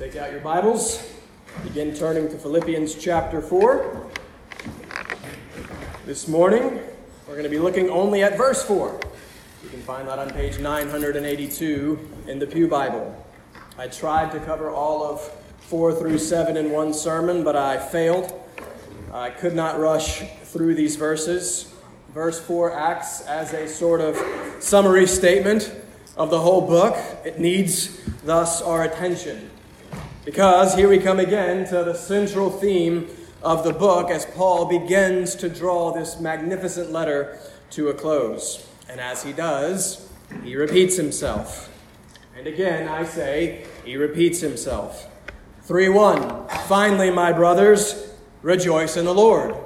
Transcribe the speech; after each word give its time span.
Take 0.00 0.16
out 0.16 0.30
your 0.30 0.40
Bibles. 0.40 1.12
Begin 1.62 1.94
turning 1.94 2.26
to 2.30 2.38
Philippians 2.38 2.94
chapter 2.94 3.42
4. 3.42 4.06
This 6.06 6.26
morning, 6.26 6.80
we're 7.28 7.34
going 7.34 7.42
to 7.42 7.50
be 7.50 7.58
looking 7.58 7.90
only 7.90 8.22
at 8.22 8.38
verse 8.38 8.64
4. 8.64 8.98
You 9.62 9.68
can 9.68 9.82
find 9.82 10.08
that 10.08 10.18
on 10.18 10.30
page 10.30 10.58
982 10.58 12.08
in 12.28 12.38
the 12.38 12.46
Pew 12.46 12.66
Bible. 12.66 13.14
I 13.76 13.88
tried 13.88 14.32
to 14.32 14.40
cover 14.40 14.70
all 14.70 15.04
of 15.04 15.20
4 15.64 15.94
through 15.94 16.16
7 16.16 16.56
in 16.56 16.70
one 16.70 16.94
sermon, 16.94 17.44
but 17.44 17.54
I 17.54 17.76
failed. 17.76 18.32
I 19.12 19.28
could 19.28 19.54
not 19.54 19.78
rush 19.78 20.22
through 20.44 20.76
these 20.76 20.96
verses. 20.96 21.74
Verse 22.14 22.40
4 22.40 22.72
acts 22.72 23.20
as 23.26 23.52
a 23.52 23.68
sort 23.68 24.00
of 24.00 24.16
summary 24.60 25.06
statement 25.06 25.70
of 26.16 26.30
the 26.30 26.40
whole 26.40 26.66
book. 26.66 26.96
It 27.22 27.38
needs, 27.38 28.00
thus, 28.24 28.62
our 28.62 28.84
attention. 28.84 29.50
Because 30.30 30.76
here 30.76 30.88
we 30.88 30.98
come 30.98 31.18
again 31.18 31.66
to 31.70 31.82
the 31.82 31.92
central 31.92 32.50
theme 32.50 33.08
of 33.42 33.64
the 33.64 33.72
book 33.72 34.10
as 34.10 34.24
Paul 34.26 34.66
begins 34.66 35.34
to 35.34 35.48
draw 35.48 35.92
this 35.92 36.20
magnificent 36.20 36.92
letter 36.92 37.36
to 37.70 37.88
a 37.88 37.94
close. 37.94 38.64
And 38.88 39.00
as 39.00 39.24
he 39.24 39.32
does, 39.32 40.08
he 40.44 40.54
repeats 40.54 40.96
himself. 40.96 41.68
And 42.38 42.46
again, 42.46 42.86
I 42.86 43.06
say, 43.06 43.66
he 43.84 43.96
repeats 43.96 44.40
himself. 44.40 45.08
3 45.62 45.88
1. 45.88 46.48
Finally, 46.68 47.10
my 47.10 47.32
brothers, 47.32 48.14
rejoice 48.42 48.96
in 48.96 49.06
the 49.06 49.14
Lord. 49.14 49.56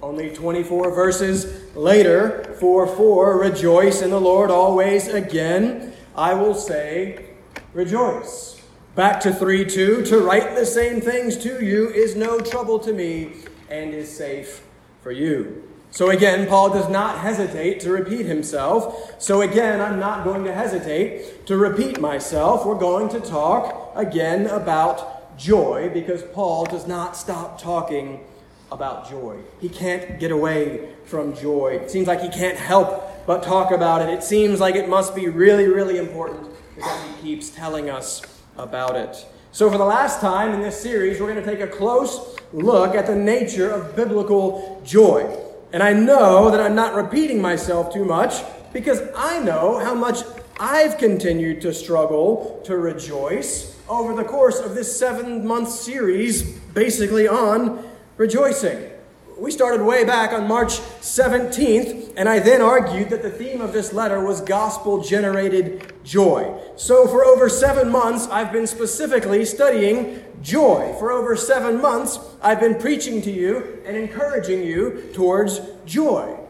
Only 0.00 0.32
24 0.32 0.94
verses 0.94 1.74
later, 1.74 2.54
4 2.60 2.86
4, 2.86 3.38
rejoice 3.38 4.02
in 4.02 4.10
the 4.10 4.20
Lord 4.20 4.52
always. 4.52 5.08
Again, 5.08 5.94
I 6.14 6.32
will 6.34 6.54
say, 6.54 7.30
rejoice. 7.74 8.55
Back 8.96 9.20
to 9.20 9.34
3 9.34 9.66
2 9.66 10.04
To 10.06 10.20
write 10.20 10.56
the 10.56 10.64
same 10.64 11.02
things 11.02 11.36
to 11.38 11.62
you 11.62 11.90
is 11.90 12.16
no 12.16 12.40
trouble 12.40 12.78
to 12.78 12.94
me 12.94 13.32
and 13.68 13.92
is 13.92 14.10
safe 14.10 14.62
for 15.02 15.12
you. 15.12 15.68
So 15.90 16.08
again, 16.08 16.48
Paul 16.48 16.70
does 16.70 16.88
not 16.88 17.18
hesitate 17.18 17.80
to 17.80 17.90
repeat 17.90 18.24
himself. 18.24 19.22
So 19.22 19.42
again, 19.42 19.82
I'm 19.82 20.00
not 20.00 20.24
going 20.24 20.44
to 20.44 20.54
hesitate 20.54 21.44
to 21.46 21.58
repeat 21.58 22.00
myself. 22.00 22.64
We're 22.64 22.78
going 22.78 23.10
to 23.10 23.20
talk 23.20 23.92
again 23.94 24.46
about 24.46 25.36
joy 25.36 25.90
because 25.92 26.22
Paul 26.22 26.64
does 26.64 26.86
not 26.86 27.18
stop 27.18 27.60
talking 27.60 28.24
about 28.72 29.10
joy. 29.10 29.40
He 29.60 29.68
can't 29.68 30.18
get 30.18 30.30
away 30.30 30.88
from 31.04 31.36
joy. 31.36 31.78
It 31.82 31.90
seems 31.90 32.06
like 32.06 32.22
he 32.22 32.30
can't 32.30 32.56
help 32.56 33.26
but 33.26 33.42
talk 33.42 33.72
about 33.72 34.00
it. 34.00 34.08
It 34.08 34.22
seems 34.22 34.58
like 34.58 34.74
it 34.74 34.88
must 34.88 35.14
be 35.14 35.28
really, 35.28 35.66
really 35.66 35.98
important 35.98 36.48
because 36.74 37.02
he 37.02 37.22
keeps 37.22 37.50
telling 37.50 37.90
us 37.90 38.22
about 38.58 38.96
it. 38.96 39.26
So, 39.52 39.70
for 39.70 39.78
the 39.78 39.84
last 39.84 40.20
time 40.20 40.52
in 40.52 40.60
this 40.60 40.78
series, 40.78 41.20
we're 41.20 41.32
going 41.32 41.42
to 41.42 41.50
take 41.50 41.60
a 41.60 41.66
close 41.66 42.36
look 42.52 42.94
at 42.94 43.06
the 43.06 43.14
nature 43.14 43.70
of 43.70 43.96
biblical 43.96 44.82
joy. 44.84 45.34
And 45.72 45.82
I 45.82 45.92
know 45.92 46.50
that 46.50 46.60
I'm 46.60 46.74
not 46.74 46.94
repeating 46.94 47.40
myself 47.40 47.92
too 47.92 48.04
much 48.04 48.42
because 48.72 49.00
I 49.16 49.40
know 49.40 49.78
how 49.78 49.94
much 49.94 50.18
I've 50.58 50.98
continued 50.98 51.60
to 51.62 51.74
struggle 51.74 52.62
to 52.64 52.76
rejoice 52.76 53.76
over 53.88 54.14
the 54.14 54.24
course 54.24 54.58
of 54.58 54.74
this 54.74 54.98
seven 54.98 55.46
month 55.46 55.70
series, 55.70 56.42
basically 56.42 57.28
on 57.28 57.86
rejoicing. 58.16 58.90
We 59.38 59.50
started 59.50 59.82
way 59.82 60.02
back 60.02 60.32
on 60.32 60.48
March 60.48 60.78
17th, 61.02 62.14
and 62.16 62.26
I 62.26 62.38
then 62.38 62.62
argued 62.62 63.10
that 63.10 63.22
the 63.22 63.28
theme 63.28 63.60
of 63.60 63.74
this 63.74 63.92
letter 63.92 64.24
was 64.24 64.40
gospel 64.40 65.02
generated 65.02 65.92
joy. 66.02 66.58
So, 66.76 67.06
for 67.06 67.22
over 67.22 67.50
seven 67.50 67.90
months, 67.90 68.26
I've 68.28 68.50
been 68.50 68.66
specifically 68.66 69.44
studying 69.44 70.24
joy. 70.40 70.94
For 70.98 71.12
over 71.12 71.36
seven 71.36 71.82
months, 71.82 72.18
I've 72.40 72.60
been 72.60 72.76
preaching 72.76 73.20
to 73.22 73.30
you 73.30 73.82
and 73.84 73.94
encouraging 73.94 74.62
you 74.62 75.10
towards 75.12 75.60
joy. 75.84 76.40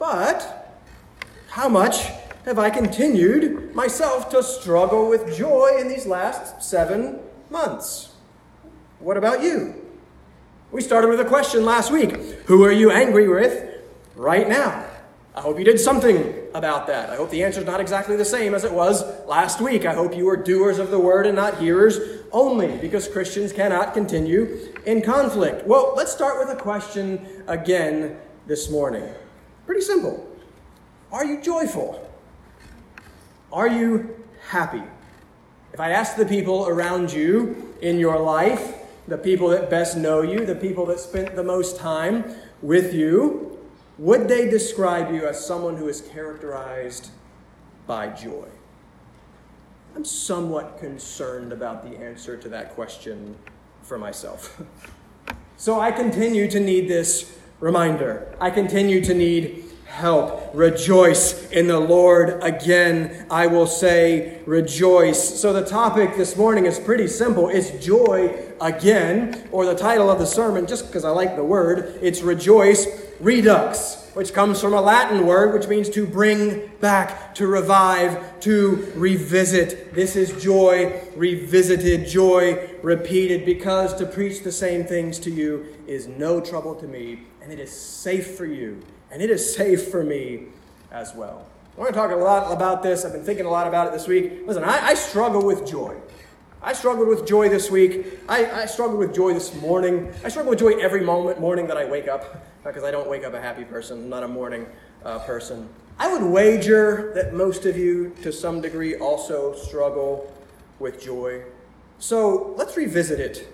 But, 0.00 0.80
how 1.50 1.68
much 1.68 2.06
have 2.46 2.58
I 2.58 2.70
continued 2.70 3.76
myself 3.76 4.28
to 4.30 4.42
struggle 4.42 5.08
with 5.08 5.36
joy 5.36 5.76
in 5.78 5.86
these 5.86 6.06
last 6.06 6.64
seven 6.64 7.20
months? 7.48 8.12
What 8.98 9.16
about 9.16 9.40
you? 9.40 9.81
We 10.72 10.80
started 10.80 11.08
with 11.08 11.20
a 11.20 11.26
question 11.26 11.66
last 11.66 11.92
week 11.92 12.12
Who 12.46 12.64
are 12.64 12.72
you 12.72 12.90
angry 12.90 13.28
with 13.28 13.82
right 14.16 14.48
now? 14.48 14.86
I 15.34 15.42
hope 15.42 15.58
you 15.58 15.66
did 15.66 15.78
something 15.78 16.34
about 16.54 16.86
that. 16.86 17.10
I 17.10 17.16
hope 17.16 17.30
the 17.30 17.42
answer 17.42 17.60
is 17.60 17.66
not 17.66 17.80
exactly 17.80 18.16
the 18.16 18.24
same 18.24 18.54
as 18.54 18.64
it 18.64 18.72
was 18.72 19.04
last 19.26 19.60
week. 19.60 19.84
I 19.84 19.94
hope 19.94 20.16
you 20.16 20.24
were 20.24 20.36
doers 20.36 20.78
of 20.78 20.90
the 20.90 20.98
word 20.98 21.26
and 21.26 21.36
not 21.36 21.58
hearers 21.58 21.98
only, 22.32 22.76
because 22.78 23.08
Christians 23.08 23.52
cannot 23.52 23.94
continue 23.94 24.74
in 24.84 25.00
conflict. 25.00 25.66
Well, 25.66 25.94
let's 25.96 26.12
start 26.12 26.38
with 26.38 26.54
a 26.54 26.60
question 26.60 27.44
again 27.46 28.18
this 28.46 28.70
morning. 28.70 29.08
Pretty 29.66 29.80
simple. 29.82 30.26
Are 31.10 31.24
you 31.24 31.40
joyful? 31.40 32.10
Are 33.52 33.68
you 33.68 34.22
happy? 34.48 34.82
If 35.72 35.80
I 35.80 35.90
ask 35.90 36.16
the 36.16 36.26
people 36.26 36.66
around 36.66 37.12
you 37.12 37.74
in 37.80 37.98
your 37.98 38.18
life, 38.18 38.81
the 39.08 39.18
people 39.18 39.48
that 39.48 39.68
best 39.68 39.96
know 39.96 40.22
you, 40.22 40.46
the 40.46 40.54
people 40.54 40.86
that 40.86 41.00
spent 41.00 41.34
the 41.34 41.42
most 41.42 41.76
time 41.76 42.24
with 42.60 42.94
you, 42.94 43.58
would 43.98 44.28
they 44.28 44.48
describe 44.48 45.12
you 45.12 45.26
as 45.26 45.44
someone 45.44 45.76
who 45.76 45.88
is 45.88 46.00
characterized 46.00 47.10
by 47.86 48.08
joy? 48.08 48.48
I'm 49.94 50.04
somewhat 50.04 50.78
concerned 50.78 51.52
about 51.52 51.82
the 51.82 51.98
answer 51.98 52.36
to 52.36 52.48
that 52.48 52.74
question 52.74 53.36
for 53.82 53.98
myself. 53.98 54.62
so 55.56 55.78
I 55.78 55.90
continue 55.90 56.50
to 56.50 56.60
need 56.60 56.88
this 56.88 57.38
reminder. 57.60 58.34
I 58.40 58.50
continue 58.50 59.04
to 59.04 59.14
need 59.14 59.61
help. 59.92 60.50
Rejoice 60.54 61.50
in 61.50 61.66
the 61.66 61.78
Lord. 61.78 62.42
Again, 62.42 63.26
I 63.30 63.46
will 63.46 63.66
say, 63.66 64.40
rejoice. 64.46 65.40
So, 65.40 65.52
the 65.52 65.64
topic 65.64 66.16
this 66.16 66.34
morning 66.34 66.64
is 66.64 66.80
pretty 66.80 67.06
simple 67.06 67.50
it's 67.50 67.70
joy 67.84 68.34
again, 68.60 69.46
or 69.52 69.66
the 69.66 69.74
title 69.74 70.10
of 70.10 70.18
the 70.18 70.26
sermon, 70.26 70.66
just 70.66 70.86
because 70.86 71.04
I 71.04 71.10
like 71.10 71.36
the 71.36 71.44
word, 71.44 71.98
it's 72.00 72.22
rejoice 72.22 72.86
redux. 73.20 73.98
Which 74.14 74.34
comes 74.34 74.60
from 74.60 74.74
a 74.74 74.80
Latin 74.80 75.26
word 75.26 75.54
which 75.54 75.68
means 75.68 75.88
to 75.90 76.06
bring 76.06 76.70
back, 76.80 77.34
to 77.36 77.46
revive, 77.46 78.40
to 78.40 78.92
revisit. 78.94 79.94
This 79.94 80.16
is 80.16 80.42
joy 80.42 81.02
revisited, 81.16 82.06
joy 82.08 82.70
repeated, 82.82 83.46
because 83.46 83.94
to 83.94 84.06
preach 84.06 84.42
the 84.42 84.52
same 84.52 84.84
things 84.84 85.18
to 85.20 85.30
you 85.30 85.66
is 85.86 86.08
no 86.08 86.40
trouble 86.40 86.74
to 86.74 86.86
me, 86.86 87.22
and 87.42 87.52
it 87.52 87.58
is 87.58 87.70
safe 87.70 88.36
for 88.36 88.46
you 88.46 88.82
and 89.12 89.20
it 89.20 89.30
is 89.30 89.54
safe 89.54 89.88
for 89.88 90.02
me 90.02 90.44
as 90.90 91.14
well. 91.14 91.46
I 91.76 91.80
want 91.80 91.92
to 91.92 91.98
talk 91.98 92.10
a 92.10 92.16
lot 92.16 92.50
about 92.50 92.82
this. 92.82 93.04
I've 93.04 93.12
been 93.12 93.24
thinking 93.24 93.44
a 93.44 93.50
lot 93.50 93.66
about 93.66 93.86
it 93.86 93.92
this 93.92 94.08
week. 94.08 94.40
Listen, 94.46 94.64
I, 94.64 94.88
I 94.88 94.94
struggle 94.94 95.44
with 95.44 95.66
joy. 95.66 95.96
I 96.62 96.72
struggled 96.72 97.08
with 97.08 97.26
joy 97.26 97.48
this 97.50 97.70
week. 97.70 98.06
I, 98.28 98.62
I 98.62 98.66
struggled 98.66 98.98
with 98.98 99.14
joy 99.14 99.34
this 99.34 99.54
morning. 99.60 100.12
I 100.24 100.28
struggle 100.28 100.50
with 100.50 100.60
joy 100.60 100.78
every 100.80 101.02
moment, 101.02 101.40
morning 101.40 101.66
that 101.66 101.76
I 101.76 101.84
wake 101.84 102.08
up, 102.08 102.42
because 102.64 102.84
I 102.84 102.90
don't 102.90 103.08
wake 103.08 103.24
up 103.24 103.34
a 103.34 103.40
happy 103.40 103.64
person. 103.64 103.98
I'm 103.98 104.08
not 104.08 104.22
a 104.22 104.28
morning 104.28 104.66
uh, 105.04 105.18
person. 105.20 105.68
I 105.98 106.10
would 106.10 106.22
wager 106.22 107.12
that 107.14 107.34
most 107.34 107.66
of 107.66 107.76
you, 107.76 108.14
to 108.22 108.32
some 108.32 108.62
degree, 108.62 108.96
also 108.96 109.54
struggle 109.54 110.32
with 110.78 111.02
joy. 111.02 111.42
So 111.98 112.54
let's 112.56 112.76
revisit 112.78 113.20
it 113.20 113.52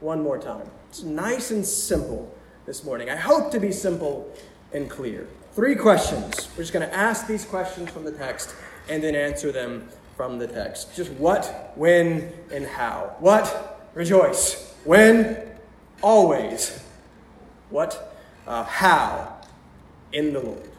one 0.00 0.22
more 0.22 0.38
time. 0.38 0.70
It's 0.90 1.02
nice 1.02 1.50
and 1.50 1.64
simple 1.64 2.34
this 2.66 2.84
morning. 2.84 3.08
I 3.08 3.16
hope 3.16 3.50
to 3.52 3.60
be 3.60 3.72
simple 3.72 4.32
and 4.72 4.88
clear. 4.88 5.26
Three 5.52 5.74
questions. 5.74 6.48
We're 6.56 6.62
just 6.62 6.72
going 6.72 6.88
to 6.88 6.94
ask 6.94 7.26
these 7.26 7.44
questions 7.44 7.90
from 7.90 8.04
the 8.04 8.12
text 8.12 8.54
and 8.88 9.02
then 9.02 9.14
answer 9.14 9.52
them 9.52 9.88
from 10.16 10.38
the 10.38 10.46
text. 10.46 10.94
Just 10.94 11.10
what, 11.12 11.72
when, 11.76 12.32
and 12.52 12.66
how. 12.66 13.16
What? 13.18 13.88
Rejoice. 13.94 14.74
When? 14.84 15.36
Always. 16.02 16.82
What? 17.70 18.16
Uh, 18.46 18.64
how? 18.64 19.40
In 20.12 20.32
the 20.32 20.40
Lord. 20.40 20.70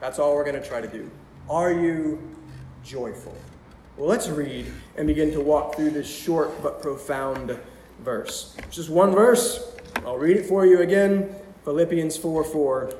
That's 0.00 0.18
all 0.18 0.34
we're 0.34 0.44
going 0.44 0.60
to 0.60 0.66
try 0.66 0.80
to 0.80 0.88
do. 0.88 1.10
Are 1.48 1.72
you 1.72 2.36
joyful? 2.84 3.36
Well, 3.96 4.08
let's 4.08 4.28
read 4.28 4.66
and 4.96 5.06
begin 5.06 5.32
to 5.32 5.40
walk 5.40 5.76
through 5.76 5.90
this 5.90 6.08
short 6.08 6.62
but 6.62 6.80
profound 6.80 7.58
verse. 8.00 8.56
Just 8.70 8.88
one 8.88 9.12
verse. 9.12 9.76
I'll 10.06 10.16
read 10.16 10.36
it 10.36 10.46
for 10.46 10.64
you 10.64 10.80
again 10.80 11.34
Philippians 11.64 12.16
4 12.16 12.44
4. 12.44 12.92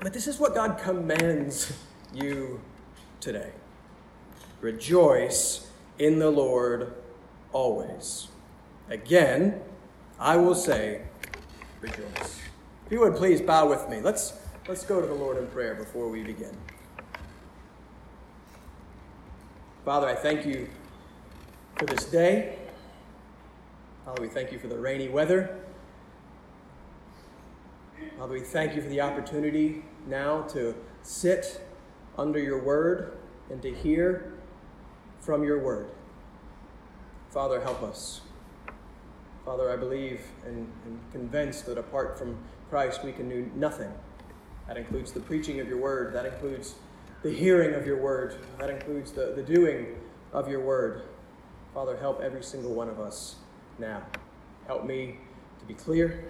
But 0.00 0.14
this 0.14 0.26
is 0.26 0.38
what 0.38 0.54
God 0.54 0.78
commands 0.78 1.72
you 2.12 2.60
today 3.20 3.52
rejoice 4.62 5.70
in 5.98 6.18
the 6.18 6.30
Lord 6.30 6.92
always. 7.52 8.28
Again, 8.90 9.60
I 10.18 10.36
will 10.36 10.54
say, 10.54 11.02
rejoice. 11.80 12.40
If 12.84 12.92
you 12.92 13.00
would 13.00 13.16
please 13.16 13.40
bow 13.40 13.68
with 13.68 13.88
me. 13.88 14.00
Let's, 14.00 14.34
let's 14.68 14.84
go 14.84 15.00
to 15.00 15.06
the 15.06 15.14
Lord 15.14 15.38
in 15.38 15.46
prayer 15.46 15.74
before 15.74 16.08
we 16.08 16.22
begin. 16.22 16.54
Father, 19.84 20.08
I 20.08 20.14
thank 20.14 20.44
you 20.44 20.68
for 21.76 21.86
this 21.86 22.04
day. 22.04 22.58
Father, 24.04 24.20
we 24.20 24.28
thank 24.28 24.52
you 24.52 24.58
for 24.58 24.66
the 24.66 24.78
rainy 24.78 25.08
weather. 25.08 25.58
Father, 28.18 28.34
we 28.34 28.40
thank 28.40 28.76
you 28.76 28.82
for 28.82 28.88
the 28.88 29.00
opportunity 29.00 29.84
now 30.06 30.42
to 30.42 30.74
sit 31.02 31.60
under 32.18 32.38
your 32.38 32.62
word 32.62 33.16
and 33.50 33.60
to 33.62 33.72
hear 33.72 34.32
from 35.20 35.42
your 35.42 35.58
word. 35.58 35.90
Father, 37.30 37.60
help 37.60 37.82
us. 37.82 38.22
Father, 39.44 39.70
I 39.72 39.76
believe 39.76 40.20
and, 40.44 40.70
and 40.84 41.00
convinced 41.12 41.66
that 41.66 41.78
apart 41.78 42.18
from 42.18 42.38
Christ, 42.68 43.04
we 43.04 43.12
can 43.12 43.28
do 43.28 43.50
nothing. 43.54 43.92
That 44.66 44.76
includes 44.76 45.12
the 45.12 45.20
preaching 45.20 45.60
of 45.60 45.68
your 45.68 45.78
word, 45.78 46.14
that 46.14 46.26
includes 46.26 46.74
the 47.22 47.30
hearing 47.30 47.74
of 47.74 47.86
your 47.86 47.98
word, 47.98 48.38
that 48.58 48.70
includes 48.70 49.12
the, 49.12 49.32
the 49.34 49.42
doing 49.42 49.96
of 50.32 50.48
your 50.48 50.60
word. 50.60 51.02
Father, 51.74 51.96
help 51.96 52.20
every 52.20 52.42
single 52.42 52.74
one 52.74 52.88
of 52.88 53.00
us 53.00 53.36
now. 53.78 54.02
Help 54.66 54.84
me 54.84 55.18
to 55.58 55.64
be 55.66 55.74
clear. 55.74 56.28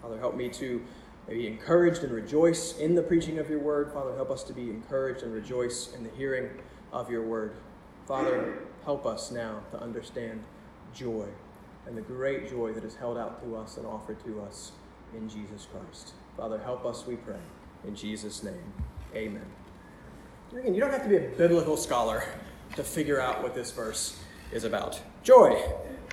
Father, 0.00 0.18
help 0.18 0.36
me 0.36 0.48
to 0.50 0.82
be 1.28 1.46
encouraged 1.46 2.02
and 2.02 2.12
rejoice 2.12 2.76
in 2.78 2.94
the 2.94 3.02
preaching 3.02 3.38
of 3.38 3.48
your 3.48 3.60
word. 3.60 3.92
Father, 3.92 4.14
help 4.14 4.30
us 4.30 4.42
to 4.44 4.52
be 4.52 4.70
encouraged 4.70 5.22
and 5.22 5.32
rejoice 5.32 5.94
in 5.94 6.02
the 6.02 6.10
hearing 6.10 6.50
of 6.92 7.10
your 7.10 7.22
word. 7.22 7.54
Father, 8.06 8.58
help 8.84 9.06
us 9.06 9.30
now 9.30 9.60
to 9.70 9.80
understand 9.80 10.42
joy 10.94 11.26
and 11.86 11.96
the 11.96 12.02
great 12.02 12.48
joy 12.48 12.72
that 12.72 12.84
is 12.84 12.94
held 12.94 13.16
out 13.16 13.42
to 13.42 13.56
us 13.56 13.76
and 13.76 13.86
offered 13.86 14.22
to 14.24 14.40
us 14.42 14.72
in 15.14 15.28
Jesus 15.28 15.66
Christ. 15.72 16.12
Father, 16.36 16.58
help 16.58 16.84
us, 16.84 17.06
we 17.06 17.16
pray. 17.16 17.40
In 17.86 17.94
Jesus' 17.94 18.42
name, 18.42 18.72
amen. 19.14 19.46
Again, 20.56 20.74
you 20.74 20.80
don't 20.80 20.90
have 20.90 21.02
to 21.02 21.08
be 21.08 21.16
a 21.16 21.28
biblical 21.30 21.76
scholar 21.76 22.24
to 22.76 22.84
figure 22.84 23.20
out 23.20 23.42
what 23.42 23.54
this 23.54 23.70
verse 23.70 24.20
is 24.52 24.64
about. 24.64 25.00
Joy, 25.22 25.62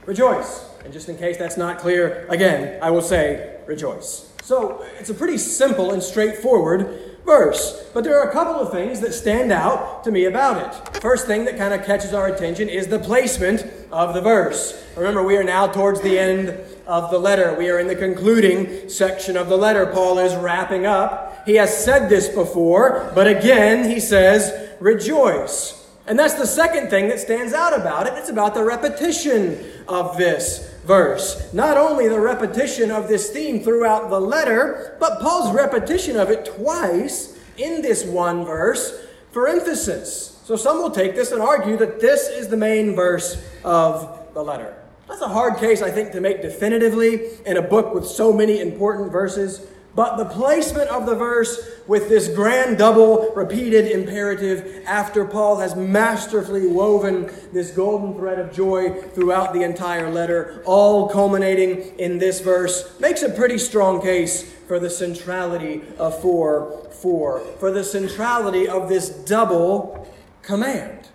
rejoice. 0.05 0.65
And 0.83 0.93
just 0.93 1.09
in 1.09 1.17
case 1.17 1.37
that's 1.37 1.57
not 1.57 1.77
clear, 1.77 2.25
again, 2.29 2.81
I 2.81 2.89
will 2.89 3.01
say 3.01 3.57
rejoice. 3.67 4.28
So 4.49 4.83
it's 4.97 5.11
a 5.11 5.13
pretty 5.13 5.37
simple 5.37 5.91
and 5.91 6.01
straightforward 6.01 7.19
verse. 7.23 7.87
But 7.93 8.03
there 8.03 8.19
are 8.19 8.27
a 8.27 8.33
couple 8.33 8.55
of 8.55 8.71
things 8.71 8.99
that 9.01 9.13
stand 9.13 9.51
out 9.51 10.03
to 10.05 10.11
me 10.11 10.25
about 10.25 10.57
it. 10.57 11.01
First 11.01 11.27
thing 11.27 11.45
that 11.45 11.55
kind 11.55 11.71
of 11.71 11.85
catches 11.85 12.15
our 12.15 12.29
attention 12.29 12.67
is 12.67 12.87
the 12.87 12.97
placement 12.97 13.63
of 13.91 14.15
the 14.15 14.21
verse. 14.21 14.83
Remember, 14.97 15.21
we 15.21 15.37
are 15.37 15.43
now 15.43 15.67
towards 15.67 16.01
the 16.01 16.17
end 16.17 16.49
of 16.87 17.11
the 17.11 17.19
letter. 17.19 17.53
We 17.59 17.69
are 17.69 17.77
in 17.77 17.85
the 17.85 17.95
concluding 17.95 18.89
section 18.89 19.37
of 19.37 19.49
the 19.49 19.55
letter. 19.55 19.85
Paul 19.85 20.17
is 20.17 20.35
wrapping 20.35 20.87
up. 20.87 21.45
He 21.45 21.53
has 21.57 21.85
said 21.85 22.09
this 22.09 22.27
before, 22.27 23.11
but 23.13 23.27
again, 23.27 23.87
he 23.87 23.99
says, 23.99 24.71
rejoice. 24.79 25.87
And 26.07 26.17
that's 26.17 26.33
the 26.33 26.47
second 26.47 26.89
thing 26.89 27.09
that 27.09 27.19
stands 27.19 27.53
out 27.53 27.79
about 27.79 28.07
it. 28.07 28.13
It's 28.15 28.29
about 28.29 28.55
the 28.55 28.63
repetition 28.63 29.63
of 29.87 30.17
this 30.17 30.68
verse. 30.85 31.53
Not 31.53 31.77
only 31.77 32.07
the 32.07 32.19
repetition 32.19 32.91
of 32.91 33.07
this 33.07 33.29
theme 33.29 33.61
throughout 33.61 34.09
the 34.09 34.19
letter, 34.19 34.97
but 34.99 35.19
Paul's 35.19 35.53
repetition 35.53 36.15
of 36.17 36.29
it 36.29 36.45
twice 36.45 37.37
in 37.57 37.81
this 37.81 38.05
one 38.05 38.45
verse 38.45 39.05
for 39.31 39.47
emphasis. 39.47 40.41
So 40.45 40.55
some 40.55 40.81
will 40.81 40.91
take 40.91 41.15
this 41.15 41.31
and 41.31 41.41
argue 41.41 41.77
that 41.77 41.99
this 41.99 42.27
is 42.27 42.47
the 42.47 42.57
main 42.57 42.95
verse 42.95 43.43
of 43.63 44.33
the 44.33 44.43
letter. 44.43 44.75
That's 45.07 45.21
a 45.21 45.27
hard 45.27 45.57
case, 45.57 45.81
I 45.81 45.91
think, 45.91 46.11
to 46.13 46.21
make 46.21 46.41
definitively 46.41 47.37
in 47.45 47.57
a 47.57 47.61
book 47.61 47.93
with 47.93 48.05
so 48.05 48.31
many 48.31 48.59
important 48.59 49.11
verses. 49.11 49.67
But 49.95 50.17
the 50.17 50.25
placement 50.25 50.89
of 50.89 51.05
the 51.05 51.15
verse 51.15 51.59
with 51.87 52.09
this 52.09 52.27
grand 52.27 52.77
double 52.77 53.31
repeated 53.35 53.87
imperative 53.87 54.83
after 54.85 55.25
Paul 55.25 55.57
has 55.57 55.75
masterfully 55.75 56.67
woven 56.67 57.31
this 57.51 57.71
golden 57.71 58.13
thread 58.13 58.39
of 58.39 58.53
joy 58.53 59.01
throughout 59.01 59.53
the 59.53 59.63
entire 59.63 60.11
letter, 60.11 60.61
all 60.65 61.09
culminating 61.09 61.97
in 61.97 62.19
this 62.19 62.39
verse, 62.39 62.99
makes 62.99 63.23
a 63.23 63.29
pretty 63.29 63.57
strong 63.57 64.01
case 64.01 64.43
for 64.67 64.79
the 64.79 64.89
centrality 64.89 65.81
of 65.97 66.21
4 66.21 66.87
4, 67.01 67.39
for 67.59 67.71
the 67.71 67.83
centrality 67.83 68.67
of 68.67 68.89
this 68.89 69.09
double 69.09 70.07
command. 70.43 71.07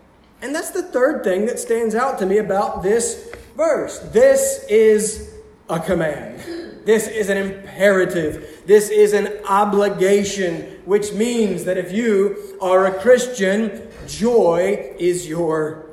And 0.43 0.55
that's 0.55 0.71
the 0.71 0.83
third 0.83 1.23
thing 1.23 1.47
that 1.47 1.59
stands 1.59 1.95
out 1.95 2.19
to 2.19 2.27
me 2.27 2.39
about 2.39 2.83
this 2.83 3.31
verse. 3.57 3.99
This 3.99 4.65
is 4.69 5.35
a 5.69 5.79
command. 5.79 6.64
This 6.85 7.09
is 7.09 7.31
an 7.31 7.39
imperative. 7.39 8.63
This 8.67 8.91
is 8.91 9.13
an 9.13 9.29
obligation, 9.49 10.81
which 10.85 11.13
means 11.13 11.65
that 11.65 11.79
if 11.79 11.93
you 11.93 12.59
are 12.61 12.87
a 12.87 13.01
Christian, 13.01 13.89
joy 14.07 14.95
is 14.99 15.29
your 15.29 15.91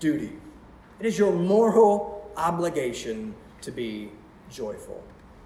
duty. 0.00 0.32
It 1.00 1.06
is 1.06 1.18
your 1.18 1.32
moral 1.32 2.30
obligation 2.36 3.34
to 3.62 3.70
be 3.70 4.10
joyful. 4.50 5.02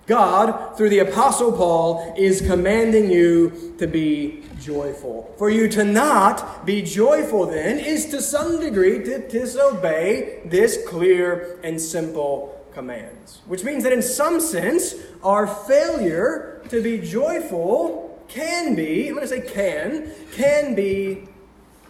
God, 0.06 0.76
through 0.76 0.88
the 0.88 1.00
Apostle 1.00 1.52
Paul, 1.52 2.14
is 2.16 2.40
commanding 2.40 3.10
you 3.10 3.74
to 3.78 3.86
be 3.86 4.42
joyful. 4.58 5.34
For 5.36 5.50
you 5.50 5.68
to 5.68 5.84
not 5.84 6.64
be 6.64 6.80
joyful, 6.80 7.44
then, 7.44 7.78
is 7.78 8.06
to 8.06 8.22
some 8.22 8.58
degree 8.58 9.04
to 9.04 9.28
disobey 9.28 10.40
this 10.46 10.82
clear 10.88 11.60
and 11.62 11.78
simple 11.78 12.57
commands. 12.78 13.40
Which 13.46 13.64
means 13.64 13.82
that 13.82 13.92
in 13.92 14.02
some 14.02 14.40
sense, 14.40 14.94
our 15.24 15.48
failure 15.48 16.62
to 16.68 16.80
be 16.80 16.98
joyful 16.98 18.24
can 18.28 18.76
be, 18.76 19.08
I'm 19.08 19.16
going 19.16 19.26
to 19.26 19.34
say 19.34 19.40
can, 19.40 20.12
can 20.30 20.76
be 20.76 21.26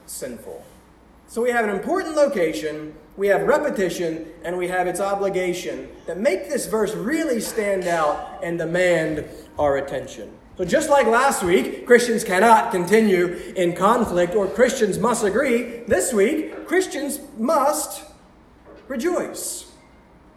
sinful. 0.07 0.65
So 1.27 1.43
we 1.43 1.51
have 1.51 1.67
an 1.67 1.77
important 1.77 2.17
location, 2.17 2.95
we 3.19 3.29
have 3.29 3.43
repetition, 3.43 4.29
and 4.45 4.57
we 4.57 4.69
have 4.69 4.87
its 4.87 4.99
obligation 4.99 5.91
that 6.07 6.17
make 6.17 6.49
this 6.49 6.65
verse 6.65 6.95
really 6.95 7.39
stand 7.39 7.87
out 7.87 8.43
and 8.43 8.57
demand 8.57 9.27
our 9.59 9.77
attention. 9.77 10.33
So, 10.57 10.65
just 10.65 10.89
like 10.89 11.07
last 11.07 11.43
week, 11.43 11.87
Christians 11.87 12.25
cannot 12.25 12.73
continue 12.73 13.53
in 13.55 13.77
conflict 13.77 14.35
or 14.35 14.49
Christians 14.49 14.99
must 14.99 15.23
agree, 15.23 15.83
this 15.87 16.15
week, 16.15 16.67
Christians 16.67 17.21
must 17.37 18.05
rejoice. 18.89 19.68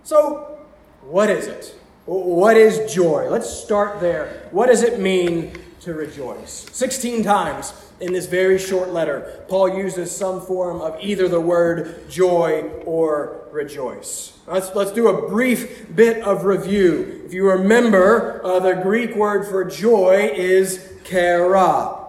So, 0.04 0.58
what 1.02 1.30
is 1.30 1.48
it? 1.48 1.76
What 2.06 2.58
is 2.58 2.92
joy? 2.92 3.30
Let's 3.30 3.50
start 3.50 4.00
there. 4.00 4.48
What 4.52 4.68
does 4.68 4.82
it 4.82 5.00
mean 5.00 5.54
to 5.82 5.94
rejoice? 5.94 6.68
16 6.72 7.24
times 7.24 7.74
in 8.00 8.12
this 8.12 8.26
very 8.26 8.58
short 8.58 8.90
letter, 8.90 9.44
Paul 9.48 9.78
uses 9.78 10.14
some 10.14 10.42
form 10.42 10.82
of 10.82 10.98
either 11.00 11.28
the 11.28 11.40
word 11.40 12.10
joy 12.10 12.64
or 12.86 13.48
rejoice. 13.52 14.40
Let's, 14.48 14.74
let's 14.74 14.92
do 14.92 15.08
a 15.08 15.30
brief 15.30 15.96
bit 15.96 16.24
of 16.24 16.46
review. 16.46 17.22
If 17.26 17.34
you 17.34 17.48
remember, 17.48 18.44
uh, 18.44 18.60
the 18.60 18.74
Greek 18.74 19.16
word 19.16 19.48
for 19.48 19.64
joy 19.64 20.32
is 20.34 20.94
chara, 21.06 22.00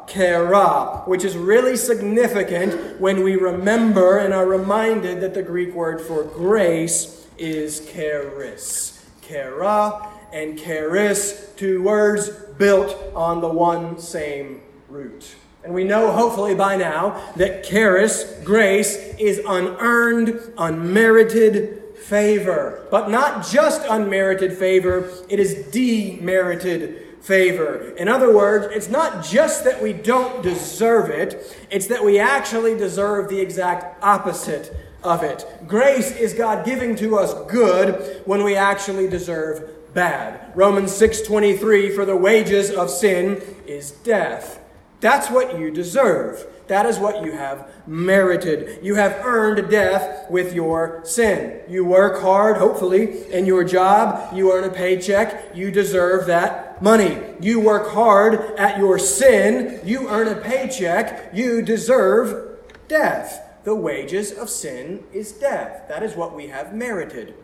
which 1.04 1.24
is 1.24 1.36
really 1.36 1.76
significant 1.76 2.98
when 2.98 3.22
we 3.22 3.36
remember 3.36 4.16
and 4.16 4.32
are 4.32 4.46
reminded 4.46 5.20
that 5.20 5.34
the 5.34 5.42
Greek 5.42 5.74
word 5.74 6.00
for 6.00 6.24
grace 6.24 7.21
is 7.42 7.90
charis. 7.92 9.04
Chara 9.20 10.08
and 10.32 10.58
charis, 10.58 11.50
two 11.56 11.82
words 11.82 12.28
built 12.56 12.96
on 13.14 13.40
the 13.40 13.48
one 13.48 13.98
same 13.98 14.62
root. 14.88 15.34
And 15.64 15.74
we 15.74 15.84
know, 15.84 16.12
hopefully 16.12 16.54
by 16.54 16.76
now, 16.76 17.32
that 17.36 17.64
charis, 17.64 18.24
grace, 18.44 18.96
is 19.18 19.40
unearned, 19.46 20.40
unmerited 20.56 21.96
favor. 21.96 22.86
But 22.90 23.10
not 23.10 23.46
just 23.46 23.82
unmerited 23.88 24.56
favor, 24.56 25.10
it 25.28 25.38
is 25.38 25.54
demerited 25.70 27.02
favor. 27.22 27.90
In 27.96 28.08
other 28.08 28.34
words, 28.34 28.74
it's 28.74 28.88
not 28.88 29.24
just 29.24 29.64
that 29.64 29.82
we 29.82 29.92
don't 29.92 30.42
deserve 30.42 31.10
it, 31.10 31.56
it's 31.70 31.86
that 31.88 32.04
we 32.04 32.18
actually 32.18 32.76
deserve 32.76 33.28
the 33.28 33.40
exact 33.40 34.02
opposite 34.02 34.74
of 35.04 35.22
it. 35.22 35.46
Grace 35.66 36.12
is 36.12 36.34
God 36.34 36.64
giving 36.64 36.96
to 36.96 37.18
us 37.18 37.34
good 37.50 38.22
when 38.24 38.44
we 38.44 38.56
actually 38.56 39.08
deserve 39.08 39.68
bad. 39.94 40.52
Romans 40.54 40.92
6:23 40.92 41.90
for 41.90 42.04
the 42.04 42.16
wages 42.16 42.70
of 42.70 42.90
sin 42.90 43.40
is 43.66 43.90
death. 43.90 44.58
That's 45.00 45.30
what 45.30 45.58
you 45.58 45.70
deserve. 45.70 46.46
That 46.68 46.86
is 46.86 46.98
what 46.98 47.24
you 47.24 47.32
have 47.32 47.68
merited. 47.86 48.78
You 48.82 48.94
have 48.94 49.20
earned 49.24 49.68
death 49.68 50.30
with 50.30 50.54
your 50.54 51.00
sin. 51.02 51.60
You 51.68 51.84
work 51.84 52.22
hard, 52.22 52.56
hopefully, 52.56 53.30
in 53.30 53.44
your 53.44 53.64
job. 53.64 54.32
You 54.32 54.52
earn 54.52 54.64
a 54.64 54.70
paycheck. 54.70 55.54
You 55.56 55.70
deserve 55.70 56.26
that 56.26 56.80
money. 56.80 57.18
You 57.40 57.58
work 57.60 57.90
hard 57.90 58.54
at 58.56 58.78
your 58.78 58.98
sin. 58.98 59.80
You 59.84 60.08
earn 60.08 60.28
a 60.28 60.36
paycheck. 60.36 61.34
You 61.34 61.62
deserve 61.62 62.58
death. 62.86 63.41
The 63.64 63.74
wages 63.74 64.32
of 64.32 64.50
sin 64.50 65.04
is 65.12 65.32
death. 65.32 65.88
That 65.88 66.02
is 66.02 66.16
what 66.16 66.34
we 66.34 66.48
have 66.48 66.74
merited. 66.74 67.34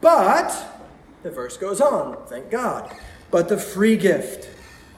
But, 0.00 0.54
the 1.22 1.30
verse 1.30 1.56
goes 1.56 1.80
on, 1.80 2.16
thank 2.26 2.50
God. 2.50 2.94
But 3.30 3.48
the 3.48 3.58
free 3.58 3.96
gift 3.96 4.48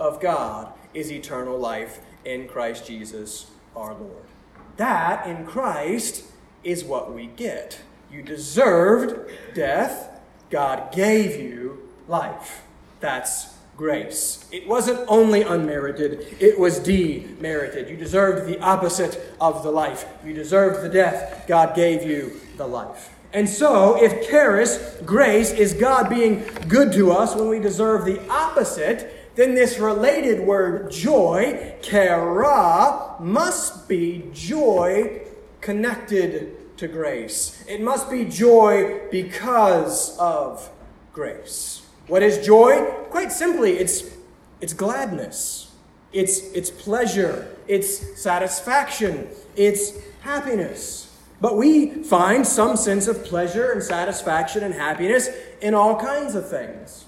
of 0.00 0.20
God 0.20 0.72
is 0.94 1.12
eternal 1.12 1.58
life 1.58 2.00
in 2.24 2.48
Christ 2.48 2.86
Jesus 2.86 3.50
our 3.76 3.94
Lord. 3.94 4.24
That 4.76 5.26
in 5.26 5.44
Christ 5.46 6.24
is 6.64 6.84
what 6.84 7.12
we 7.12 7.26
get. 7.26 7.80
You 8.10 8.22
deserved 8.22 9.30
death, 9.54 10.20
God 10.50 10.92
gave 10.92 11.40
you 11.40 11.88
life. 12.08 12.62
That's 13.00 13.54
grace. 13.82 14.46
It 14.52 14.68
wasn't 14.68 15.00
only 15.08 15.42
unmerited, 15.42 16.36
it 16.38 16.56
was 16.56 16.78
demerited. 16.78 17.90
You 17.90 17.96
deserved 17.96 18.48
the 18.48 18.60
opposite 18.60 19.34
of 19.40 19.64
the 19.64 19.72
life. 19.72 20.04
You 20.24 20.32
deserved 20.32 20.84
the 20.84 20.88
death. 20.88 21.46
God 21.48 21.74
gave 21.74 22.04
you 22.04 22.40
the 22.56 22.66
life. 22.68 23.10
And 23.32 23.48
so, 23.48 24.00
if 24.00 24.28
charis, 24.28 24.98
grace, 25.04 25.50
is 25.50 25.74
God 25.74 26.08
being 26.08 26.44
good 26.68 26.92
to 26.92 27.10
us 27.10 27.34
when 27.34 27.48
we 27.48 27.58
deserve 27.58 28.04
the 28.04 28.24
opposite, 28.30 29.34
then 29.34 29.56
this 29.56 29.80
related 29.80 30.46
word 30.46 30.92
joy, 30.92 31.74
chara, 31.82 33.16
must 33.18 33.88
be 33.88 34.30
joy 34.32 35.22
connected 35.60 36.78
to 36.78 36.86
grace. 36.86 37.64
It 37.66 37.80
must 37.80 38.08
be 38.08 38.26
joy 38.26 39.08
because 39.10 40.16
of 40.18 40.70
grace. 41.12 41.81
What 42.08 42.22
is 42.22 42.44
joy? 42.44 42.84
Quite 43.10 43.32
simply, 43.32 43.78
it's, 43.78 44.16
it's 44.60 44.72
gladness, 44.72 45.72
it's, 46.12 46.52
it's 46.52 46.70
pleasure, 46.70 47.56
it's 47.68 48.20
satisfaction, 48.20 49.28
it's 49.56 49.92
happiness. 50.20 51.16
But 51.40 51.56
we 51.56 52.02
find 52.04 52.46
some 52.46 52.76
sense 52.76 53.08
of 53.08 53.24
pleasure 53.24 53.72
and 53.72 53.82
satisfaction 53.82 54.62
and 54.62 54.74
happiness 54.74 55.28
in 55.60 55.74
all 55.74 55.98
kinds 55.98 56.34
of 56.34 56.48
things. 56.48 57.04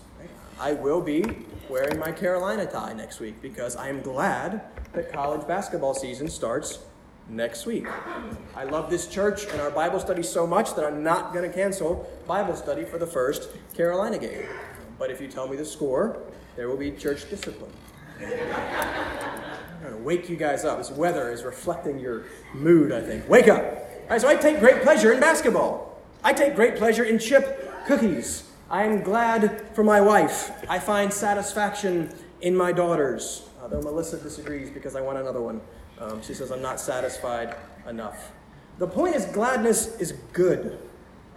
I 0.58 0.72
will 0.72 1.00
be 1.00 1.24
wearing 1.68 1.98
my 1.98 2.12
Carolina 2.12 2.66
tie 2.66 2.92
next 2.92 3.20
week 3.20 3.40
because 3.42 3.76
I 3.76 3.88
am 3.88 4.00
glad 4.00 4.62
that 4.92 5.12
college 5.12 5.46
basketball 5.46 5.94
season 5.94 6.28
starts 6.28 6.78
next 7.28 7.66
week. 7.66 7.86
I 8.54 8.64
love 8.64 8.90
this 8.90 9.06
church 9.06 9.46
and 9.46 9.60
our 9.60 9.70
Bible 9.70 9.98
study 9.98 10.22
so 10.22 10.46
much 10.46 10.74
that 10.74 10.84
I'm 10.84 11.02
not 11.02 11.32
going 11.32 11.48
to 11.48 11.54
cancel 11.54 12.08
Bible 12.26 12.54
study 12.54 12.84
for 12.84 12.98
the 12.98 13.06
first 13.06 13.48
Carolina 13.74 14.18
game. 14.18 14.46
But 14.98 15.10
if 15.10 15.20
you 15.20 15.28
tell 15.28 15.48
me 15.48 15.56
the 15.56 15.64
score, 15.64 16.22
there 16.56 16.68
will 16.68 16.76
be 16.76 16.92
church 16.92 17.28
discipline. 17.28 17.72
I'm 18.20 18.30
going 19.82 19.92
to 19.92 20.02
wake 20.02 20.28
you 20.28 20.36
guys 20.36 20.64
up. 20.64 20.78
This 20.78 20.90
weather 20.90 21.30
is 21.30 21.42
reflecting 21.42 21.98
your 21.98 22.24
mood, 22.54 22.92
I 22.92 23.00
think. 23.00 23.28
Wake 23.28 23.48
up! 23.48 23.62
Right, 24.08 24.20
so 24.20 24.28
I 24.28 24.36
take 24.36 24.60
great 24.60 24.82
pleasure 24.82 25.12
in 25.12 25.20
basketball. 25.20 26.00
I 26.22 26.32
take 26.32 26.54
great 26.54 26.76
pleasure 26.76 27.04
in 27.04 27.18
chip 27.18 27.86
cookies. 27.86 28.50
I 28.70 28.84
am 28.84 29.02
glad 29.02 29.68
for 29.74 29.82
my 29.82 30.00
wife. 30.00 30.52
I 30.68 30.78
find 30.78 31.12
satisfaction 31.12 32.10
in 32.40 32.56
my 32.56 32.72
daughters. 32.72 33.48
Although 33.62 33.82
Melissa 33.82 34.18
disagrees 34.18 34.70
because 34.70 34.94
I 34.94 35.00
want 35.00 35.18
another 35.18 35.40
one. 35.40 35.60
Um, 35.98 36.22
she 36.22 36.34
says 36.34 36.50
I'm 36.50 36.62
not 36.62 36.80
satisfied 36.80 37.56
enough. 37.88 38.32
The 38.78 38.86
point 38.86 39.14
is, 39.14 39.26
gladness 39.26 39.98
is 40.00 40.12
good. 40.32 40.78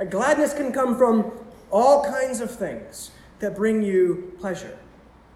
Gladness 0.09 0.53
can 0.53 0.71
come 0.71 0.97
from 0.97 1.31
all 1.71 2.03
kinds 2.03 2.41
of 2.41 2.49
things 2.49 3.11
that 3.39 3.55
bring 3.55 3.81
you 3.81 4.33
pleasure. 4.39 4.77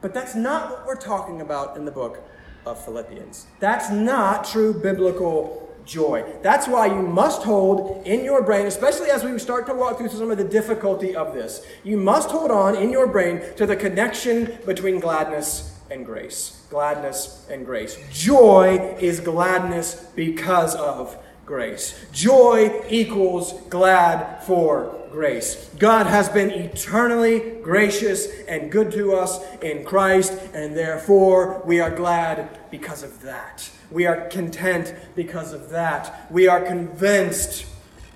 But 0.01 0.13
that's 0.13 0.36
not 0.36 0.72
what 0.72 0.86
we're 0.86 0.96
talking 0.96 1.41
about 1.41 1.77
in 1.77 1.86
the 1.86 1.91
book 1.91 2.24
of 2.65 2.84
Philippians. 2.84 3.48
That's 3.60 3.89
not 3.89 4.46
true 4.46 4.74
biblical 4.74 5.62
joy. 5.86 6.24
That's 6.41 6.67
why 6.67 6.88
you 6.88 7.01
must 7.01 7.43
hold 7.43 8.05
in 8.05 8.24
your 8.24 8.43
brain, 8.43 8.65
especially 8.65 9.10
as 9.10 9.24
we 9.24 9.38
start 9.39 9.65
to 9.67 9.74
walk 9.74 9.98
through 9.98 10.10
some 10.10 10.31
of 10.31 10.38
the 10.38 10.43
difficulty 10.43 11.15
of 11.15 11.34
this, 11.34 11.65
you 11.84 11.98
must 11.98 12.29
hold 12.29 12.51
on 12.51 12.75
in 12.75 12.91
your 12.91 13.08
brain 13.08 13.41
to 13.58 13.65
the 13.65 13.75
connection 13.75 14.58
between 14.65 15.00
gladness 15.00 15.79
and 15.89 16.05
grace. 16.05 16.65
Gladness 16.70 17.46
and 17.50 17.65
grace. 17.65 17.98
Joy 18.12 18.96
is 19.00 19.20
gladness 19.20 20.05
because 20.15 20.75
of 20.75 21.17
grace. 21.45 22.00
Joy 22.12 22.83
equals 22.89 23.53
glad 23.69 24.43
for 24.43 24.98
grace. 25.12 25.69
God 25.77 26.07
has 26.07 26.29
been 26.29 26.50
eternally 26.50 27.57
gracious 27.62 28.27
and 28.48 28.71
good 28.71 28.91
to 28.93 29.15
us 29.15 29.39
in 29.62 29.83
Christ, 29.83 30.33
and 30.53 30.75
therefore 30.75 31.62
we 31.65 31.79
are 31.79 31.91
glad 31.91 32.57
because 32.71 33.03
of 33.03 33.21
that. 33.21 33.69
We 33.91 34.05
are 34.05 34.29
content 34.29 34.95
because 35.15 35.51
of 35.51 35.69
that. 35.71 36.31
We 36.31 36.48
are 36.48 36.62
convinced 36.62 37.65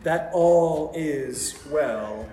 that 0.03 0.32
all 0.34 0.94
is 0.96 1.60
well 1.70 2.29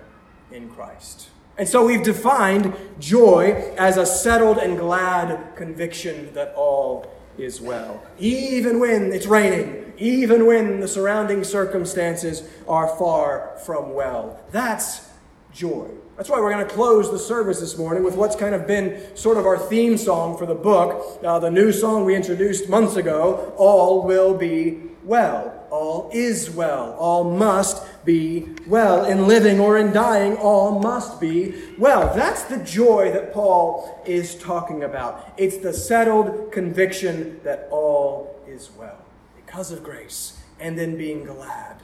in 0.51 0.69
Christ. 0.69 1.29
And 1.57 1.67
so 1.67 1.85
we've 1.85 2.03
defined 2.03 2.73
joy 2.99 3.73
as 3.77 3.97
a 3.97 4.05
settled 4.05 4.57
and 4.57 4.77
glad 4.77 5.55
conviction 5.55 6.33
that 6.33 6.53
all 6.55 7.12
is 7.37 7.61
well. 7.61 8.03
Even 8.19 8.79
when 8.79 9.11
it's 9.11 9.25
raining, 9.25 9.93
even 9.97 10.45
when 10.45 10.79
the 10.79 10.87
surrounding 10.87 11.43
circumstances 11.43 12.43
are 12.67 12.87
far 12.97 13.57
from 13.65 13.93
well. 13.93 14.39
That's 14.51 15.09
joy. 15.53 15.89
That's 16.17 16.29
why 16.29 16.39
we're 16.39 16.51
going 16.51 16.67
to 16.67 16.73
close 16.73 17.11
the 17.11 17.19
service 17.19 17.59
this 17.59 17.77
morning 17.77 18.03
with 18.03 18.15
what's 18.15 18.35
kind 18.35 18.53
of 18.53 18.67
been 18.67 19.15
sort 19.15 19.37
of 19.37 19.45
our 19.45 19.57
theme 19.57 19.97
song 19.97 20.37
for 20.37 20.45
the 20.45 20.55
book, 20.55 21.19
uh, 21.23 21.39
the 21.39 21.49
new 21.49 21.71
song 21.71 22.05
we 22.05 22.15
introduced 22.15 22.69
months 22.69 22.95
ago 22.95 23.53
All 23.57 24.03
Will 24.03 24.35
Be 24.35 24.81
Well. 25.03 25.59
All 25.71 26.11
is 26.13 26.51
well. 26.51 26.93
All 26.99 27.23
must 27.23 27.83
be 28.05 28.49
well. 28.67 29.05
In 29.05 29.27
living 29.27 29.59
or 29.59 29.77
in 29.77 29.91
dying, 29.91 30.35
all 30.37 30.79
must 30.79 31.19
be 31.19 31.53
well. 31.77 32.13
That's 32.15 32.43
the 32.43 32.57
joy 32.57 33.11
that 33.11 33.33
Paul 33.33 34.01
is 34.05 34.35
talking 34.35 34.83
about. 34.83 35.33
It's 35.37 35.57
the 35.57 35.73
settled 35.73 36.51
conviction 36.51 37.39
that 37.43 37.67
all 37.71 38.41
is 38.47 38.71
well 38.77 38.99
because 39.35 39.71
of 39.71 39.83
grace, 39.83 40.39
and 40.59 40.77
then 40.77 40.97
being 40.97 41.23
glad 41.25 41.77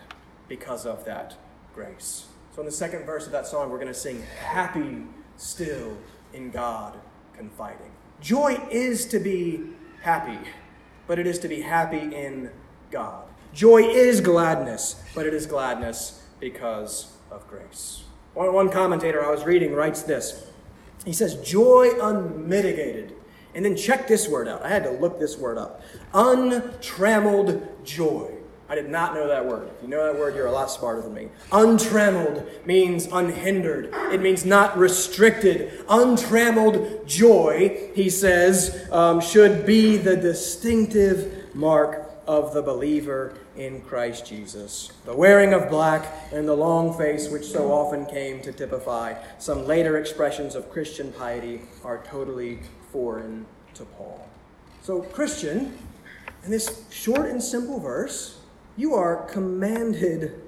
because 0.47 0.85
of 0.85 1.05
that 1.05 1.35
grace. 1.73 2.25
So, 2.55 2.61
in 2.61 2.65
the 2.65 2.71
second 2.71 3.05
verse 3.05 3.25
of 3.25 3.31
that 3.31 3.47
song, 3.47 3.69
we're 3.69 3.77
going 3.77 3.87
to 3.87 3.93
sing, 3.93 4.23
Happy 4.43 5.03
Still 5.37 5.97
in 6.33 6.51
God 6.51 6.99
Confiding. 7.37 7.91
Joy 8.19 8.59
is 8.69 9.05
to 9.07 9.19
be 9.19 9.63
happy, 10.01 10.37
but 11.07 11.19
it 11.19 11.25
is 11.25 11.39
to 11.39 11.47
be 11.47 11.61
happy 11.61 12.13
in 12.13 12.51
God. 12.91 13.28
Joy 13.53 13.83
is 13.83 14.21
gladness, 14.21 15.01
but 15.15 15.25
it 15.25 15.33
is 15.33 15.45
gladness 15.45 16.23
because 16.39 17.13
of 17.31 17.47
grace. 17.47 18.03
One, 18.33 18.53
one 18.53 18.69
commentator 18.69 19.25
I 19.25 19.31
was 19.31 19.43
reading 19.43 19.73
writes 19.73 20.03
this 20.03 20.47
He 21.05 21.13
says, 21.13 21.35
Joy 21.35 21.91
unmitigated. 22.01 23.15
And 23.55 23.65
then 23.65 23.75
check 23.75 24.07
this 24.07 24.27
word 24.27 24.47
out. 24.47 24.63
I 24.63 24.69
had 24.69 24.83
to 24.83 24.91
look 24.91 25.19
this 25.19 25.37
word 25.37 25.57
up. 25.57 25.81
Untrammeled 26.13 27.83
joy. 27.83 28.31
I 28.69 28.75
did 28.75 28.87
not 28.87 29.15
know 29.15 29.27
that 29.27 29.43
word. 29.43 29.67
If 29.75 29.81
you 29.81 29.89
know 29.89 30.05
that 30.05 30.19
word, 30.19 30.35
you're 30.35 30.45
a 30.45 30.51
lot 30.51 30.69
smarter 30.69 31.01
than 31.01 31.15
me. 31.15 31.29
Untrammeled 31.51 32.47
means 32.67 33.07
unhindered, 33.07 33.91
it 34.13 34.21
means 34.21 34.45
not 34.45 34.77
restricted. 34.77 35.83
Untrammeled 35.89 37.07
joy, 37.07 37.89
he 37.95 38.11
says, 38.11 38.87
um, 38.91 39.19
should 39.19 39.65
be 39.65 39.97
the 39.97 40.15
distinctive 40.15 41.55
mark 41.55 42.08
of 42.29 42.53
the 42.53 42.61
believer 42.61 43.33
in 43.55 43.81
Christ 43.81 44.27
Jesus. 44.27 44.91
The 45.03 45.15
wearing 45.15 45.51
of 45.51 45.67
black 45.67 46.05
and 46.31 46.47
the 46.47 46.55
long 46.55 46.95
face, 46.95 47.27
which 47.27 47.43
so 47.43 47.71
often 47.71 48.05
came 48.05 48.39
to 48.43 48.51
typify 48.51 49.15
some 49.39 49.65
later 49.65 49.97
expressions 49.97 50.53
of 50.53 50.69
Christian 50.69 51.11
piety, 51.11 51.61
are 51.83 52.03
totally 52.05 52.59
foreign 52.91 53.47
to 53.73 53.83
Paul. 53.83 54.29
So, 54.83 55.01
Christian, 55.01 55.75
in 56.43 56.51
this 56.51 56.83
short 56.91 57.25
and 57.25 57.41
simple 57.41 57.79
verse, 57.79 58.37
you 58.77 58.93
are 58.93 59.25
commanded 59.25 60.39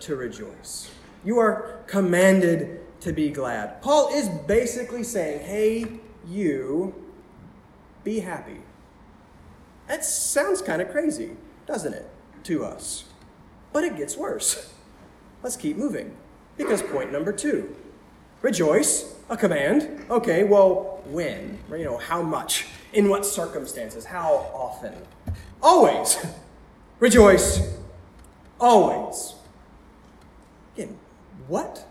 to 0.00 0.16
rejoice. 0.16 0.90
You 1.24 1.38
are 1.38 1.78
commanded 1.86 2.80
to 3.02 3.12
be 3.12 3.30
glad. 3.30 3.80
Paul 3.82 4.12
is 4.12 4.28
basically 4.48 5.04
saying, 5.04 5.46
hey, 5.46 5.86
you, 6.26 6.92
be 8.02 8.18
happy. 8.18 8.58
That 9.86 10.04
sounds 10.04 10.62
kind 10.62 10.80
of 10.80 10.90
crazy, 10.90 11.36
doesn't 11.66 11.92
it, 11.92 12.08
to 12.44 12.64
us? 12.64 13.04
But 13.72 13.84
it 13.84 13.96
gets 13.96 14.16
worse. 14.16 14.72
Let's 15.42 15.56
keep 15.56 15.76
moving. 15.76 16.16
Because 16.56 16.82
point 16.82 17.12
number 17.12 17.32
two 17.32 17.74
rejoice, 18.40 19.14
a 19.30 19.36
command. 19.36 20.06
Okay, 20.10 20.44
well, 20.44 21.02
when? 21.06 21.58
You 21.70 21.84
know, 21.84 21.98
how 21.98 22.22
much? 22.22 22.66
In 22.92 23.08
what 23.08 23.26
circumstances? 23.26 24.04
How 24.04 24.50
often? 24.54 24.94
Always. 25.62 26.24
Rejoice 27.00 27.74
always. 28.60 29.34
Again, 30.74 30.96
what? 31.48 31.86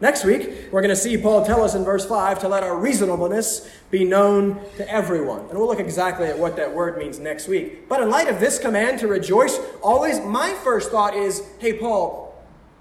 Next 0.00 0.24
week, 0.24 0.68
we're 0.70 0.80
going 0.80 0.94
to 0.94 0.96
see 0.96 1.18
Paul 1.18 1.44
tell 1.44 1.64
us 1.64 1.74
in 1.74 1.84
verse 1.84 2.06
5 2.06 2.38
to 2.40 2.48
let 2.48 2.62
our 2.62 2.76
reasonableness 2.78 3.68
be 3.90 4.04
known 4.04 4.60
to 4.76 4.88
everyone. 4.88 5.40
And 5.48 5.58
we'll 5.58 5.66
look 5.66 5.80
exactly 5.80 6.28
at 6.28 6.38
what 6.38 6.54
that 6.56 6.72
word 6.72 6.98
means 6.98 7.18
next 7.18 7.48
week. 7.48 7.88
But 7.88 8.00
in 8.00 8.08
light 8.08 8.28
of 8.28 8.38
this 8.38 8.60
command 8.60 9.00
to 9.00 9.08
rejoice, 9.08 9.58
always 9.82 10.20
my 10.20 10.54
first 10.62 10.92
thought 10.92 11.14
is 11.14 11.42
hey, 11.58 11.72
Paul, 11.72 12.32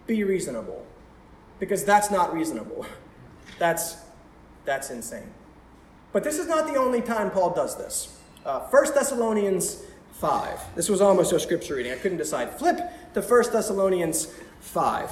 be 0.06 0.24
reasonable. 0.24 0.86
Because 1.60 1.84
that's 1.84 2.12
not 2.12 2.34
reasonable. 2.34 2.86
That's, 3.60 3.98
that's 4.66 4.92
insane. 4.92 5.32
But 6.12 6.24
this 6.24 6.38
is 6.38 6.48
not 6.48 6.72
the 6.72 6.78
only 6.80 7.02
time 7.02 7.32
Paul 7.32 7.56
does 7.56 7.76
this. 7.76 8.16
Uh, 8.46 8.60
1 8.60 8.94
Thessalonians 8.94 9.82
5. 10.12 10.76
This 10.76 10.90
was 10.90 11.02
almost 11.02 11.34
a 11.34 11.40
scripture 11.40 11.74
reading. 11.74 11.92
I 11.92 11.96
couldn't 11.96 12.20
decide. 12.20 12.52
Flip 12.52 12.80
to 13.16 13.22
1 13.22 13.44
Thessalonians 13.52 14.32
5. 14.60 15.12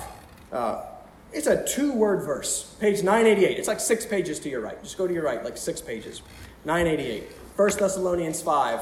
Uh, 0.52 0.84
It's 1.36 1.48
a 1.48 1.62
two 1.66 1.92
word 1.92 2.24
verse, 2.24 2.74
page 2.80 3.04
988. 3.04 3.60
It's 3.60 3.68
like 3.68 3.82
six 3.82 4.06
pages 4.06 4.40
to 4.40 4.50
your 4.50 4.62
right. 4.62 4.82
Just 4.82 4.98
go 4.98 5.06
to 5.06 5.14
your 5.14 5.24
right, 5.24 5.44
like 5.44 5.58
six 5.58 5.82
pages. 5.82 6.22
988. 6.64 7.24
1 7.58 7.70
Thessalonians 7.78 8.42
5. 8.42 8.82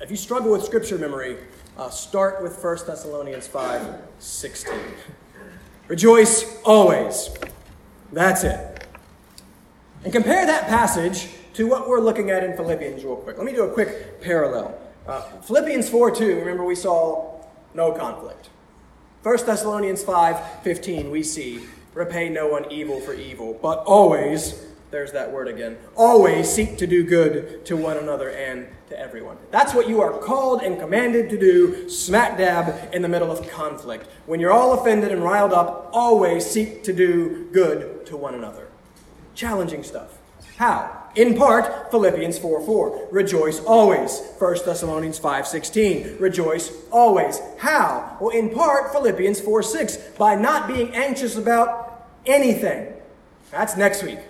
If 0.00 0.10
you 0.12 0.16
struggle 0.16 0.52
with 0.52 0.62
scripture 0.62 0.98
memory, 0.98 1.36
uh, 1.76 1.90
start 1.90 2.40
with 2.40 2.62
1 2.62 2.78
Thessalonians 2.86 3.48
5 3.48 4.02
16. 4.20 4.72
Rejoice 5.88 6.62
always. 6.62 7.30
That's 8.12 8.44
it. 8.44 8.86
And 10.04 10.12
compare 10.12 10.46
that 10.46 10.68
passage 10.68 11.28
to 11.54 11.66
what 11.66 11.88
we're 11.88 12.00
looking 12.00 12.30
at 12.30 12.44
in 12.44 12.56
Philippians, 12.56 13.02
real 13.02 13.16
quick. 13.16 13.36
Let 13.36 13.46
me 13.46 13.52
do 13.52 13.64
a 13.64 13.72
quick 13.72 14.20
parallel. 14.20 14.78
Uh, 15.08 15.22
Philippians 15.40 15.88
4 15.88 16.14
2, 16.14 16.36
remember 16.36 16.64
we 16.64 16.76
saw 16.76 17.40
no 17.74 17.90
conflict. 17.90 18.50
1 19.22 19.44
Thessalonians 19.44 20.02
5 20.02 20.62
15, 20.62 21.10
we 21.10 21.22
see, 21.22 21.60
repay 21.92 22.30
no 22.30 22.46
one 22.46 22.70
evil 22.72 23.00
for 23.00 23.12
evil, 23.12 23.58
but 23.60 23.80
always, 23.80 24.64
there's 24.90 25.12
that 25.12 25.30
word 25.30 25.46
again, 25.46 25.76
always 25.94 26.50
seek 26.50 26.78
to 26.78 26.86
do 26.86 27.04
good 27.04 27.66
to 27.66 27.76
one 27.76 27.98
another 27.98 28.30
and 28.30 28.66
to 28.88 28.98
everyone. 28.98 29.36
That's 29.50 29.74
what 29.74 29.90
you 29.90 30.00
are 30.00 30.10
called 30.10 30.62
and 30.62 30.80
commanded 30.80 31.28
to 31.30 31.38
do 31.38 31.90
smack 31.90 32.38
dab 32.38 32.94
in 32.94 33.02
the 33.02 33.08
middle 33.08 33.30
of 33.30 33.46
conflict. 33.46 34.06
When 34.24 34.40
you're 34.40 34.52
all 34.52 34.72
offended 34.72 35.12
and 35.12 35.22
riled 35.22 35.52
up, 35.52 35.90
always 35.92 36.46
seek 36.46 36.82
to 36.84 36.92
do 36.94 37.46
good 37.52 38.06
to 38.06 38.16
one 38.16 38.34
another. 38.34 38.68
Challenging 39.34 39.82
stuff. 39.82 40.16
How? 40.56 40.99
In 41.16 41.36
part, 41.36 41.90
Philippians 41.90 42.38
4 42.38 42.60
4. 42.60 43.08
Rejoice 43.10 43.60
always. 43.60 44.20
1 44.38 44.56
Thessalonians 44.64 45.18
5 45.18 45.46
16. 45.46 46.16
Rejoice 46.18 46.72
always. 46.90 47.40
How? 47.58 48.16
Well, 48.20 48.30
in 48.30 48.50
part, 48.50 48.92
Philippians 48.92 49.40
4 49.40 49.62
6. 49.62 49.96
By 50.18 50.36
not 50.36 50.68
being 50.68 50.94
anxious 50.94 51.36
about 51.36 52.06
anything. 52.26 52.92
That's 53.50 53.76
next 53.76 54.02
week. 54.02 54.20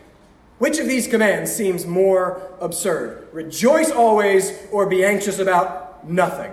Which 0.59 0.79
of 0.79 0.87
these 0.87 1.07
commands 1.07 1.51
seems 1.51 1.87
more 1.87 2.43
absurd? 2.61 3.29
Rejoice 3.33 3.91
always 3.91 4.59
or 4.71 4.87
be 4.87 5.05
anxious 5.05 5.39
about 5.39 6.09
nothing? 6.09 6.53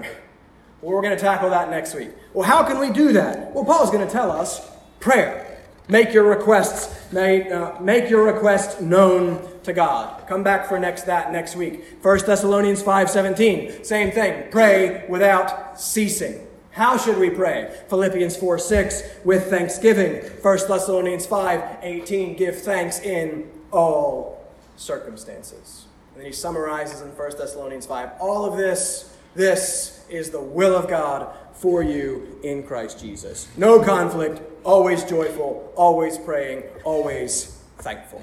Well, 0.81 0.93
we're 0.93 1.01
going 1.01 1.15
to 1.15 1.21
tackle 1.21 1.49
that 1.49 1.69
next 1.69 1.95
week. 1.95 2.09
Well, 2.33 2.47
how 2.47 2.63
can 2.63 2.79
we 2.79 2.89
do 2.89 3.13
that? 3.13 3.53
Well, 3.53 3.65
Paul's 3.65 3.91
going 3.91 4.05
to 4.05 4.11
tell 4.11 4.31
us 4.31 4.61
prayer. 4.99 5.59
Make 5.89 6.13
your 6.13 6.23
requests, 6.23 7.11
make, 7.11 7.51
uh, 7.51 7.79
make 7.81 8.09
your 8.09 8.23
request 8.23 8.81
known 8.81 9.45
to 9.67 9.73
God. 9.73 10.27
Come 10.27 10.43
back 10.43 10.67
for 10.67 10.79
next 10.79 11.03
that 11.03 11.31
next 11.31 11.55
week. 11.55 12.03
1 12.03 12.25
Thessalonians 12.25 12.81
5:17. 12.81 13.85
Same 13.85 14.11
thing. 14.11 14.49
Pray 14.49 15.05
without 15.07 15.79
ceasing. 15.79 16.47
How 16.71 16.97
should 16.97 17.17
we 17.17 17.29
pray? 17.29 17.75
Philippians 17.89 18.35
4 18.35 18.59
6 18.59 19.03
with 19.23 19.49
thanksgiving. 19.49 20.21
1 20.41 20.67
Thessalonians 20.67 21.25
5 21.25 21.77
18. 21.83 22.35
Give 22.35 22.55
thanks 22.55 22.99
in 22.99 23.49
all 23.71 24.45
circumstances. 24.75 25.85
And 26.13 26.21
then 26.21 26.27
he 26.27 26.33
summarizes 26.33 27.01
in 27.01 27.09
1 27.09 27.31
Thessalonians 27.37 27.85
5 27.85 28.11
all 28.19 28.45
of 28.45 28.57
this, 28.57 29.15
this 29.35 30.05
is 30.09 30.29
the 30.29 30.41
will 30.41 30.75
of 30.75 30.87
God 30.87 31.33
for 31.53 31.83
you 31.83 32.39
in 32.43 32.63
Christ 32.63 32.99
Jesus. 32.99 33.47
No 33.57 33.81
conflict, 33.81 34.41
always 34.63 35.03
joyful, 35.03 35.71
always 35.75 36.17
praying, 36.17 36.63
always 36.83 37.59
thankful. 37.79 38.21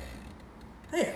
Man, 0.93 1.13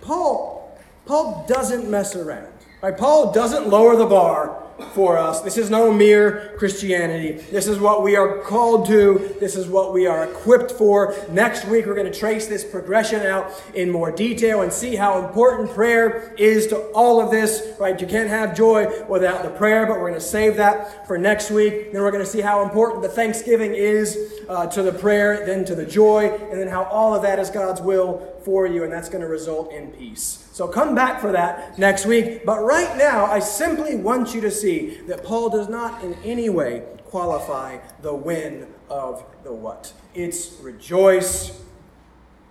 Paul, 0.00 0.78
Paul 1.06 1.44
doesn't 1.48 1.88
mess 1.90 2.16
around. 2.16 2.52
Right? 2.82 2.96
Paul 2.96 3.32
doesn't 3.32 3.68
lower 3.68 3.96
the 3.96 4.06
bar 4.06 4.63
for 4.92 5.18
us. 5.18 5.40
This 5.40 5.56
is 5.56 5.70
no 5.70 5.92
mere 5.92 6.54
Christianity. 6.58 7.32
This 7.50 7.66
is 7.66 7.78
what 7.78 8.02
we 8.02 8.16
are 8.16 8.38
called 8.38 8.86
to. 8.86 9.36
This 9.40 9.56
is 9.56 9.68
what 9.68 9.92
we 9.92 10.06
are 10.06 10.24
equipped 10.24 10.72
for. 10.72 11.14
Next 11.30 11.64
week, 11.66 11.86
we're 11.86 11.94
going 11.94 12.10
to 12.10 12.18
trace 12.18 12.46
this 12.46 12.64
progression 12.64 13.20
out 13.22 13.52
in 13.74 13.90
more 13.90 14.10
detail 14.10 14.62
and 14.62 14.72
see 14.72 14.96
how 14.96 15.24
important 15.24 15.70
prayer 15.70 16.34
is 16.38 16.66
to 16.68 16.76
all 16.92 17.20
of 17.20 17.30
this, 17.30 17.76
right? 17.78 18.00
You 18.00 18.06
can't 18.06 18.28
have 18.28 18.56
joy 18.56 19.04
without 19.06 19.42
the 19.42 19.50
prayer, 19.50 19.86
but 19.86 19.96
we're 19.96 20.08
going 20.08 20.14
to 20.14 20.20
save 20.20 20.56
that 20.56 21.06
for 21.06 21.18
next 21.18 21.50
week. 21.50 21.92
Then 21.92 22.02
we're 22.02 22.12
going 22.12 22.24
to 22.24 22.30
see 22.30 22.40
how 22.40 22.62
important 22.62 23.02
the 23.02 23.08
thanksgiving 23.08 23.74
is 23.74 24.40
uh, 24.48 24.66
to 24.68 24.82
the 24.82 24.92
prayer, 24.92 25.46
then 25.46 25.64
to 25.66 25.74
the 25.74 25.86
joy, 25.86 26.28
and 26.50 26.60
then 26.60 26.68
how 26.68 26.84
all 26.84 27.14
of 27.14 27.22
that 27.22 27.38
is 27.38 27.50
God's 27.50 27.80
will 27.80 28.34
for 28.44 28.66
you, 28.66 28.84
and 28.84 28.92
that's 28.92 29.08
going 29.08 29.22
to 29.22 29.28
result 29.28 29.72
in 29.72 29.92
peace. 29.92 30.43
So 30.54 30.68
come 30.68 30.94
back 30.94 31.20
for 31.20 31.32
that 31.32 31.80
next 31.80 32.06
week. 32.06 32.46
But 32.46 32.62
right 32.62 32.96
now, 32.96 33.26
I 33.26 33.40
simply 33.40 33.96
want 33.96 34.36
you 34.36 34.40
to 34.42 34.52
see 34.52 35.00
that 35.08 35.24
Paul 35.24 35.50
does 35.50 35.68
not 35.68 36.04
in 36.04 36.14
any 36.22 36.48
way 36.48 36.84
qualify 37.06 37.78
the 38.02 38.14
when 38.14 38.68
of 38.88 39.24
the 39.42 39.52
what. 39.52 39.92
It's 40.14 40.52
rejoice 40.60 41.60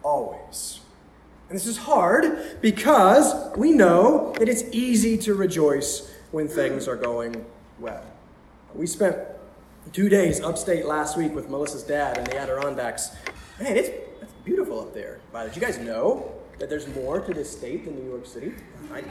always. 0.04 0.82
And 1.48 1.58
this 1.58 1.66
is 1.66 1.78
hard 1.78 2.60
because 2.60 3.56
we 3.56 3.72
know 3.72 4.34
that 4.38 4.50
it's 4.50 4.63
easy 4.74 5.18
to 5.20 5.34
rejoice 5.34 6.13
when 6.32 6.50
things 6.50 6.89
are 6.89 6.98
going 6.98 7.46
well. 7.80 8.04
We 8.76 8.86
spent 8.86 9.18
two 9.94 10.10
days 10.10 10.42
upstate 10.42 10.86
last 10.86 11.18
week 11.18 11.34
with 11.34 11.50
Melissa's 11.50 11.84
dad 11.84 12.18
in 12.18 12.26
the 12.26 12.38
Adirondacks. 12.38 13.16
Man, 13.62 13.78
it's 13.78 13.92
beautiful 14.44 14.82
up 14.82 14.94
there. 14.94 15.22
By 15.32 15.44
the 15.46 15.52
way. 15.52 15.56
you 15.56 15.62
guys 15.62 15.78
know 15.78 16.42
that 16.60 16.70
there's 16.70 16.88
more 16.96 17.20
to 17.20 17.34
this 17.34 17.52
state 17.52 17.86
than 17.86 17.96
New 17.96 18.10
York 18.10 18.26
City? 18.26 18.54
I, 18.92 19.04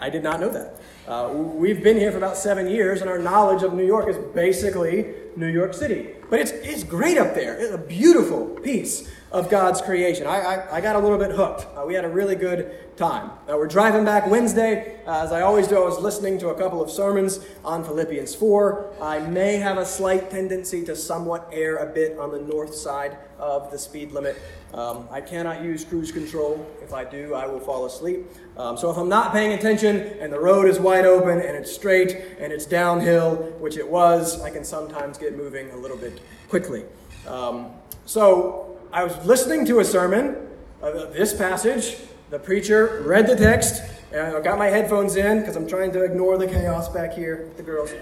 I 0.00 0.10
did 0.10 0.22
not 0.22 0.40
know 0.40 0.48
that. 0.48 0.80
Uh, 1.06 1.32
we've 1.32 1.82
been 1.82 1.96
here 1.96 2.10
for 2.10 2.18
about 2.18 2.36
seven 2.36 2.68
years, 2.68 3.00
and 3.00 3.10
our 3.10 3.18
knowledge 3.18 3.62
of 3.62 3.74
New 3.74 3.86
York 3.86 4.08
is 4.08 4.16
basically 4.34 5.06
New 5.36 5.48
York 5.48 5.74
City. 5.74 6.10
But 6.28 6.40
it's, 6.40 6.50
it's 6.50 6.84
great 6.84 7.18
up 7.18 7.34
there. 7.34 7.58
It's 7.58 7.72
a 7.72 7.78
beautiful 7.78 8.46
piece 8.46 9.10
of 9.32 9.48
God's 9.48 9.80
creation. 9.80 10.26
I, 10.26 10.40
I, 10.40 10.76
I 10.76 10.80
got 10.80 10.96
a 10.96 10.98
little 10.98 11.18
bit 11.18 11.30
hooked. 11.30 11.66
Uh, 11.76 11.84
we 11.86 11.94
had 11.94 12.04
a 12.04 12.08
really 12.08 12.34
good 12.34 12.96
time. 12.96 13.30
Uh, 13.48 13.56
we're 13.56 13.68
driving 13.68 14.04
back 14.04 14.26
Wednesday. 14.26 15.00
Uh, 15.06 15.22
as 15.22 15.30
I 15.30 15.42
always 15.42 15.68
do, 15.68 15.76
I 15.76 15.84
was 15.84 15.98
listening 16.00 16.36
to 16.40 16.48
a 16.48 16.54
couple 16.54 16.82
of 16.82 16.90
sermons 16.90 17.38
on 17.64 17.84
Philippians 17.84 18.34
4. 18.34 18.94
I 19.00 19.20
may 19.20 19.56
have 19.56 19.78
a 19.78 19.86
slight 19.86 20.30
tendency 20.30 20.84
to 20.84 20.96
somewhat 20.96 21.48
err 21.52 21.76
a 21.76 21.86
bit 21.86 22.18
on 22.18 22.32
the 22.32 22.40
north 22.40 22.74
side 22.74 23.16
of 23.38 23.70
the 23.70 23.78
speed 23.78 24.10
limit. 24.10 24.36
Um, 24.74 25.08
I 25.10 25.20
cannot 25.20 25.62
use 25.62 25.84
cruise 25.84 26.10
control. 26.10 26.66
If 26.82 26.92
I 26.92 27.04
do, 27.04 27.34
I 27.34 27.46
will 27.46 27.60
fall 27.60 27.86
asleep. 27.86 28.26
Um, 28.56 28.76
so 28.76 28.90
if 28.90 28.96
I'm 28.96 29.08
not 29.08 29.32
paying 29.32 29.52
attention 29.52 29.96
and 30.20 30.32
the 30.32 30.40
road 30.40 30.68
is 30.68 30.80
wide 30.80 31.06
open 31.06 31.40
and 31.40 31.56
it's 31.56 31.72
straight 31.72 32.16
and 32.40 32.52
it's 32.52 32.66
downhill, 32.66 33.36
which 33.60 33.76
it 33.76 33.88
was, 33.88 34.42
I 34.42 34.50
can 34.50 34.64
sometimes 34.64 35.18
get 35.18 35.36
moving 35.36 35.70
a 35.70 35.76
little 35.76 35.96
bit 35.96 36.20
quickly. 36.48 36.84
Um, 37.26 37.70
so 38.06 38.69
I 38.92 39.04
was 39.04 39.24
listening 39.24 39.66
to 39.66 39.78
a 39.78 39.84
sermon, 39.84 40.36
uh, 40.82 41.06
this 41.06 41.32
passage. 41.32 41.96
The 42.30 42.40
preacher 42.40 43.04
read 43.06 43.28
the 43.28 43.36
text, 43.36 43.82
and 44.12 44.36
I 44.36 44.40
got 44.40 44.58
my 44.58 44.66
headphones 44.66 45.14
in 45.14 45.38
because 45.38 45.54
I'm 45.54 45.68
trying 45.68 45.92
to 45.92 46.02
ignore 46.02 46.36
the 46.38 46.48
chaos 46.48 46.88
back 46.88 47.12
here 47.12 47.44
with 47.44 47.56
the 47.56 47.62
girls. 47.62 47.92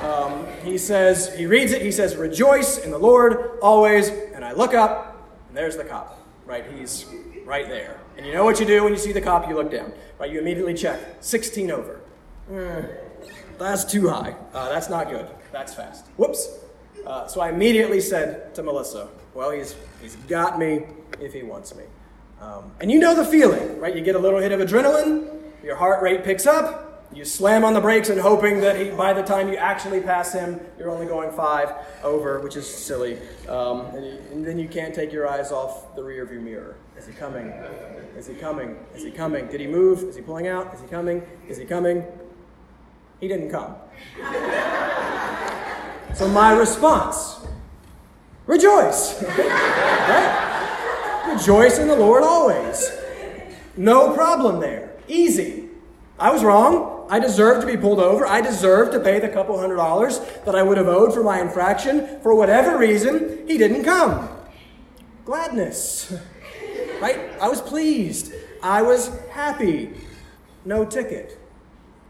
Um, 0.00 0.46
he 0.64 0.78
says, 0.78 1.34
he 1.36 1.44
reads 1.44 1.72
it, 1.72 1.82
he 1.82 1.92
says, 1.92 2.16
Rejoice 2.16 2.78
in 2.78 2.90
the 2.90 2.98
Lord 2.98 3.58
always. 3.60 4.08
And 4.08 4.42
I 4.42 4.52
look 4.52 4.72
up, 4.72 5.28
and 5.48 5.56
there's 5.56 5.76
the 5.76 5.84
cop, 5.84 6.26
right? 6.46 6.64
He's 6.78 7.04
right 7.44 7.68
there. 7.68 8.00
And 8.16 8.24
you 8.24 8.32
know 8.32 8.44
what 8.44 8.58
you 8.58 8.64
do 8.64 8.82
when 8.84 8.92
you 8.94 8.98
see 8.98 9.12
the 9.12 9.20
cop? 9.20 9.50
You 9.50 9.54
look 9.54 9.70
down, 9.70 9.92
right? 10.18 10.30
You 10.30 10.40
immediately 10.40 10.74
check 10.74 10.98
16 11.20 11.70
over. 11.70 12.00
Mm, 12.50 12.90
that's 13.58 13.84
too 13.84 14.08
high. 14.08 14.34
Uh, 14.54 14.70
that's 14.70 14.88
not 14.88 15.10
good. 15.10 15.28
That's 15.52 15.74
fast. 15.74 16.06
Whoops. 16.16 16.58
Uh, 17.06 17.26
so 17.26 17.42
I 17.42 17.50
immediately 17.50 18.00
said 18.00 18.54
to 18.54 18.62
Melissa, 18.62 19.08
Well, 19.34 19.50
he's 19.50 19.74
He's 20.00 20.16
got 20.16 20.58
me 20.58 20.84
if 21.20 21.32
he 21.32 21.42
wants 21.42 21.74
me. 21.74 21.84
Um, 22.40 22.72
and 22.80 22.90
you 22.90 22.98
know 22.98 23.14
the 23.14 23.24
feeling, 23.24 23.80
right? 23.80 23.94
You 23.94 24.02
get 24.02 24.14
a 24.14 24.18
little 24.18 24.38
hit 24.38 24.52
of 24.52 24.60
adrenaline, 24.60 25.40
your 25.62 25.76
heart 25.76 26.02
rate 26.02 26.22
picks 26.22 26.46
up, 26.46 26.88
you 27.12 27.24
slam 27.24 27.64
on 27.64 27.72
the 27.72 27.80
brakes 27.80 28.10
and 28.10 28.20
hoping 28.20 28.60
that 28.60 28.76
he, 28.76 28.90
by 28.90 29.12
the 29.12 29.22
time 29.22 29.48
you 29.48 29.56
actually 29.56 30.00
pass 30.00 30.32
him, 30.32 30.60
you're 30.78 30.90
only 30.90 31.06
going 31.06 31.30
five 31.32 31.72
over, 32.04 32.40
which 32.40 32.54
is 32.54 32.66
silly. 32.66 33.18
Um, 33.48 33.86
and, 33.86 34.04
you, 34.04 34.18
and, 34.32 34.46
then 34.46 34.58
you 34.58 34.68
can't 34.68 34.94
take 34.94 35.10
your 35.10 35.26
eyes 35.26 35.50
off 35.50 35.96
the 35.96 36.04
rear 36.04 36.26
view 36.26 36.40
mirror. 36.40 36.76
Is 36.96 37.06
he 37.06 37.12
coming? 37.14 37.48
Is 38.16 38.26
he 38.26 38.34
coming? 38.34 38.76
Is 38.94 39.02
he 39.02 39.10
coming? 39.10 39.48
Did 39.48 39.60
he 39.60 39.66
move? 39.66 40.02
Is 40.04 40.16
he 40.16 40.22
pulling 40.22 40.48
out? 40.48 40.74
Is 40.74 40.82
he 40.82 40.86
coming? 40.86 41.26
Is 41.48 41.56
he 41.56 41.64
coming? 41.64 42.04
He 43.20 43.26
didn't 43.26 43.50
come. 43.50 43.74
so 46.14 46.28
my 46.28 46.52
response 46.52 47.47
Rejoice. 48.48 49.22
right? 49.38 51.28
Rejoice 51.30 51.78
in 51.78 51.86
the 51.86 51.94
Lord 51.94 52.22
always. 52.22 52.90
No 53.76 54.14
problem 54.14 54.58
there. 54.58 54.90
Easy. 55.06 55.68
I 56.18 56.32
was 56.32 56.42
wrong. 56.42 57.06
I 57.10 57.20
deserve 57.20 57.60
to 57.60 57.66
be 57.66 57.76
pulled 57.76 58.00
over. 58.00 58.26
I 58.26 58.40
deserve 58.40 58.90
to 58.92 59.00
pay 59.00 59.20
the 59.20 59.28
couple 59.28 59.60
hundred 59.60 59.76
dollars 59.76 60.18
that 60.46 60.54
I 60.54 60.62
would 60.62 60.78
have 60.78 60.88
owed 60.88 61.12
for 61.12 61.22
my 61.22 61.42
infraction. 61.42 62.20
For 62.22 62.34
whatever 62.34 62.78
reason, 62.78 63.46
he 63.46 63.58
didn't 63.58 63.84
come. 63.84 64.28
Gladness. 65.24 66.14
Right? 67.00 67.30
I 67.40 67.48
was 67.48 67.60
pleased. 67.60 68.32
I 68.60 68.82
was 68.82 69.16
happy. 69.30 69.92
No 70.64 70.84
ticket. 70.84 71.37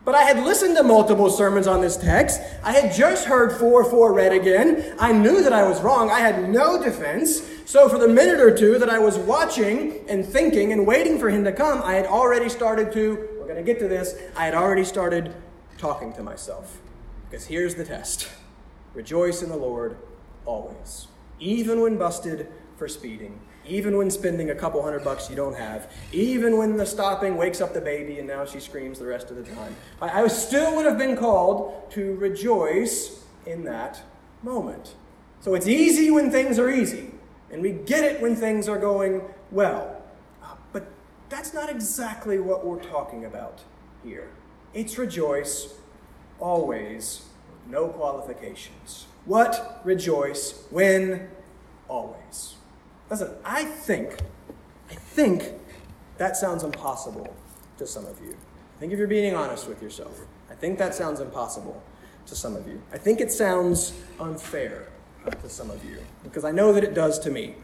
But 0.09 0.15
I 0.15 0.23
had 0.23 0.43
listened 0.43 0.75
to 0.79 0.83
multiple 0.83 1.29
sermons 1.29 1.67
on 1.67 1.83
this 1.83 1.95
text. 1.95 2.41
I 2.63 2.73
had 2.73 2.95
just 2.95 3.27
heard 3.27 3.53
4 3.53 3.85
4 3.85 4.15
read 4.15 4.33
again. 4.33 4.95
I 4.99 5.13
knew 5.13 5.43
that 5.43 5.53
I 5.53 5.69
was 5.69 5.83
wrong. 5.83 6.11
I 6.11 6.21
had 6.21 6.49
no 6.49 6.83
defense. 6.83 7.43
So, 7.67 7.91
for 7.91 7.99
the 7.99 8.09
minute 8.09 8.41
or 8.41 8.57
two 8.57 8.79
that 8.79 8.89
I 8.89 8.99
was 9.01 9.19
watching 9.19 10.09
and 10.09 10.25
thinking 10.25 10.73
and 10.73 10.87
waiting 10.87 11.19
for 11.19 11.29
him 11.29 11.45
to 11.45 11.53
come, 11.53 11.83
I 11.85 11.93
had 11.93 12.07
already 12.07 12.49
started 12.49 12.91
to, 12.93 13.29
we're 13.39 13.45
going 13.45 13.57
to 13.57 13.63
get 13.63 13.79
to 13.81 13.87
this, 13.87 14.15
I 14.35 14.47
had 14.47 14.55
already 14.55 14.85
started 14.85 15.35
talking 15.77 16.15
to 16.15 16.23
myself. 16.23 16.81
Because 17.29 17.45
here's 17.45 17.75
the 17.75 17.85
test 17.85 18.31
rejoice 18.95 19.43
in 19.43 19.51
the 19.51 19.59
Lord 19.59 19.99
always, 20.47 21.09
even 21.39 21.83
when 21.83 21.99
busted 21.99 22.49
for 22.79 22.89
speeding 22.89 23.41
even 23.69 23.97
when 23.97 24.11
spending 24.11 24.51
a 24.51 24.55
couple 24.55 24.83
hundred 24.83 25.05
bucks 25.05 25.29
you 25.29 25.37
don't 25.37 25.57
have, 25.57 25.91
even 26.13 26.57
when 26.57 26.77
the 26.77 26.87
stopping 26.87 27.37
wakes 27.37 27.61
up 27.61 27.75
the 27.75 27.81
baby 27.81 28.19
and 28.19 28.27
now 28.27 28.45
she 28.45 28.61
screams 28.61 28.99
the 28.99 29.07
rest 29.07 29.31
of 29.31 29.37
the 29.37 29.43
time. 29.55 29.77
I, 30.01 30.27
still 30.29 30.75
would 30.77 30.87
have 30.87 30.99
been 30.99 31.17
called 31.17 31.91
to 31.93 32.15
rejoice 32.17 33.25
in 33.47 33.65
that 33.65 34.01
moment. 34.43 34.95
So 35.41 35.55
it's 35.55 35.67
easy 35.67 36.11
when 36.11 36.31
things 36.31 36.59
are 36.59 36.71
easy, 36.71 37.13
and 37.51 37.63
we 37.63 37.73
get 37.73 38.05
it 38.05 38.21
when 38.21 38.35
things 38.35 38.69
are 38.69 38.79
going 38.79 39.23
well. 39.51 40.03
Uh, 40.43 40.55
but 40.73 40.87
that's 41.29 41.55
not 41.55 41.71
exactly 41.71 42.39
what 42.39 42.67
we're 42.67 42.83
talking 42.83 43.25
about 43.25 43.61
here. 44.03 44.29
It's 44.75 44.99
rejoice 44.99 45.75
always, 46.41 47.27
no 47.69 47.89
qualifications. 47.89 49.07
What 49.25 49.81
rejoice 49.85 50.67
when 50.71 51.29
always. 51.89 52.58
Listen, 53.11 53.31
I 53.45 53.65
think, 53.65 54.19
I 54.91 54.95
think 54.95 55.53
that 56.19 56.37
sounds 56.37 56.63
impossible 56.63 57.35
to 57.79 57.87
some 57.87 58.05
of 58.07 58.21
you. 58.23 58.33
I 58.77 58.81
think 58.81 58.93
if 58.93 58.99
you're 58.99 59.09
being 59.09 59.35
honest 59.35 59.67
with 59.67 59.83
yourself, 59.83 60.21
I 60.51 60.55
think 60.55 60.79
that 60.79 60.95
sounds 60.95 61.21
impossible 61.21 61.83
to 62.27 62.37
some 62.37 62.55
of 62.55 62.69
you. 62.69 62.83
I 62.93 62.99
think 62.99 63.21
it 63.21 63.33
sounds 63.33 63.95
unfair 64.21 64.89
to 65.43 65.49
some 65.49 65.71
of 65.71 65.85
you, 65.85 65.99
because 66.23 66.45
I 66.45 66.51
know 66.51 66.73
that 66.73 66.85
it 66.85 66.95
does 66.95 67.19
to 67.21 67.31
me 67.31 67.55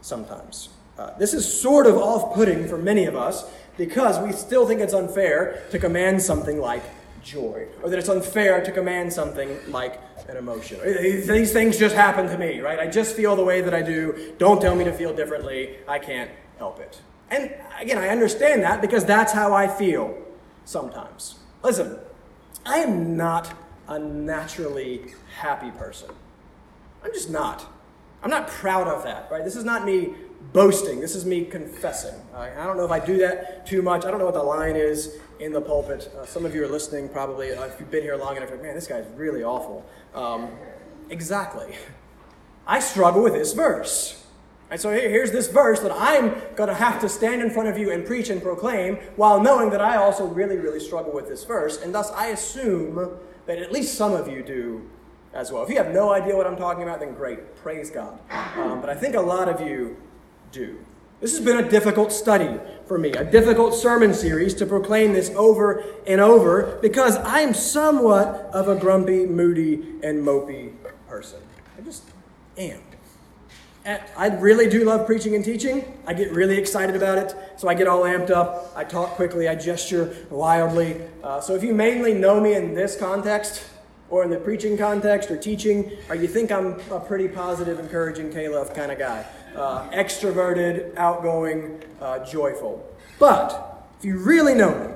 sometimes. 0.00 0.70
Uh, 0.98 1.16
this 1.18 1.34
is 1.34 1.60
sort 1.60 1.86
of 1.86 1.96
off 1.96 2.34
putting 2.34 2.66
for 2.66 2.78
many 2.78 3.04
of 3.04 3.14
us 3.14 3.44
because 3.76 4.18
we 4.18 4.32
still 4.32 4.66
think 4.66 4.80
it's 4.80 4.94
unfair 4.94 5.62
to 5.70 5.78
command 5.78 6.22
something 6.22 6.58
like 6.58 6.82
joy, 7.26 7.66
or 7.82 7.90
that 7.90 7.98
it's 7.98 8.08
unfair 8.08 8.62
to 8.64 8.72
command 8.72 9.12
something 9.12 9.58
like 9.68 10.00
an 10.28 10.36
emotion. 10.36 10.80
These 10.82 11.52
things 11.52 11.76
just 11.76 11.94
happen 11.94 12.26
to 12.28 12.38
me, 12.38 12.60
right? 12.60 12.78
I 12.78 12.86
just 12.86 13.16
feel 13.16 13.36
the 13.36 13.44
way 13.44 13.60
that 13.60 13.74
I 13.74 13.82
do. 13.82 14.34
Don't 14.38 14.60
tell 14.60 14.76
me 14.76 14.84
to 14.84 14.92
feel 14.92 15.14
differently. 15.14 15.76
I 15.88 15.98
can't 15.98 16.30
help 16.58 16.78
it. 16.78 17.00
And 17.28 17.52
again, 17.78 17.98
I 17.98 18.08
understand 18.08 18.62
that 18.62 18.80
because 18.80 19.04
that's 19.04 19.32
how 19.32 19.52
I 19.52 19.66
feel 19.66 20.16
sometimes. 20.64 21.34
Listen, 21.62 21.98
I 22.64 22.78
am 22.78 23.16
not 23.16 23.52
a 23.88 23.98
naturally 23.98 25.12
happy 25.36 25.72
person. 25.72 26.10
I'm 27.02 27.12
just 27.12 27.28
not. 27.30 27.66
I'm 28.22 28.30
not 28.30 28.48
proud 28.48 28.86
of 28.86 29.02
that, 29.04 29.28
right? 29.30 29.44
This 29.44 29.56
is 29.56 29.64
not 29.64 29.84
me 29.84 30.14
boasting. 30.52 31.00
This 31.00 31.14
is 31.14 31.24
me 31.24 31.44
confessing. 31.44 32.14
I, 32.34 32.64
don't 32.64 32.76
know 32.76 32.84
if 32.84 32.90
I 32.90 33.04
do 33.04 33.18
that 33.18 33.66
too 33.66 33.82
much. 33.82 34.04
I 34.04 34.10
don't 34.10 34.18
know 34.18 34.24
what 34.24 34.34
the 34.34 34.42
line 34.42 34.76
is 34.76 35.18
in 35.38 35.52
the 35.52 35.60
pulpit. 35.60 36.10
Uh, 36.18 36.24
some 36.24 36.44
of 36.44 36.54
you 36.54 36.64
are 36.64 36.68
listening 36.68 37.08
probably, 37.08 37.52
uh, 37.52 37.64
if 37.64 37.78
you've 37.78 37.90
been 37.90 38.02
here 38.02 38.16
long 38.16 38.36
enough, 38.36 38.50
man, 38.62 38.74
this 38.74 38.86
guy's 38.86 39.06
really 39.16 39.42
awful. 39.42 39.84
Um, 40.14 40.50
exactly. 41.10 41.74
I 42.66 42.80
struggle 42.80 43.22
with 43.22 43.34
this 43.34 43.52
verse. 43.52 44.24
And 44.70 44.80
so 44.80 44.90
here's 44.90 45.30
this 45.30 45.46
verse 45.46 45.78
that 45.80 45.92
I'm 45.92 46.34
going 46.56 46.68
to 46.68 46.74
have 46.74 47.00
to 47.02 47.08
stand 47.08 47.40
in 47.40 47.50
front 47.50 47.68
of 47.68 47.78
you 47.78 47.92
and 47.92 48.04
preach 48.04 48.30
and 48.30 48.42
proclaim 48.42 48.96
while 49.14 49.40
knowing 49.40 49.70
that 49.70 49.80
I 49.80 49.96
also 49.96 50.26
really, 50.26 50.56
really 50.56 50.80
struggle 50.80 51.12
with 51.12 51.28
this 51.28 51.44
verse. 51.44 51.80
And 51.80 51.94
thus 51.94 52.10
I 52.10 52.28
assume 52.28 53.16
that 53.46 53.58
at 53.58 53.70
least 53.70 53.94
some 53.94 54.12
of 54.12 54.26
you 54.26 54.42
do 54.42 54.90
as 55.32 55.52
well. 55.52 55.62
If 55.62 55.68
you 55.68 55.76
have 55.76 55.92
no 55.92 56.12
idea 56.12 56.34
what 56.34 56.48
I'm 56.48 56.56
talking 56.56 56.82
about, 56.82 56.98
then 56.98 57.14
great. 57.14 57.54
Praise 57.56 57.90
God. 57.90 58.18
Um, 58.56 58.80
but 58.80 58.90
I 58.90 58.94
think 58.96 59.14
a 59.14 59.20
lot 59.20 59.48
of 59.48 59.60
you 59.60 59.96
do. 60.50 60.84
This 61.20 61.34
has 61.34 61.44
been 61.44 61.56
a 61.56 61.68
difficult 61.68 62.12
study 62.12 62.60
for 62.86 62.98
me, 62.98 63.10
a 63.12 63.24
difficult 63.24 63.74
sermon 63.74 64.12
series 64.12 64.52
to 64.54 64.66
proclaim 64.66 65.14
this 65.14 65.30
over 65.30 65.82
and 66.06 66.20
over 66.20 66.78
because 66.82 67.16
I'm 67.16 67.54
somewhat 67.54 68.50
of 68.52 68.68
a 68.68 68.76
grumpy, 68.76 69.24
moody, 69.24 69.76
and 70.02 70.22
mopey 70.24 70.74
person. 71.08 71.40
I 71.78 71.80
just 71.80 72.04
am. 72.58 72.80
I 74.16 74.26
really 74.38 74.68
do 74.68 74.84
love 74.84 75.06
preaching 75.06 75.36
and 75.36 75.44
teaching. 75.44 75.84
I 76.08 76.12
get 76.12 76.32
really 76.32 76.58
excited 76.58 76.96
about 76.96 77.18
it, 77.18 77.36
so 77.56 77.68
I 77.68 77.74
get 77.74 77.86
all 77.86 78.02
amped 78.02 78.30
up. 78.30 78.72
I 78.74 78.82
talk 78.82 79.10
quickly, 79.10 79.48
I 79.48 79.54
gesture 79.54 80.26
wildly. 80.28 81.00
Uh, 81.22 81.40
so 81.40 81.54
if 81.54 81.62
you 81.62 81.72
mainly 81.72 82.12
know 82.12 82.40
me 82.40 82.54
in 82.54 82.74
this 82.74 82.96
context, 82.96 83.64
or 84.10 84.24
in 84.24 84.30
the 84.30 84.38
preaching 84.38 84.76
context 84.76 85.30
or 85.30 85.36
teaching, 85.36 85.92
or 86.08 86.16
you 86.16 86.28
think 86.28 86.50
I'm 86.52 86.80
a 86.90 87.00
pretty 87.00 87.28
positive, 87.28 87.78
encouraging 87.78 88.32
K-Love 88.32 88.74
kind 88.74 88.92
of 88.92 88.98
guy 88.98 89.24
uh, 89.56 89.88
extroverted, 89.90 90.94
outgoing, 90.96 91.82
uh, 92.00 92.24
joyful. 92.24 92.86
But 93.18 93.86
if 93.98 94.04
you 94.04 94.18
really 94.18 94.54
know 94.54 94.70
me, 94.70 94.94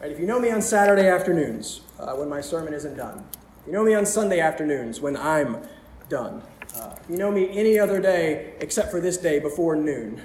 right, 0.00 0.10
if 0.10 0.18
you 0.18 0.26
know 0.26 0.40
me 0.40 0.50
on 0.50 0.60
Saturday 0.60 1.08
afternoons 1.08 1.82
uh, 1.98 2.14
when 2.14 2.28
my 2.28 2.40
sermon 2.40 2.74
isn't 2.74 2.96
done, 2.96 3.24
if 3.60 3.66
you 3.66 3.72
know 3.72 3.84
me 3.84 3.94
on 3.94 4.04
Sunday 4.04 4.40
afternoons 4.40 5.00
when 5.00 5.16
I'm 5.16 5.58
done, 6.08 6.42
uh, 6.76 6.96
you 7.08 7.16
know 7.16 7.30
me 7.30 7.56
any 7.56 7.78
other 7.78 8.00
day 8.00 8.54
except 8.60 8.90
for 8.90 9.00
this 9.00 9.16
day 9.16 9.38
before 9.38 9.76
noon, 9.76 10.20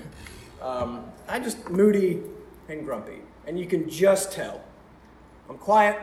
um, 0.62 1.06
I'm 1.28 1.44
just 1.44 1.70
moody 1.70 2.24
and 2.70 2.84
grumpy. 2.84 3.22
And 3.46 3.60
you 3.60 3.66
can 3.66 3.90
just 3.90 4.32
tell. 4.32 4.62
I'm 5.50 5.58
quiet, 5.58 5.98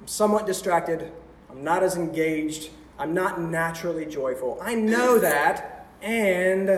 I'm 0.00 0.06
somewhat 0.06 0.46
distracted, 0.46 1.12
I'm 1.50 1.62
not 1.62 1.82
as 1.82 1.96
engaged, 1.96 2.70
I'm 2.98 3.12
not 3.12 3.40
naturally 3.40 4.06
joyful. 4.06 4.58
I 4.62 4.74
know 4.74 5.18
that, 5.18 5.86
and 6.00 6.68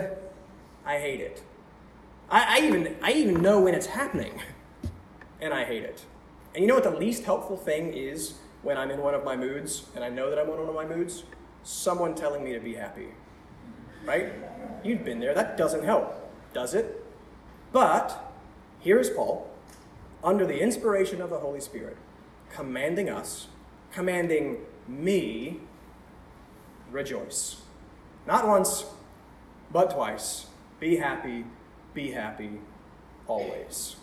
I 0.85 0.99
hate 0.99 1.21
it. 1.21 1.41
I, 2.29 2.59
I, 2.59 2.65
even, 2.65 2.95
I 3.01 3.11
even 3.13 3.41
know 3.41 3.61
when 3.61 3.73
it's 3.73 3.87
happening, 3.87 4.41
and 5.41 5.53
I 5.53 5.63
hate 5.63 5.83
it. 5.83 6.03
And 6.53 6.61
you 6.61 6.67
know 6.67 6.75
what 6.75 6.83
the 6.83 6.91
least 6.91 7.23
helpful 7.23 7.57
thing 7.57 7.93
is 7.93 8.35
when 8.61 8.77
I'm 8.77 8.91
in 8.91 8.99
one 9.01 9.13
of 9.13 9.23
my 9.23 9.35
moods, 9.35 9.85
and 9.95 10.03
I 10.03 10.09
know 10.09 10.29
that 10.29 10.39
I'm 10.39 10.49
in 10.49 10.57
one 10.57 10.69
of 10.69 10.75
my 10.75 10.85
moods? 10.85 11.23
Someone 11.63 12.15
telling 12.15 12.43
me 12.43 12.53
to 12.53 12.59
be 12.59 12.75
happy. 12.75 13.07
Right? 14.05 14.33
You've 14.83 15.05
been 15.05 15.19
there. 15.19 15.33
That 15.33 15.57
doesn't 15.57 15.83
help, 15.83 16.13
does 16.53 16.73
it? 16.73 17.05
But 17.71 18.33
here 18.79 18.99
is 18.99 19.09
Paul, 19.09 19.49
under 20.23 20.45
the 20.45 20.59
inspiration 20.59 21.21
of 21.21 21.29
the 21.29 21.39
Holy 21.39 21.61
Spirit, 21.61 21.97
commanding 22.53 23.09
us, 23.09 23.47
commanding 23.91 24.57
me, 24.87 25.61
rejoice. 26.91 27.61
Not 28.27 28.47
once, 28.47 28.85
but 29.71 29.91
twice 29.91 30.47
be 30.83 30.97
happy, 30.97 31.45
be 31.93 32.11
happy 32.11 32.59
always. 33.25 33.95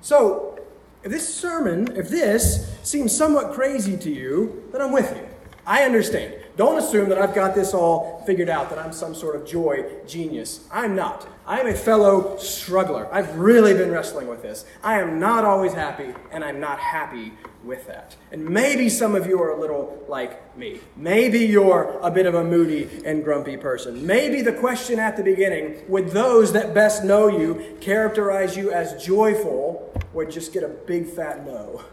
So, 0.00 0.56
if 1.02 1.10
this 1.10 1.34
sermon, 1.34 1.96
if 1.96 2.08
this 2.08 2.78
seems 2.84 3.16
somewhat 3.16 3.54
crazy 3.54 3.96
to 3.96 4.08
you, 4.08 4.62
then 4.70 4.80
I'm 4.80 4.92
with 4.92 5.16
you. 5.16 5.26
I 5.66 5.82
understand. 5.82 6.34
Don't 6.56 6.78
assume 6.78 7.08
that 7.08 7.18
I've 7.18 7.34
got 7.34 7.56
this 7.56 7.74
all 7.74 8.22
figured 8.24 8.48
out, 8.48 8.70
that 8.70 8.78
I'm 8.78 8.92
some 8.92 9.16
sort 9.16 9.34
of 9.34 9.44
joy 9.44 9.84
genius. 10.06 10.64
I'm 10.70 10.94
not. 10.94 11.26
I 11.44 11.58
am 11.58 11.66
a 11.66 11.74
fellow 11.74 12.36
struggler. 12.36 13.12
I've 13.12 13.34
really 13.36 13.74
been 13.74 13.90
wrestling 13.90 14.28
with 14.28 14.40
this. 14.40 14.64
I 14.84 15.00
am 15.00 15.18
not 15.18 15.44
always 15.44 15.72
happy, 15.72 16.14
and 16.30 16.44
I'm 16.44 16.60
not 16.60 16.78
happy 16.78 17.32
with 17.68 17.86
that. 17.86 18.16
And 18.32 18.44
maybe 18.44 18.88
some 18.88 19.14
of 19.14 19.26
you 19.26 19.40
are 19.40 19.50
a 19.50 19.60
little 19.60 20.04
like 20.08 20.56
me. 20.56 20.80
Maybe 20.96 21.40
you're 21.40 21.98
a 22.02 22.10
bit 22.10 22.26
of 22.26 22.34
a 22.34 22.42
moody 22.42 22.88
and 23.04 23.22
grumpy 23.22 23.56
person. 23.56 24.04
Maybe 24.04 24.42
the 24.42 24.54
question 24.54 24.98
at 24.98 25.16
the 25.16 25.22
beginning, 25.22 25.84
would 25.86 26.08
those 26.08 26.52
that 26.54 26.74
best 26.74 27.04
know 27.04 27.28
you 27.28 27.76
characterize 27.80 28.56
you 28.56 28.72
as 28.72 29.04
joyful, 29.04 29.92
would 30.14 30.30
just 30.30 30.52
get 30.52 30.64
a 30.64 30.68
big 30.68 31.06
fat 31.06 31.46
no, 31.46 31.84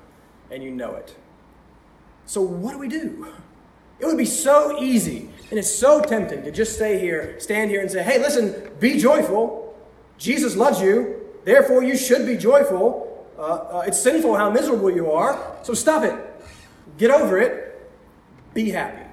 and 0.50 0.64
you 0.64 0.72
know 0.72 0.96
it. 0.96 1.16
So, 2.26 2.42
what 2.42 2.72
do 2.72 2.80
we 2.80 2.88
do? 2.88 3.28
It 4.00 4.06
would 4.06 4.18
be 4.18 4.26
so 4.26 4.82
easy 4.82 5.30
and 5.50 5.60
it's 5.60 5.74
so 5.74 6.02
tempting 6.02 6.44
to 6.44 6.52
just 6.52 6.76
stay 6.76 7.00
here, 7.00 7.40
stand 7.40 7.70
here 7.70 7.82
and 7.82 7.92
say, 7.92 8.04
hey, 8.04 8.18
listen, 8.18 8.72
be 8.80 8.98
joyful. 8.98 9.78
Jesus 10.18 10.56
loves 10.56 10.82
you. 10.82 11.22
Therefore, 11.44 11.84
you 11.84 11.96
should 11.96 12.26
be 12.26 12.36
joyful. 12.36 13.05
Uh, 13.38 13.42
uh, 13.42 13.84
it's 13.86 14.00
sinful 14.00 14.36
how 14.36 14.50
miserable 14.50 14.90
you 14.90 15.12
are. 15.12 15.58
So 15.64 15.74
stop 15.74 16.04
it. 16.04 16.16
Get 16.98 17.12
over 17.12 17.38
it. 17.38 17.90
Be 18.54 18.70
happy. 18.70 19.06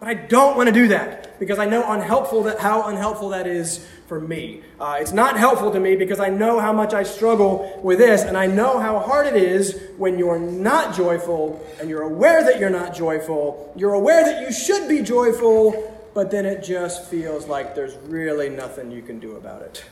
But 0.00 0.08
I 0.08 0.14
don't 0.14 0.56
want 0.56 0.68
to 0.68 0.72
do 0.72 0.88
that 0.88 1.38
because 1.40 1.58
I 1.58 1.66
know 1.66 1.90
unhelpful 1.90 2.44
that, 2.44 2.60
how 2.60 2.86
unhelpful 2.88 3.30
that 3.30 3.46
is 3.46 3.86
for 4.06 4.20
me. 4.20 4.62
Uh, 4.80 4.98
it's 5.00 5.12
not 5.12 5.36
helpful 5.36 5.70
to 5.72 5.80
me 5.80 5.96
because 5.96 6.20
I 6.20 6.28
know 6.28 6.60
how 6.60 6.72
much 6.72 6.94
I 6.94 7.02
struggle 7.02 7.80
with 7.82 7.98
this, 7.98 8.22
and 8.22 8.36
I 8.36 8.46
know 8.46 8.78
how 8.78 8.98
hard 9.00 9.26
it 9.26 9.36
is 9.36 9.80
when 9.96 10.18
you're 10.18 10.38
not 10.38 10.94
joyful 10.94 11.64
and 11.80 11.90
you're 11.90 12.02
aware 12.02 12.44
that 12.44 12.60
you're 12.60 12.70
not 12.70 12.94
joyful. 12.94 13.72
You're 13.76 13.94
aware 13.94 14.24
that 14.24 14.42
you 14.42 14.52
should 14.52 14.88
be 14.88 15.02
joyful, 15.02 16.10
but 16.14 16.30
then 16.30 16.46
it 16.46 16.62
just 16.62 17.06
feels 17.06 17.46
like 17.46 17.74
there's 17.74 17.96
really 18.08 18.48
nothing 18.48 18.90
you 18.90 19.02
can 19.02 19.18
do 19.18 19.36
about 19.36 19.62
it. 19.62 19.84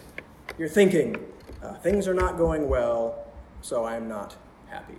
You're 0.56 0.68
thinking, 0.68 1.16
uh, 1.62 1.74
things 1.74 2.06
are 2.06 2.14
not 2.14 2.38
going 2.38 2.68
well, 2.68 3.25
so 3.66 3.84
I'm 3.84 4.08
not 4.08 4.36
happy. 4.68 4.94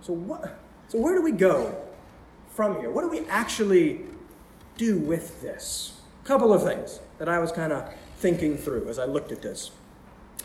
So, 0.00 0.12
what, 0.12 0.60
so 0.86 1.00
where 1.00 1.16
do 1.16 1.22
we 1.22 1.32
go 1.32 1.76
from 2.50 2.78
here? 2.78 2.88
What 2.88 3.02
do 3.02 3.08
we 3.08 3.26
actually 3.26 4.02
do 4.76 4.96
with 4.96 5.42
this? 5.42 6.00
A 6.22 6.26
couple 6.26 6.52
of 6.52 6.62
things 6.62 7.00
that 7.18 7.28
I 7.28 7.40
was 7.40 7.50
kind 7.50 7.72
of 7.72 7.92
thinking 8.18 8.56
through 8.56 8.88
as 8.88 9.00
I 9.00 9.06
looked 9.06 9.32
at 9.32 9.42
this. 9.42 9.72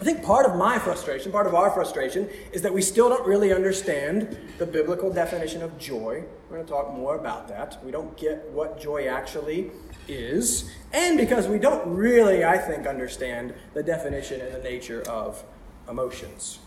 I 0.01 0.03
think 0.03 0.23
part 0.23 0.47
of 0.47 0.55
my 0.55 0.79
frustration, 0.79 1.31
part 1.31 1.45
of 1.45 1.53
our 1.53 1.69
frustration, 1.69 2.27
is 2.51 2.63
that 2.63 2.73
we 2.73 2.81
still 2.81 3.09
don't 3.09 3.27
really 3.27 3.53
understand 3.53 4.35
the 4.57 4.65
biblical 4.65 5.13
definition 5.13 5.61
of 5.61 5.77
joy. 5.77 6.23
We're 6.49 6.55
going 6.55 6.65
to 6.65 6.71
talk 6.71 6.95
more 6.95 7.15
about 7.15 7.47
that. 7.49 7.77
We 7.85 7.91
don't 7.91 8.17
get 8.17 8.49
what 8.49 8.81
joy 8.81 9.05
actually 9.05 9.69
is, 10.07 10.71
and 10.91 11.15
because 11.15 11.47
we 11.47 11.59
don't 11.59 11.87
really, 11.93 12.43
I 12.43 12.57
think, 12.57 12.87
understand 12.87 13.53
the 13.75 13.83
definition 13.83 14.41
and 14.41 14.51
the 14.55 14.63
nature 14.63 15.03
of 15.03 15.43
emotions. 15.87 16.57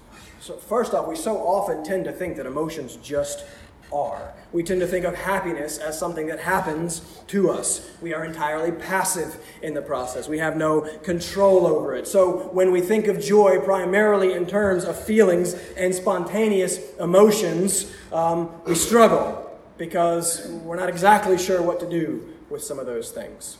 So, 0.46 0.54
first 0.54 0.94
off, 0.94 1.08
we 1.08 1.16
so 1.16 1.38
often 1.38 1.82
tend 1.82 2.04
to 2.04 2.12
think 2.12 2.36
that 2.36 2.46
emotions 2.46 2.94
just 3.02 3.44
are. 3.92 4.32
We 4.52 4.62
tend 4.62 4.80
to 4.80 4.86
think 4.86 5.04
of 5.04 5.16
happiness 5.16 5.78
as 5.78 5.98
something 5.98 6.28
that 6.28 6.38
happens 6.38 7.00
to 7.26 7.50
us. 7.50 7.90
We 8.00 8.14
are 8.14 8.24
entirely 8.24 8.70
passive 8.70 9.44
in 9.60 9.74
the 9.74 9.82
process. 9.82 10.28
We 10.28 10.38
have 10.38 10.56
no 10.56 10.82
control 11.02 11.66
over 11.66 11.96
it. 11.96 12.06
So 12.06 12.48
when 12.52 12.70
we 12.70 12.80
think 12.80 13.08
of 13.08 13.20
joy 13.20 13.58
primarily 13.58 14.34
in 14.34 14.46
terms 14.46 14.84
of 14.84 14.96
feelings 14.96 15.54
and 15.76 15.92
spontaneous 15.92 16.94
emotions, 17.00 17.92
um, 18.12 18.52
we 18.66 18.76
struggle 18.76 19.50
because 19.78 20.46
we're 20.62 20.76
not 20.76 20.88
exactly 20.88 21.38
sure 21.38 21.60
what 21.60 21.80
to 21.80 21.90
do 21.90 22.24
with 22.50 22.62
some 22.62 22.78
of 22.78 22.86
those 22.86 23.10
things. 23.10 23.58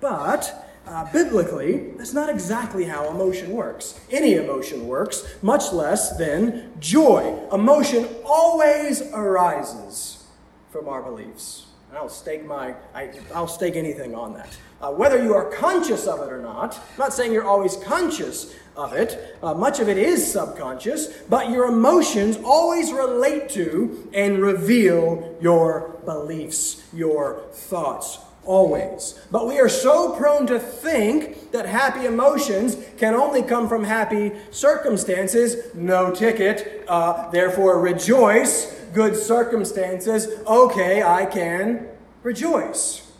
But 0.00 0.63
uh, 0.86 1.10
biblically, 1.12 1.92
that's 1.96 2.12
not 2.12 2.28
exactly 2.28 2.84
how 2.84 3.08
emotion 3.08 3.50
works. 3.52 3.98
Any 4.10 4.34
emotion 4.34 4.86
works, 4.86 5.36
much 5.42 5.72
less 5.72 6.16
than 6.16 6.72
joy. 6.78 7.38
Emotion 7.52 8.08
always 8.24 9.02
arises 9.12 10.26
from 10.70 10.88
our 10.88 11.02
beliefs. 11.02 11.66
And 11.88 11.98
I'll 11.98 12.08
stake 12.08 12.44
my, 12.44 12.74
I, 12.94 13.10
will 13.34 13.46
stake 13.46 13.76
anything 13.76 14.14
on 14.14 14.34
that. 14.34 14.56
Uh, 14.80 14.90
whether 14.90 15.22
you 15.22 15.32
are 15.32 15.50
conscious 15.50 16.06
of 16.06 16.20
it 16.20 16.32
or 16.32 16.42
not, 16.42 16.76
I'm 16.76 16.98
not 16.98 17.14
saying 17.14 17.32
you're 17.32 17.44
always 17.44 17.76
conscious 17.76 18.54
of 18.76 18.92
it. 18.92 19.38
Uh, 19.42 19.54
much 19.54 19.80
of 19.80 19.88
it 19.88 19.96
is 19.96 20.30
subconscious, 20.30 21.06
but 21.28 21.50
your 21.50 21.66
emotions 21.66 22.36
always 22.44 22.92
relate 22.92 23.48
to 23.50 24.10
and 24.12 24.40
reveal 24.40 25.36
your 25.40 26.00
beliefs, 26.04 26.82
your 26.92 27.44
thoughts, 27.52 28.18
always. 28.44 29.18
But 29.30 29.46
we 29.46 29.58
are 29.58 29.68
so 29.68 30.14
prone 30.14 30.46
to 30.48 30.58
think 30.58 31.50
that 31.52 31.66
happy 31.66 32.06
emotions 32.06 32.76
can 32.96 33.14
only 33.14 33.42
come 33.42 33.68
from 33.68 33.84
happy 33.84 34.32
circumstances. 34.50 35.74
No 35.74 36.12
ticket. 36.12 36.84
Uh, 36.88 37.30
therefore, 37.30 37.80
rejoice. 37.80 38.72
Good 38.92 39.16
circumstances. 39.16 40.28
Okay, 40.46 41.02
I 41.02 41.26
can 41.26 41.88
rejoice. 42.22 43.10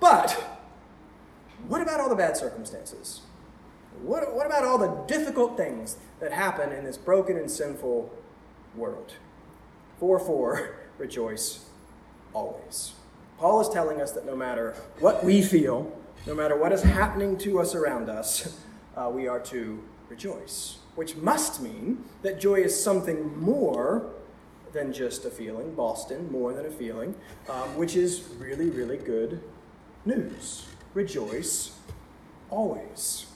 But 0.00 0.32
what 1.68 1.80
about 1.80 2.00
all 2.00 2.08
the 2.08 2.16
bad 2.16 2.36
circumstances? 2.36 3.22
What, 4.02 4.34
what 4.34 4.46
about 4.46 4.64
all 4.64 4.78
the 4.78 5.04
difficult 5.06 5.56
things 5.56 5.96
that 6.20 6.32
happen 6.32 6.72
in 6.72 6.84
this 6.84 6.98
broken 6.98 7.36
and 7.36 7.50
sinful 7.50 8.10
world? 8.74 9.14
4 9.98 10.18
4, 10.18 10.76
rejoice 10.98 11.64
always. 12.32 12.95
Paul 13.38 13.60
is 13.60 13.68
telling 13.68 14.00
us 14.00 14.12
that 14.12 14.24
no 14.24 14.34
matter 14.34 14.74
what 15.00 15.22
we 15.22 15.42
feel, 15.42 15.92
no 16.26 16.34
matter 16.34 16.56
what 16.56 16.72
is 16.72 16.82
happening 16.82 17.36
to 17.38 17.60
us 17.60 17.74
around 17.74 18.08
us, 18.08 18.58
uh, 18.96 19.10
we 19.12 19.28
are 19.28 19.40
to 19.40 19.82
rejoice. 20.08 20.78
Which 20.94 21.16
must 21.16 21.60
mean 21.60 22.04
that 22.22 22.40
joy 22.40 22.56
is 22.56 22.82
something 22.82 23.38
more 23.38 24.10
than 24.72 24.92
just 24.92 25.24
a 25.26 25.30
feeling, 25.30 25.74
Boston, 25.74 26.30
more 26.32 26.54
than 26.54 26.64
a 26.64 26.70
feeling, 26.70 27.14
um, 27.48 27.76
which 27.76 27.94
is 27.94 28.24
really, 28.38 28.70
really 28.70 28.96
good 28.96 29.42
news. 30.06 30.66
Rejoice 30.94 31.72
always. 32.50 33.26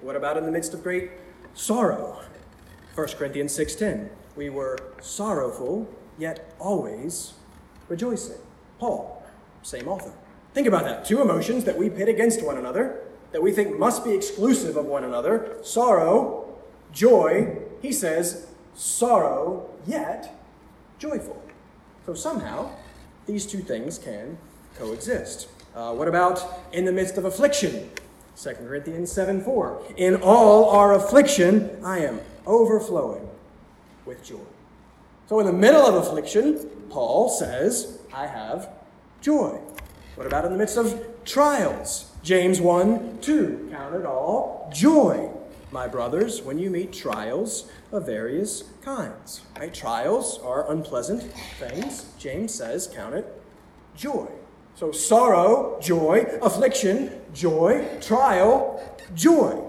What 0.00 0.16
about 0.16 0.36
in 0.36 0.44
the 0.44 0.52
midst 0.52 0.74
of 0.74 0.82
great 0.82 1.10
sorrow? 1.54 2.20
1 2.94 3.06
Corinthians 3.16 3.52
6:10. 3.52 4.10
We 4.34 4.50
were 4.50 4.78
sorrowful, 5.00 5.88
yet 6.18 6.54
always 6.58 7.34
rejoicing. 7.88 8.38
Paul, 8.78 9.17
same 9.68 9.86
author. 9.88 10.12
Think 10.54 10.66
about 10.66 10.84
that. 10.84 11.04
Two 11.04 11.20
emotions 11.20 11.64
that 11.64 11.76
we 11.76 11.90
pit 11.90 12.08
against 12.08 12.42
one 12.42 12.56
another, 12.56 13.00
that 13.32 13.42
we 13.42 13.52
think 13.52 13.78
must 13.78 14.04
be 14.04 14.14
exclusive 14.14 14.76
of 14.76 14.86
one 14.86 15.04
another 15.04 15.58
sorrow, 15.62 16.56
joy. 16.92 17.58
He 17.82 17.92
says, 17.92 18.46
sorrow, 18.74 19.68
yet 19.86 20.34
joyful. 20.98 21.42
So 22.06 22.14
somehow, 22.14 22.70
these 23.26 23.46
two 23.46 23.60
things 23.60 23.98
can 23.98 24.38
coexist. 24.76 25.48
Uh, 25.74 25.92
what 25.92 26.08
about 26.08 26.42
in 26.72 26.84
the 26.86 26.92
midst 26.92 27.18
of 27.18 27.24
affliction? 27.24 27.90
2 28.40 28.54
Corinthians 28.54 29.12
7 29.12 29.42
4. 29.42 29.82
In 29.96 30.16
all 30.16 30.70
our 30.70 30.94
affliction, 30.94 31.78
I 31.84 31.98
am 31.98 32.20
overflowing 32.46 33.28
with 34.06 34.24
joy. 34.24 34.38
So, 35.28 35.40
in 35.40 35.46
the 35.46 35.52
middle 35.52 35.84
of 35.84 35.94
affliction, 35.94 36.70
Paul 36.88 37.28
says, 37.28 37.98
I 38.14 38.26
have 38.26 38.70
joy. 39.20 39.60
What 40.14 40.26
about 40.26 40.44
in 40.44 40.52
the 40.52 40.58
midst 40.58 40.76
of 40.76 41.06
trials? 41.24 42.10
James 42.22 42.60
1 42.60 43.18
2. 43.20 43.68
Count 43.70 43.94
it 43.94 44.04
all 44.04 44.70
joy, 44.74 45.30
my 45.70 45.86
brothers, 45.86 46.42
when 46.42 46.58
you 46.58 46.70
meet 46.70 46.92
trials 46.92 47.70
of 47.92 48.06
various 48.06 48.64
kinds. 48.82 49.42
Right? 49.58 49.72
Trials 49.72 50.38
are 50.40 50.70
unpleasant 50.70 51.22
things. 51.58 52.06
James 52.18 52.52
says, 52.52 52.90
count 52.92 53.14
it 53.14 53.42
joy. 53.96 54.28
So 54.74 54.92
sorrow, 54.92 55.78
joy, 55.80 56.26
affliction, 56.42 57.10
joy, 57.34 57.86
trial, 58.00 58.80
joy. 59.14 59.64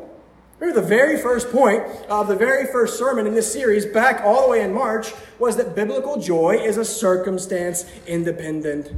Remember, 0.60 0.82
the 0.82 0.88
very 0.88 1.18
first 1.18 1.52
point 1.52 1.84
of 2.10 2.28
the 2.28 2.36
very 2.36 2.66
first 2.68 3.00
sermon 3.00 3.26
in 3.26 3.34
this 3.34 3.52
series, 3.52 3.86
back 3.86 4.22
all 4.24 4.44
the 4.44 4.50
way 4.50 4.62
in 4.62 4.74
March, 4.74 5.14
was 5.40 5.56
that 5.56 5.74
biblical 5.74 6.20
joy 6.20 6.58
is 6.62 6.78
a 6.78 6.84
circumstance 6.84 7.86
independent 8.06 8.92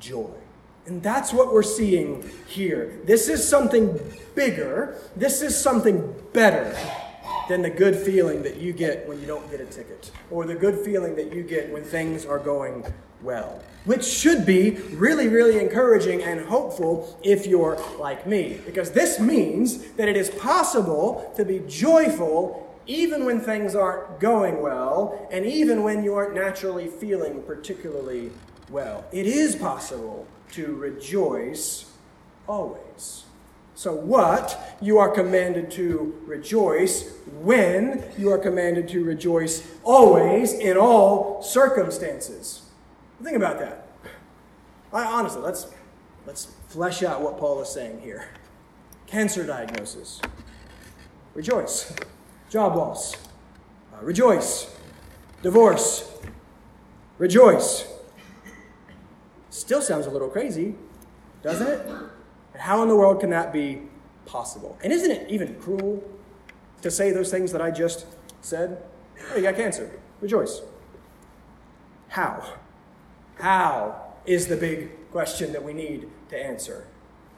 joy. 0.00 0.32
And 0.86 1.02
that's 1.02 1.32
what 1.32 1.52
we're 1.52 1.62
seeing 1.62 2.28
here. 2.48 2.98
This 3.04 3.28
is 3.28 3.46
something 3.46 3.98
bigger, 4.34 4.96
this 5.14 5.42
is 5.42 5.56
something 5.56 6.14
better 6.32 6.76
than 7.48 7.62
the 7.62 7.70
good 7.70 7.96
feeling 7.96 8.42
that 8.42 8.56
you 8.56 8.72
get 8.72 9.06
when 9.08 9.20
you 9.20 9.26
don't 9.26 9.48
get 9.50 9.60
a 9.60 9.66
ticket, 9.66 10.10
or 10.30 10.46
the 10.46 10.54
good 10.54 10.84
feeling 10.84 11.14
that 11.16 11.32
you 11.32 11.42
get 11.42 11.70
when 11.70 11.82
things 11.82 12.24
are 12.24 12.38
going 12.38 12.84
well, 13.22 13.62
which 13.84 14.04
should 14.04 14.46
be 14.46 14.70
really, 14.92 15.28
really 15.28 15.58
encouraging 15.58 16.22
and 16.22 16.40
hopeful 16.46 17.18
if 17.22 17.46
you're 17.46 17.76
like 17.98 18.26
me, 18.26 18.60
because 18.64 18.92
this 18.92 19.20
means 19.20 19.92
that 19.92 20.08
it 20.08 20.16
is 20.16 20.30
possible 20.30 21.32
to 21.36 21.44
be 21.44 21.60
joyful 21.68 22.66
even 22.86 23.24
when 23.24 23.40
things 23.40 23.74
aren't 23.74 24.18
going 24.18 24.62
well, 24.62 25.28
and 25.30 25.44
even 25.44 25.82
when 25.82 26.02
you 26.02 26.14
aren't 26.14 26.34
naturally 26.34 26.88
feeling 26.88 27.42
particularly 27.42 28.30
well. 28.70 29.04
It 29.12 29.26
is 29.26 29.56
possible 29.56 30.26
to 30.52 30.74
rejoice 30.74 31.92
always. 32.46 33.24
So, 33.74 33.94
what? 33.94 34.76
You 34.82 34.98
are 34.98 35.08
commanded 35.08 35.70
to 35.72 36.20
rejoice 36.26 37.14
when 37.40 38.04
you 38.18 38.30
are 38.30 38.38
commanded 38.38 38.88
to 38.90 39.02
rejoice 39.02 39.66
always 39.84 40.52
in 40.52 40.76
all 40.76 41.42
circumstances. 41.42 42.62
Think 43.22 43.36
about 43.36 43.58
that. 43.58 43.86
I, 44.92 45.04
honestly, 45.04 45.40
let's, 45.40 45.66
let's 46.26 46.48
flesh 46.68 47.02
out 47.02 47.22
what 47.22 47.38
Paul 47.38 47.62
is 47.62 47.68
saying 47.68 48.00
here. 48.00 48.28
Cancer 49.06 49.46
diagnosis. 49.46 50.20
Rejoice. 51.34 51.94
Job 52.50 52.76
loss. 52.76 53.16
Uh, 53.94 54.04
rejoice. 54.04 54.74
Divorce. 55.42 56.10
Rejoice. 57.18 57.86
Still 59.50 59.82
sounds 59.82 60.06
a 60.06 60.10
little 60.10 60.28
crazy, 60.28 60.74
doesn't 61.42 61.66
it? 61.66 61.86
And 61.86 62.62
how 62.62 62.82
in 62.82 62.88
the 62.88 62.96
world 62.96 63.20
can 63.20 63.30
that 63.30 63.52
be 63.52 63.82
possible? 64.26 64.78
And 64.82 64.92
isn't 64.92 65.10
it 65.10 65.28
even 65.28 65.56
cruel 65.56 66.02
to 66.82 66.90
say 66.90 67.10
those 67.10 67.30
things 67.30 67.52
that 67.52 67.60
I 67.60 67.70
just 67.70 68.06
said? 68.40 68.82
Oh, 69.32 69.36
you 69.36 69.42
got 69.42 69.56
cancer. 69.56 69.90
Rejoice. 70.20 70.62
How? 72.08 72.54
How 73.38 74.14
is 74.26 74.46
the 74.46 74.56
big 74.56 75.10
question 75.10 75.52
that 75.52 75.62
we 75.62 75.72
need 75.72 76.08
to 76.28 76.36
answer? 76.36 76.86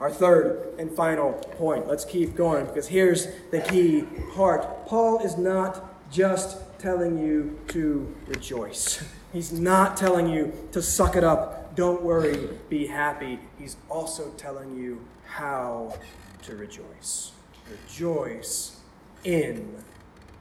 Our 0.00 0.10
third 0.10 0.74
and 0.78 0.90
final 0.90 1.32
point. 1.32 1.86
Let's 1.86 2.04
keep 2.04 2.34
going 2.34 2.66
because 2.66 2.88
here's 2.88 3.28
the 3.50 3.60
key 3.60 4.04
part. 4.34 4.86
Paul 4.86 5.20
is 5.20 5.38
not 5.38 6.10
just 6.10 6.58
telling 6.78 7.18
you 7.18 7.58
to 7.68 8.14
rejoice. 8.26 9.04
He's 9.32 9.52
not 9.52 9.96
telling 9.96 10.28
you 10.28 10.52
to 10.72 10.82
suck 10.82 11.16
it 11.16 11.22
up, 11.22 11.61
don't 11.74 12.02
worry, 12.02 12.48
be 12.68 12.86
happy. 12.86 13.38
He's 13.58 13.76
also 13.88 14.30
telling 14.36 14.76
you 14.76 15.04
how 15.26 15.94
to 16.42 16.56
rejoice. 16.56 17.32
Rejoice 17.70 18.80
in 19.24 19.76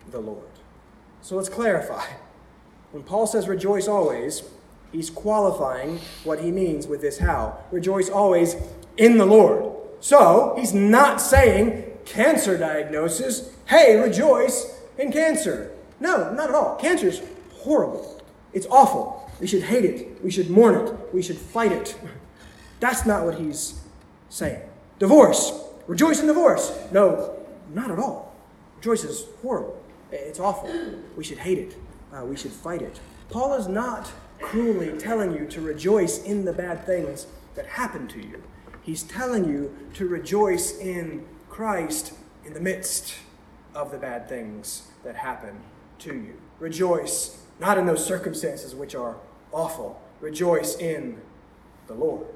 the 0.10 0.20
Lord. 0.20 0.50
So 1.22 1.36
let's 1.36 1.50
clarify. 1.50 2.06
When 2.92 3.04
Paul 3.04 3.28
says 3.28 3.48
rejoice 3.48 3.88
always, 3.88 4.44
he's 4.92 5.10
qualifying 5.10 6.00
what 6.24 6.42
he 6.42 6.52
means 6.52 6.88
with 6.88 7.02
this 7.02 7.20
how. 7.20 7.58
Rejoice 7.72 8.10
always 8.10 8.56
in 8.98 9.18
the 9.18 9.26
Lord. 9.26 9.74
So, 10.02 10.56
he's 10.58 10.74
not 10.74 11.22
saying 11.22 11.86
cancer 12.06 12.58
diagnosis, 12.58 13.54
hey, 13.68 13.96
rejoice 13.98 14.80
in 14.98 15.12
cancer. 15.12 15.72
No, 16.00 16.34
not 16.34 16.50
at 16.50 16.56
all. 16.56 16.76
Cancer 16.78 17.08
is 17.08 17.22
horrible. 17.60 18.20
It's 18.52 18.66
awful. 18.68 19.21
We 19.42 19.48
should 19.48 19.64
hate 19.64 19.84
it. 19.84 20.24
We 20.24 20.30
should 20.30 20.52
mourn 20.52 20.76
it. 20.76 20.94
We 21.12 21.24
should 21.24 21.38
fight 21.38 21.72
it. 21.72 22.00
That's 22.80 23.08
not 23.08 23.26
what 23.26 23.40
he's 23.40 23.82
saying. 24.30 24.62
Divorce. 25.00 25.52
Rejoice 25.88 26.22
in 26.22 26.28
divorce. 26.28 26.78
No, 26.92 27.40
not 27.74 27.90
at 27.90 27.98
all. 27.98 28.36
Rejoice 28.78 29.04
is 29.04 29.26
horrible. 29.42 29.82
It's 30.12 30.40
awful. 30.40 30.70
We 31.18 31.24
should 31.24 31.40
hate 31.40 31.58
it. 31.58 31.76
Uh, 32.14 32.24
we 32.24 32.38
should 32.38 32.52
fight 32.52 32.84
it. 32.84 33.00
Paul 33.30 33.56
is 33.56 33.68
not 33.68 34.12
cruelly 34.40 34.98
telling 35.00 35.34
you 35.34 35.48
to 35.48 35.62
rejoice 35.62 36.24
in 36.24 36.46
the 36.46 36.54
bad 36.54 36.86
things 36.86 37.26
that 37.56 37.66
happen 37.66 38.08
to 38.10 38.20
you. 38.20 38.44
He's 38.84 39.02
telling 39.02 39.50
you 39.50 39.76
to 39.96 40.08
rejoice 40.08 40.78
in 40.78 41.26
Christ 41.50 42.14
in 42.46 42.54
the 42.54 42.62
midst 42.62 43.16
of 43.74 43.92
the 43.92 43.98
bad 43.98 44.30
things 44.30 44.90
that 45.04 45.16
happen 45.16 45.62
to 46.00 46.14
you. 46.14 46.36
Rejoice 46.60 47.44
not 47.60 47.80
in 47.80 47.88
those 47.88 48.06
circumstances 48.06 48.76
which 48.76 48.94
are 48.94 49.18
awful. 49.52 50.02
Rejoice 50.20 50.78
in 50.78 51.18
the 51.88 51.94
Lord, 51.94 52.28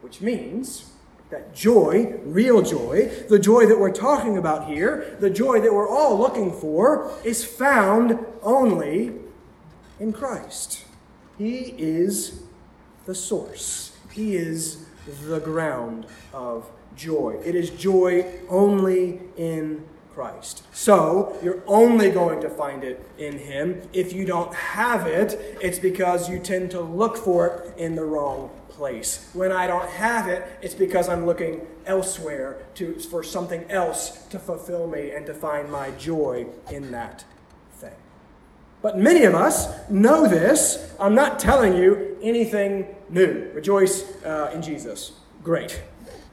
which 0.00 0.20
means 0.20 0.90
that 1.30 1.54
joy, 1.54 2.18
real 2.24 2.62
joy, 2.62 3.10
the 3.28 3.38
joy 3.38 3.66
that 3.66 3.78
we're 3.78 3.92
talking 3.92 4.38
about 4.38 4.68
here, 4.68 5.16
the 5.20 5.30
joy 5.30 5.60
that 5.60 5.72
we're 5.72 5.88
all 5.88 6.18
looking 6.18 6.52
for, 6.52 7.10
is 7.24 7.44
found 7.44 8.18
only 8.42 9.12
in 9.98 10.12
Christ. 10.12 10.84
He 11.36 11.74
is 11.76 12.42
the 13.06 13.14
source, 13.14 13.96
He 14.12 14.36
is 14.36 14.86
the 15.24 15.40
ground 15.40 16.06
of 16.32 16.70
joy. 16.96 17.38
It 17.44 17.54
is 17.54 17.70
joy 17.70 18.24
only 18.48 19.20
in 19.36 19.84
Christ. 20.16 20.62
So, 20.72 21.36
you're 21.42 21.62
only 21.66 22.10
going 22.10 22.40
to 22.40 22.48
find 22.48 22.82
it 22.82 23.06
in 23.18 23.38
Him. 23.38 23.82
If 23.92 24.14
you 24.14 24.24
don't 24.24 24.54
have 24.54 25.06
it, 25.06 25.58
it's 25.60 25.78
because 25.78 26.30
you 26.30 26.38
tend 26.38 26.70
to 26.70 26.80
look 26.80 27.18
for 27.18 27.46
it 27.48 27.78
in 27.78 27.96
the 27.96 28.04
wrong 28.04 28.48
place. 28.70 29.28
When 29.34 29.52
I 29.52 29.66
don't 29.66 29.90
have 29.90 30.26
it, 30.26 30.42
it's 30.62 30.72
because 30.72 31.10
I'm 31.10 31.26
looking 31.26 31.66
elsewhere 31.84 32.62
to, 32.76 32.98
for 32.98 33.22
something 33.22 33.70
else 33.70 34.22
to 34.28 34.38
fulfill 34.38 34.86
me 34.86 35.10
and 35.10 35.26
to 35.26 35.34
find 35.34 35.70
my 35.70 35.90
joy 35.92 36.46
in 36.70 36.92
that 36.92 37.26
thing. 37.72 37.92
But 38.80 38.96
many 38.96 39.24
of 39.24 39.34
us 39.34 39.68
know 39.90 40.26
this. 40.26 40.94
I'm 40.98 41.14
not 41.14 41.38
telling 41.38 41.76
you 41.76 42.16
anything 42.22 42.86
new. 43.10 43.50
Rejoice 43.52 44.02
uh, 44.24 44.50
in 44.54 44.62
Jesus. 44.62 45.12
Great. 45.42 45.82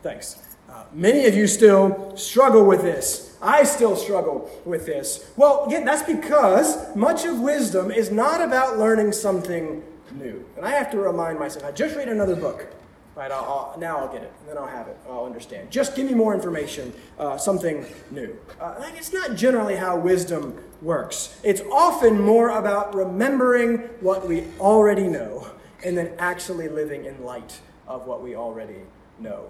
Thanks. 0.01 0.41
Uh, 0.69 0.85
many 0.93 1.25
of 1.25 1.35
you 1.35 1.47
still 1.47 2.15
struggle 2.15 2.63
with 2.65 2.81
this. 2.81 3.32
I 3.43 3.63
still 3.63 3.95
struggle 3.97 4.49
with 4.63 4.85
this. 4.85 5.29
Well, 5.35 5.65
again, 5.65 5.83
that's 5.83 6.03
because 6.03 6.95
much 6.95 7.25
of 7.25 7.39
wisdom 7.39 7.91
is 7.91 8.09
not 8.09 8.41
about 8.41 8.79
learning 8.79 9.11
something 9.11 9.83
new. 10.13 10.45
And 10.55 10.65
I 10.65 10.71
have 10.71 10.89
to 10.91 10.97
remind 10.97 11.39
myself, 11.39 11.65
I 11.65 11.71
just 11.71 11.95
read 11.95 12.07
another 12.07 12.35
book. 12.35 12.73
Right, 13.15 13.31
I'll, 13.31 13.43
I'll, 13.73 13.79
now 13.79 13.99
I'll 13.99 14.11
get 14.11 14.23
it, 14.23 14.33
and 14.39 14.49
then 14.49 14.57
I'll 14.57 14.65
have 14.65 14.87
it. 14.87 14.97
I'll 15.07 15.25
understand. 15.25 15.69
Just 15.69 15.95
give 15.95 16.07
me 16.07 16.15
more 16.15 16.33
information, 16.33 16.91
uh, 17.19 17.37
something 17.37 17.85
new. 18.09 18.35
Uh, 18.59 18.89
it's 18.95 19.13
not 19.13 19.35
generally 19.35 19.75
how 19.75 19.97
wisdom 19.97 20.57
works. 20.81 21.39
It's 21.43 21.61
often 21.71 22.19
more 22.19 22.49
about 22.49 22.95
remembering 22.95 23.77
what 23.99 24.27
we 24.27 24.45
already 24.59 25.07
know 25.07 25.47
and 25.83 25.95
then 25.97 26.13
actually 26.17 26.69
living 26.69 27.05
in 27.05 27.23
light 27.23 27.59
of 27.87 28.07
what 28.07 28.23
we 28.23 28.35
already 28.35 28.81
know. 29.19 29.49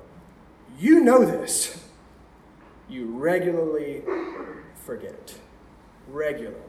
You 0.78 1.02
know 1.02 1.24
this. 1.24 1.88
You 2.94 3.08
regularly 3.08 4.04
forget 4.86 5.14
it. 5.14 5.40
Regularly. 6.08 6.60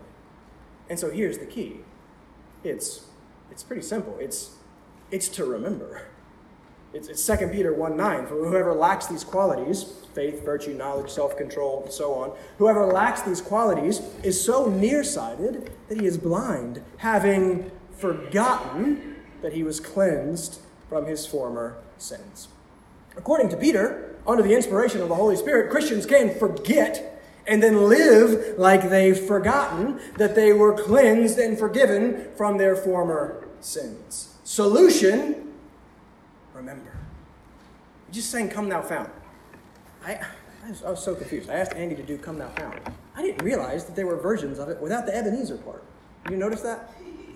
And 0.89 0.99
so 0.99 1.11
here's 1.11 1.37
the 1.37 1.45
key 1.45 1.81
it's 2.63 3.07
it's 3.51 3.63
pretty 3.63 3.83
simple. 3.83 4.17
It's, 4.19 4.57
it's 5.11 5.29
to 5.29 5.45
remember. 5.45 6.07
It's, 6.95 7.09
it's 7.09 7.27
2 7.27 7.49
Peter 7.49 7.75
1 7.75 7.95
9. 7.95 8.27
For 8.27 8.49
whoever 8.49 8.73
lacks 8.73 9.07
these 9.07 9.23
qualities, 9.23 9.83
faith, 10.15 10.43
virtue, 10.43 10.73
knowledge, 10.73 11.11
self 11.11 11.37
control, 11.37 11.83
and 11.85 11.93
so 11.93 12.15
on, 12.15 12.33
whoever 12.57 12.87
lacks 12.87 13.21
these 13.21 13.43
qualities 13.43 14.01
is 14.23 14.43
so 14.43 14.71
nearsighted 14.71 15.71
that 15.89 16.01
he 16.01 16.07
is 16.07 16.17
blind, 16.17 16.83
having 16.99 17.71
forgotten 17.99 19.17
that 19.43 19.53
he 19.53 19.63
was 19.63 19.79
cleansed 19.79 20.61
from 20.89 21.05
his 21.05 21.27
former 21.27 21.77
sins. 21.99 22.49
According 23.15 23.51
to 23.51 23.59
Peter, 23.59 24.14
under 24.27 24.43
the 24.43 24.55
inspiration 24.55 25.01
of 25.01 25.09
the 25.09 25.15
Holy 25.15 25.37
Spirit, 25.37 25.71
Christians 25.71 26.07
can 26.07 26.35
forget 26.39 27.23
and 27.47 27.63
then 27.63 27.89
live 27.89 28.59
like 28.59 28.89
they've 28.89 29.19
forgotten 29.19 30.01
that 30.17 30.35
they 30.35 30.53
were 30.53 30.75
cleansed 30.75 31.39
and 31.39 31.59
forgiven 31.59 32.29
from 32.37 32.57
their 32.57 32.75
former 32.75 33.47
sins. 33.61 34.35
Solution 34.45 35.53
remember. 36.55 36.97
Just 38.11 38.31
saying, 38.31 38.49
Come 38.49 38.69
Thou 38.69 38.81
Fount. 38.81 39.11
I, 40.05 40.21
I, 40.65 40.71
was, 40.71 40.83
I 40.85 40.91
was 40.91 41.03
so 41.03 41.15
confused. 41.15 41.51
I 41.51 41.55
asked 41.55 41.75
Andy 41.75 41.97
to 41.97 42.03
do 42.03 42.17
Come 42.17 42.39
Thou 42.39 42.49
Fount. 42.51 42.81
I 43.17 43.23
didn't 43.23 43.43
realize 43.45 43.85
that 43.85 43.97
there 43.97 44.07
were 44.07 44.17
versions 44.17 44.59
of 44.59 44.69
it 44.69 44.81
without 44.81 45.07
the 45.07 45.15
Ebenezer 45.15 45.59
part. 45.59 45.85
You 46.31 46.37
notice 46.37 46.63
that? 46.63 46.93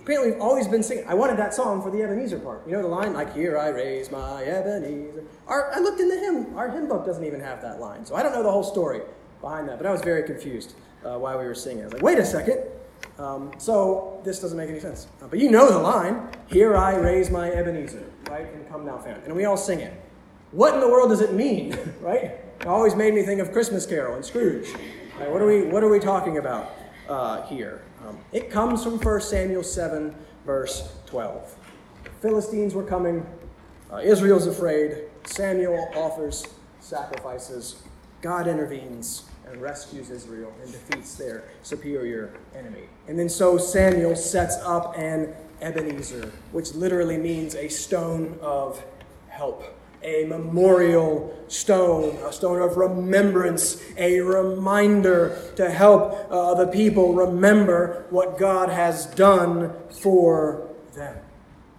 Apparently, 0.08 0.32
we've 0.32 0.40
always 0.40 0.66
been 0.66 0.82
singing. 0.82 1.04
I 1.06 1.12
wanted 1.12 1.36
that 1.36 1.52
song 1.52 1.82
for 1.82 1.90
the 1.90 2.02
Ebenezer 2.02 2.38
part. 2.38 2.66
You 2.66 2.72
know 2.72 2.80
the 2.80 2.88
line, 2.88 3.12
like, 3.12 3.34
Here 3.34 3.58
I 3.58 3.68
raise 3.68 4.10
my 4.10 4.42
Ebenezer. 4.42 5.22
Our, 5.46 5.70
I 5.74 5.80
looked 5.80 6.00
in 6.00 6.08
the 6.08 6.18
hymn. 6.18 6.56
Our 6.56 6.70
hymn 6.70 6.88
book 6.88 7.04
doesn't 7.04 7.24
even 7.24 7.40
have 7.40 7.60
that 7.60 7.78
line. 7.78 8.06
So 8.06 8.14
I 8.14 8.22
don't 8.22 8.32
know 8.32 8.42
the 8.42 8.50
whole 8.50 8.64
story 8.64 9.02
behind 9.42 9.68
that. 9.68 9.76
But 9.76 9.86
I 9.86 9.92
was 9.92 10.00
very 10.00 10.22
confused 10.22 10.76
uh, 11.04 11.18
why 11.18 11.36
we 11.36 11.44
were 11.44 11.54
singing. 11.54 11.82
I 11.82 11.84
was 11.84 11.92
like, 11.92 12.02
wait 12.02 12.16
a 12.16 12.24
second. 12.24 12.62
Um, 13.18 13.52
so 13.58 14.22
this 14.24 14.40
doesn't 14.40 14.56
make 14.56 14.70
any 14.70 14.80
sense. 14.80 15.08
Uh, 15.22 15.26
but 15.26 15.40
you 15.40 15.50
know 15.50 15.70
the 15.70 15.78
line, 15.78 16.26
Here 16.46 16.74
I 16.74 16.96
raise 16.96 17.30
my 17.30 17.50
Ebenezer, 17.50 18.10
right? 18.30 18.50
And 18.54 18.66
come 18.70 18.86
Thou 18.86 18.96
Fount. 18.96 19.24
And 19.26 19.36
we 19.36 19.44
all 19.44 19.58
sing 19.58 19.80
it. 19.80 19.92
What 20.52 20.72
in 20.72 20.80
the 20.80 20.88
world 20.88 21.10
does 21.10 21.20
it 21.20 21.34
mean, 21.34 21.78
right? 22.00 22.40
It 22.60 22.66
always 22.66 22.94
made 22.94 23.12
me 23.12 23.24
think 23.24 23.42
of 23.42 23.52
Christmas 23.52 23.84
Carol 23.84 24.14
and 24.14 24.24
Scrooge. 24.24 24.70
Right, 25.20 25.30
what, 25.30 25.42
are 25.42 25.46
we, 25.46 25.64
what 25.64 25.82
are 25.82 25.90
we 25.90 25.98
talking 25.98 26.38
about 26.38 26.72
uh, 27.10 27.42
here? 27.42 27.82
It 28.32 28.50
comes 28.50 28.82
from 28.82 28.98
1 28.98 29.20
Samuel 29.20 29.62
7, 29.62 30.14
verse 30.44 30.92
12. 31.06 31.54
The 32.04 32.10
Philistines 32.20 32.74
were 32.74 32.84
coming. 32.84 33.26
Uh, 33.92 33.98
Israel's 33.98 34.46
afraid. 34.46 35.04
Samuel 35.24 35.90
offers 35.94 36.44
sacrifices. 36.80 37.82
God 38.22 38.48
intervenes 38.48 39.24
and 39.46 39.60
rescues 39.62 40.10
Israel 40.10 40.52
and 40.62 40.72
defeats 40.72 41.14
their 41.14 41.44
superior 41.62 42.34
enemy. 42.54 42.84
And 43.06 43.18
then 43.18 43.28
so 43.28 43.58
Samuel 43.58 44.16
sets 44.16 44.56
up 44.56 44.96
an 44.96 45.34
Ebenezer, 45.60 46.32
which 46.52 46.74
literally 46.74 47.16
means 47.16 47.54
a 47.54 47.68
stone 47.68 48.38
of 48.40 48.82
help, 49.28 49.77
a 50.02 50.24
memorial 50.24 51.36
stone, 51.48 52.16
a 52.24 52.32
stone 52.32 52.60
of 52.60 52.76
remembrance, 52.76 53.82
a 53.96 54.20
reminder 54.20 55.52
to 55.56 55.70
help 55.70 56.30
uh, 56.30 56.54
the 56.54 56.66
people 56.66 57.14
remember 57.14 58.06
what 58.10 58.38
God 58.38 58.68
has 58.68 59.06
done 59.06 59.72
for 59.90 60.68
them. 60.94 61.16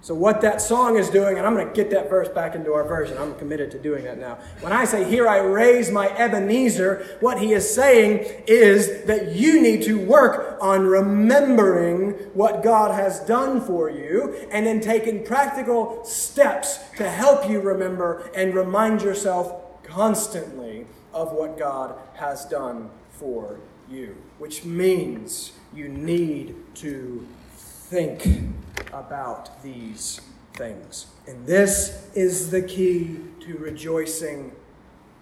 So, 0.02 0.16
what 0.16 0.40
that 0.42 0.62
song 0.62 0.98
is 0.98 1.10
doing, 1.10 1.38
and 1.38 1.46
I'm 1.46 1.54
going 1.54 1.68
to 1.68 1.74
get 1.74 1.92
that 1.92 2.10
verse 2.10 2.30
back 2.30 2.56
into 2.56 2.72
our 2.72 2.86
version. 2.86 3.18
I'm 3.18 3.36
committed 3.36 3.70
to 3.72 3.80
doing 3.80 4.06
that 4.06 4.18
now. 4.18 4.36
When 4.62 4.72
I 4.72 4.86
say, 4.86 5.04
Here 5.04 5.28
I 5.28 5.40
raise 5.40 5.92
my 5.92 6.08
Ebenezer, 6.18 7.18
what 7.20 7.40
he 7.40 7.52
is 7.52 7.74
saying 7.74 8.44
is 8.48 9.04
that 9.06 9.36
you 9.36 9.62
need 9.62 9.84
to 9.84 10.00
work 10.00 10.58
on 10.62 10.88
remembering 10.88 12.12
what 12.34 12.64
God 12.64 12.96
has 12.96 13.20
done 13.20 13.60
for 13.60 13.90
you 13.90 14.48
and 14.52 14.66
then 14.66 14.80
taking 14.80 15.26
practical 15.26 16.04
steps 16.06 16.80
to 16.96 17.10
help 17.10 17.50
you 17.50 17.60
remember 17.60 18.32
and 18.34 18.56
remind 18.56 19.02
yourself 19.02 19.84
constantly 19.84 20.88
of 21.14 21.34
what 21.34 21.58
God 21.58 21.96
has 22.14 22.46
done 22.46 22.90
for 23.12 23.60
you, 23.90 24.16
which 24.38 24.64
means 24.64 25.52
you 25.74 25.90
need 25.90 26.56
to 26.76 27.28
think 27.58 28.26
about 28.94 29.62
these 29.64 30.22
things. 30.54 31.08
And 31.28 31.46
this 31.46 32.10
is 32.16 32.52
the 32.52 32.62
key 32.62 33.18
to 33.42 33.58
rejoicing 33.58 34.52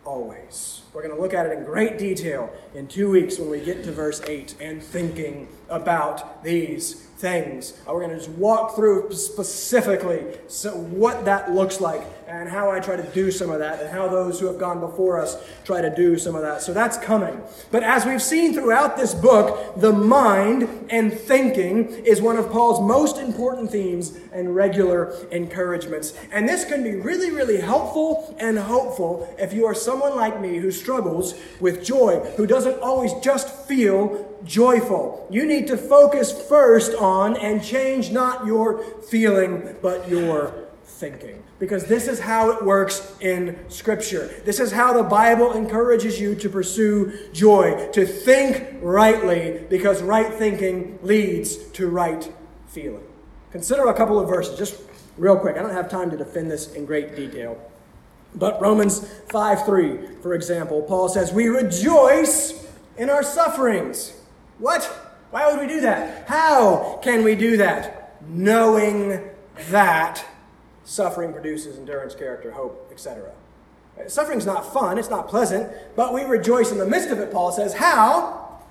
always. 0.06 0.82
We're 0.94 1.04
going 1.04 1.16
to 1.16 1.22
look 1.22 1.34
at 1.34 1.46
it 1.46 1.58
in 1.58 1.64
great 1.64 1.98
detail 1.98 2.52
in 2.74 2.88
two 2.88 3.10
weeks 3.10 3.38
when 3.38 3.50
we 3.50 3.60
get 3.60 3.84
to 3.84 3.92
verse 3.92 4.22
8 4.22 4.56
and 4.62 4.82
thinking 4.82 5.48
about 5.70 6.44
these 6.44 7.07
things. 7.18 7.74
Uh, 7.88 7.94
we're 7.94 8.02
going 8.02 8.12
to 8.12 8.18
just 8.18 8.30
walk 8.38 8.76
through 8.76 9.12
specifically 9.12 10.24
so 10.48 10.72
what 10.72 11.26
that 11.26 11.52
looks 11.52 11.82
like 11.82 12.04
and 12.28 12.50
how 12.50 12.70
I 12.70 12.80
try 12.80 12.96
to 12.96 13.04
do 13.12 13.32
some 13.32 13.50
of 13.50 13.60
that 13.60 13.82
and 13.82 13.90
how 13.90 14.08
those 14.08 14.40
who 14.40 14.48
have 14.48 14.60
gone 14.60 14.80
before 14.80 15.20
us 15.20 15.38
try 15.64 15.82
to 15.82 15.94
do 15.96 16.18
some 16.18 16.36
of 16.36 16.42
that. 16.42 16.62
So 16.62 16.74
that's 16.74 16.98
coming. 16.98 17.42
But 17.72 17.84
as 17.84 18.06
we've 18.06 18.22
seen 18.22 18.54
throughout 18.54 18.98
this 18.98 19.16
book, 19.16 19.80
the 19.80 19.94
mind 19.94 20.88
and 20.90 21.12
thinking 21.12 21.88
is 21.90 22.22
one 22.22 22.38
of 22.38 22.52
Paul's 22.52 22.82
most 22.82 23.18
important 23.18 23.72
themes 23.72 24.18
and 24.34 24.54
regular 24.54 25.16
encouragements. 25.32 26.14
And 26.32 26.48
this 26.48 26.66
can 26.66 26.84
be 26.84 26.96
really, 26.96 27.32
really 27.32 27.62
helpful 27.62 28.36
and 28.40 28.60
hopeful 28.60 29.34
if 29.40 29.54
you 29.54 29.66
are 29.66 29.74
someone 29.74 30.16
like 30.16 30.40
me 30.40 30.58
who 30.58 30.70
struggles 30.70 31.34
with 31.60 31.84
joy, 31.84 32.20
who 32.36 32.46
doesn't 32.46 32.80
always 32.82 33.14
just 33.24 33.68
feel 33.68 34.37
joyful. 34.44 35.28
You 35.30 35.46
need 35.46 35.68
to 35.68 35.78
focus 35.78 36.32
first 36.48 36.94
on 36.96 37.38
and 37.38 37.64
change 37.64 38.12
not 38.12 38.46
your 38.46 38.84
feeling, 39.02 39.76
but 39.82 40.08
your 40.10 40.68
thinking. 40.84 41.44
Because 41.60 41.86
this 41.86 42.08
is 42.08 42.20
how 42.20 42.52
it 42.52 42.64
works 42.64 43.16
in 43.20 43.58
Scripture. 43.70 44.30
This 44.46 44.60
is 44.60 44.72
how 44.72 44.94
the 44.94 45.04
Bible 45.04 45.54
encourages 45.54 46.20
you 46.20 46.36
to 46.36 46.50
pursue 46.50 47.30
joy, 47.34 47.90
to 47.94 48.06
think 48.06 48.78
rightly, 48.82 49.66
because 49.70 50.02
right 50.02 50.34
thinking 50.34 51.00
leads 51.02 51.58
to 51.72 51.88
right 51.88 52.32
feeling. 52.68 53.04
Consider 53.52 53.88
a 53.88 53.94
couple 53.94 54.20
of 54.20 54.28
verses, 54.28 54.58
just 54.58 54.82
real 55.18 55.38
quick. 55.38 55.58
I 55.58 55.62
don't 55.62 55.74
have 55.74 55.90
time 55.90 56.12
to 56.12 56.18
defend 56.18 56.52
this 56.52 56.74
in 56.74 56.86
great 56.86 57.16
detail. 57.16 57.60
But 58.36 58.62
Romans 58.62 59.08
5 59.30 59.66
3, 59.66 60.18
for 60.22 60.34
example, 60.34 60.82
Paul 60.84 61.10
says, 61.10 61.32
We 61.32 61.48
rejoice 61.48 62.68
in 62.98 63.10
our 63.10 63.24
sufferings 63.24 64.14
what? 64.60 64.84
Why 65.32 65.52
would 65.52 65.60
we 65.60 65.68
do 65.68 65.82
that? 65.82 66.28
How 66.28 67.00
can 67.04 67.24
we 67.24 67.36
do 67.36 67.58
that? 67.58 68.16
Knowing 68.28 69.30
that 69.70 70.26
suffering 70.84 71.34
produces 71.34 71.78
endurance, 71.78 72.16
character, 72.16 72.52
hope, 72.52 72.90
etc. 72.92 73.32
Uh, 74.00 74.08
suffering's 74.08 74.46
not 74.46 74.74
fun, 74.74 74.98
it's 74.98 75.10
not 75.10 75.28
pleasant, 75.28 75.72
but 75.96 76.14
we 76.14 76.24
rejoice 76.24 76.72
in 76.72 76.78
the 76.78 76.86
midst 76.86 77.10
of 77.10 77.20
it, 77.20 77.32
Paul 77.32 77.52
says. 77.52 77.74
How? 77.74 78.62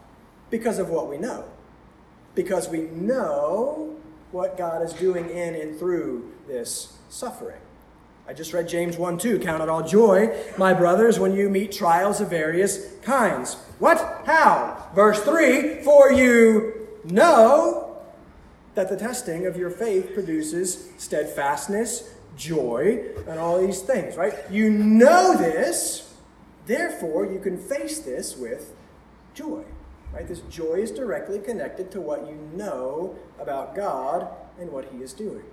Because 0.51 0.79
of 0.79 0.89
what 0.89 1.09
we 1.09 1.19
know. 1.19 1.45
Because 2.35 2.69
we 2.69 2.83
know 2.83 3.95
what 4.33 4.57
God 4.57 4.83
is 4.83 4.93
doing 4.93 5.29
in 5.31 5.55
and 5.55 5.79
through 5.79 6.33
this 6.47 6.97
suffering. 7.09 7.61
I 8.29 8.33
just 8.33 8.53
read 8.53 8.69
James 8.69 8.97
1 8.97 9.19
2. 9.19 9.39
Count 9.39 9.63
it 9.63 9.69
all 9.69 9.87
joy, 9.87 10.37
my 10.59 10.75
brothers, 10.75 11.19
when 11.21 11.33
you 11.35 11.49
meet 11.49 11.71
trials 11.71 12.21
of 12.21 12.29
various 12.29 12.93
kinds. 13.03 13.55
What? 13.79 14.23
How? 14.27 14.91
Verse 14.95 15.23
3 15.23 15.83
For 15.83 16.13
you 16.13 16.89
know 17.05 18.03
that 18.75 18.89
the 18.89 18.97
testing 18.97 19.47
of 19.47 19.57
your 19.57 19.71
faith 19.71 20.13
produces 20.13 20.91
steadfastness, 20.99 22.15
joy, 22.37 23.05
and 23.29 23.39
all 23.39 23.65
these 23.65 23.81
things, 23.81 24.17
right? 24.17 24.35
You 24.51 24.71
know 24.71 25.37
this, 25.37 26.15
therefore 26.67 27.27
you 27.27 27.39
can 27.39 27.57
face 27.57 28.01
this 28.01 28.37
with 28.37 28.75
joy. 29.35 29.65
Right? 30.13 30.27
This 30.27 30.41
joy 30.51 30.75
is 30.75 30.91
directly 30.91 31.39
connected 31.39 31.91
to 31.93 32.01
what 32.01 32.27
you 32.27 32.37
know 32.55 33.17
about 33.39 33.77
God 33.77 34.29
and 34.59 34.71
what 34.73 34.87
He 34.87 34.99
is 34.99 35.13
doing. 35.13 35.45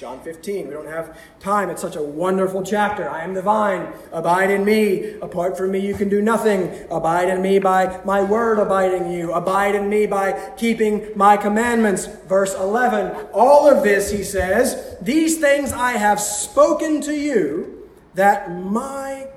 John 0.00 0.18
15. 0.22 0.66
We 0.66 0.72
don't 0.72 0.86
have 0.86 1.18
time. 1.40 1.68
It's 1.68 1.82
such 1.82 1.94
a 1.94 2.00
wonderful 2.02 2.62
chapter. 2.62 3.06
I 3.06 3.22
am 3.22 3.34
the 3.34 3.42
vine. 3.42 3.92
Abide 4.12 4.50
in 4.50 4.64
me. 4.64 5.18
Apart 5.20 5.58
from 5.58 5.72
me, 5.72 5.78
you 5.80 5.92
can 5.92 6.08
do 6.08 6.22
nothing. 6.22 6.86
Abide 6.90 7.28
in 7.28 7.42
me 7.42 7.58
by 7.58 8.00
my 8.06 8.22
word 8.22 8.58
abiding 8.58 9.12
you. 9.12 9.34
Abide 9.34 9.74
in 9.74 9.90
me 9.90 10.06
by 10.06 10.54
keeping 10.56 11.10
my 11.14 11.36
commandments. 11.36 12.06
Verse 12.06 12.54
11. 12.54 13.28
All 13.34 13.68
of 13.68 13.84
this, 13.84 14.10
he 14.10 14.24
says, 14.24 14.96
these 15.02 15.36
things 15.36 15.70
I 15.70 15.92
have 15.92 16.18
spoken 16.18 17.02
to 17.02 17.12
you 17.12 17.86
that 18.14 18.50
my 18.50 19.28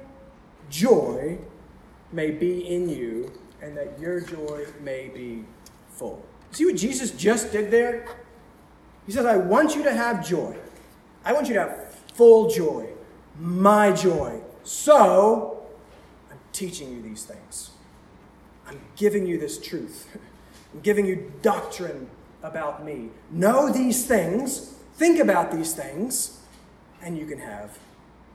joy 0.70 1.40
may 2.14 2.32
be 2.32 2.74
in 2.74 2.88
you 2.88 3.34
and 3.62 3.76
that 3.76 4.00
your 4.00 4.22
joy 4.22 4.66
may 4.82 5.10
be 5.10 5.44
full. 5.90 6.24
See 6.52 6.64
what 6.64 6.78
Jesus 6.78 7.12
just 7.12 7.52
did 7.52 7.70
there? 7.70 8.08
He 9.06 9.12
says, 9.12 9.26
I 9.26 9.38
want 9.38 9.76
you 9.76 9.84
to 9.84 9.94
have 9.94 10.26
joy. 10.26 10.56
I 11.26 11.34
want 11.34 11.48
you 11.48 11.54
to 11.56 11.60
have 11.62 11.94
full 12.14 12.50
joy, 12.50 12.88
my 13.40 13.92
joy. 13.92 14.42
So, 14.64 15.66
I'm 16.32 16.40
teaching 16.52 16.92
you 16.92 17.02
these 17.02 17.24
things. 17.24 17.72
I'm 18.68 18.80
giving 18.96 19.28
you 19.28 19.38
this 19.38 19.60
truth. 19.60 20.08
I'm 20.74 20.82
giving 20.82 21.06
you 21.06 21.32
doctrine 21.42 22.10
about 22.42 22.84
me. 22.84 23.10
Know 23.32 23.72
these 23.72 24.06
things, 24.06 24.74
think 24.96 25.20
about 25.20 25.52
these 25.52 25.74
things, 25.74 26.40
and 27.02 27.18
you 27.18 27.26
can 27.26 27.40
have 27.40 27.78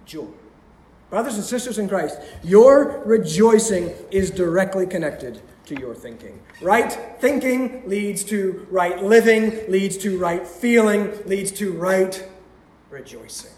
joy. 0.07 0.29
Brothers 1.11 1.37
and 1.37 1.45
sisters 1.45 1.79
in 1.79 1.89
Christ, 1.89 2.19
your 2.43 3.03
rejoicing 3.05 3.91
is 4.11 4.31
directly 4.31 4.87
connected 4.87 5.41
to 5.69 5.79
your 5.79 5.95
thinking. 5.95 6.41
Right 6.61 6.93
thinking 7.21 7.89
leads 7.89 8.25
to 8.25 8.67
right 8.71 9.03
living, 9.03 9.71
leads 9.71 9.97
to 9.99 10.19
right 10.19 10.47
feeling, 10.47 11.13
leads 11.27 11.53
to 11.53 11.73
right 11.73 12.27
rejoicing. 12.91 13.53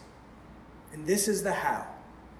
And 0.92 1.06
this 1.06 1.28
is 1.28 1.42
the 1.42 1.52
how. 1.52 1.86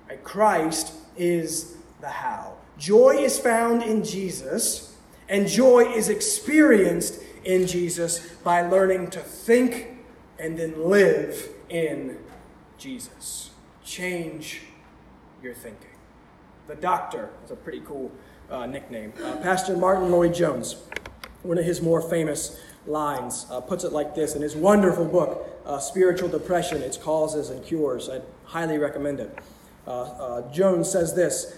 Right? 0.08 0.22
Christ 0.22 0.94
is 1.16 1.76
the 2.00 2.08
how. 2.08 2.56
Joy 2.78 3.16
is 3.18 3.38
found 3.38 3.82
in 3.82 4.04
Jesus, 4.04 4.96
and 5.28 5.46
joy 5.46 5.92
is 5.92 6.08
experienced 6.08 7.20
in 7.44 7.66
Jesus 7.66 8.26
by 8.42 8.62
learning 8.62 9.10
to 9.10 9.20
think 9.20 9.98
and 10.38 10.58
then 10.58 10.88
live 10.88 11.48
in 11.68 12.18
Jesus. 12.78 13.50
Change 13.84 14.62
your 15.42 15.54
thinking. 15.54 15.86
The 16.66 16.74
doctor 16.74 17.30
is 17.44 17.50
a 17.50 17.56
pretty 17.56 17.80
cool 17.80 18.10
uh, 18.50 18.66
nickname. 18.66 19.12
Uh, 19.22 19.36
Pastor 19.36 19.76
Martyn 19.76 20.10
Lloyd-Jones, 20.10 20.76
one 21.42 21.58
of 21.58 21.64
his 21.64 21.80
more 21.80 22.02
famous 22.02 22.60
lines, 22.86 23.46
uh, 23.50 23.60
puts 23.60 23.84
it 23.84 23.92
like 23.92 24.14
this 24.14 24.34
in 24.34 24.42
his 24.42 24.56
wonderful 24.56 25.04
book, 25.04 25.48
uh, 25.64 25.78
Spiritual 25.78 26.28
Depression 26.28 26.82
Its 26.82 26.96
Causes 26.96 27.50
and 27.50 27.64
Cures. 27.64 28.08
I 28.08 28.20
highly 28.44 28.78
recommend 28.78 29.20
it. 29.20 29.38
Uh, 29.86 30.02
uh, 30.02 30.52
Jones 30.52 30.90
says 30.90 31.14
this 31.14 31.56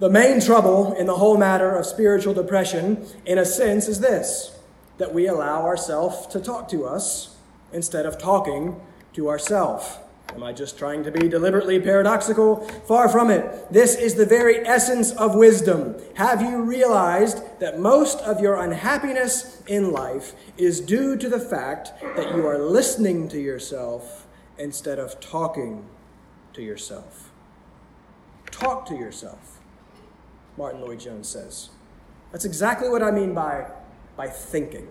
The 0.00 0.10
main 0.10 0.40
trouble 0.40 0.94
in 0.94 1.06
the 1.06 1.16
whole 1.16 1.36
matter 1.36 1.76
of 1.76 1.86
spiritual 1.86 2.34
depression, 2.34 3.06
in 3.26 3.38
a 3.38 3.44
sense, 3.44 3.88
is 3.88 4.00
this 4.00 4.50
that 4.96 5.12
we 5.12 5.26
allow 5.26 5.62
ourselves 5.64 6.26
to 6.28 6.38
talk 6.38 6.68
to 6.68 6.86
us 6.86 7.36
instead 7.72 8.06
of 8.06 8.16
talking 8.16 8.80
to 9.12 9.28
ourselves. 9.28 9.98
Am 10.32 10.42
I 10.42 10.52
just 10.52 10.76
trying 10.78 11.04
to 11.04 11.12
be 11.12 11.28
deliberately 11.28 11.78
paradoxical? 11.78 12.56
Far 12.88 13.08
from 13.08 13.30
it. 13.30 13.72
This 13.72 13.94
is 13.94 14.14
the 14.14 14.26
very 14.26 14.66
essence 14.66 15.12
of 15.12 15.36
wisdom. 15.36 15.96
Have 16.14 16.42
you 16.42 16.62
realized 16.62 17.42
that 17.60 17.78
most 17.78 18.18
of 18.20 18.40
your 18.40 18.56
unhappiness 18.56 19.62
in 19.68 19.92
life 19.92 20.34
is 20.56 20.80
due 20.80 21.16
to 21.16 21.28
the 21.28 21.38
fact 21.38 21.92
that 22.16 22.34
you 22.34 22.46
are 22.46 22.58
listening 22.58 23.28
to 23.28 23.40
yourself 23.40 24.26
instead 24.58 24.98
of 24.98 25.20
talking 25.20 25.84
to 26.54 26.62
yourself? 26.62 27.30
Talk 28.50 28.86
to 28.86 28.94
yourself, 28.94 29.60
Martyn 30.56 30.80
Lloyd-Jones 30.80 31.28
says. 31.28 31.70
That's 32.32 32.44
exactly 32.44 32.88
what 32.88 33.02
I 33.02 33.12
mean 33.12 33.34
by, 33.34 33.66
by 34.16 34.26
thinking. 34.26 34.88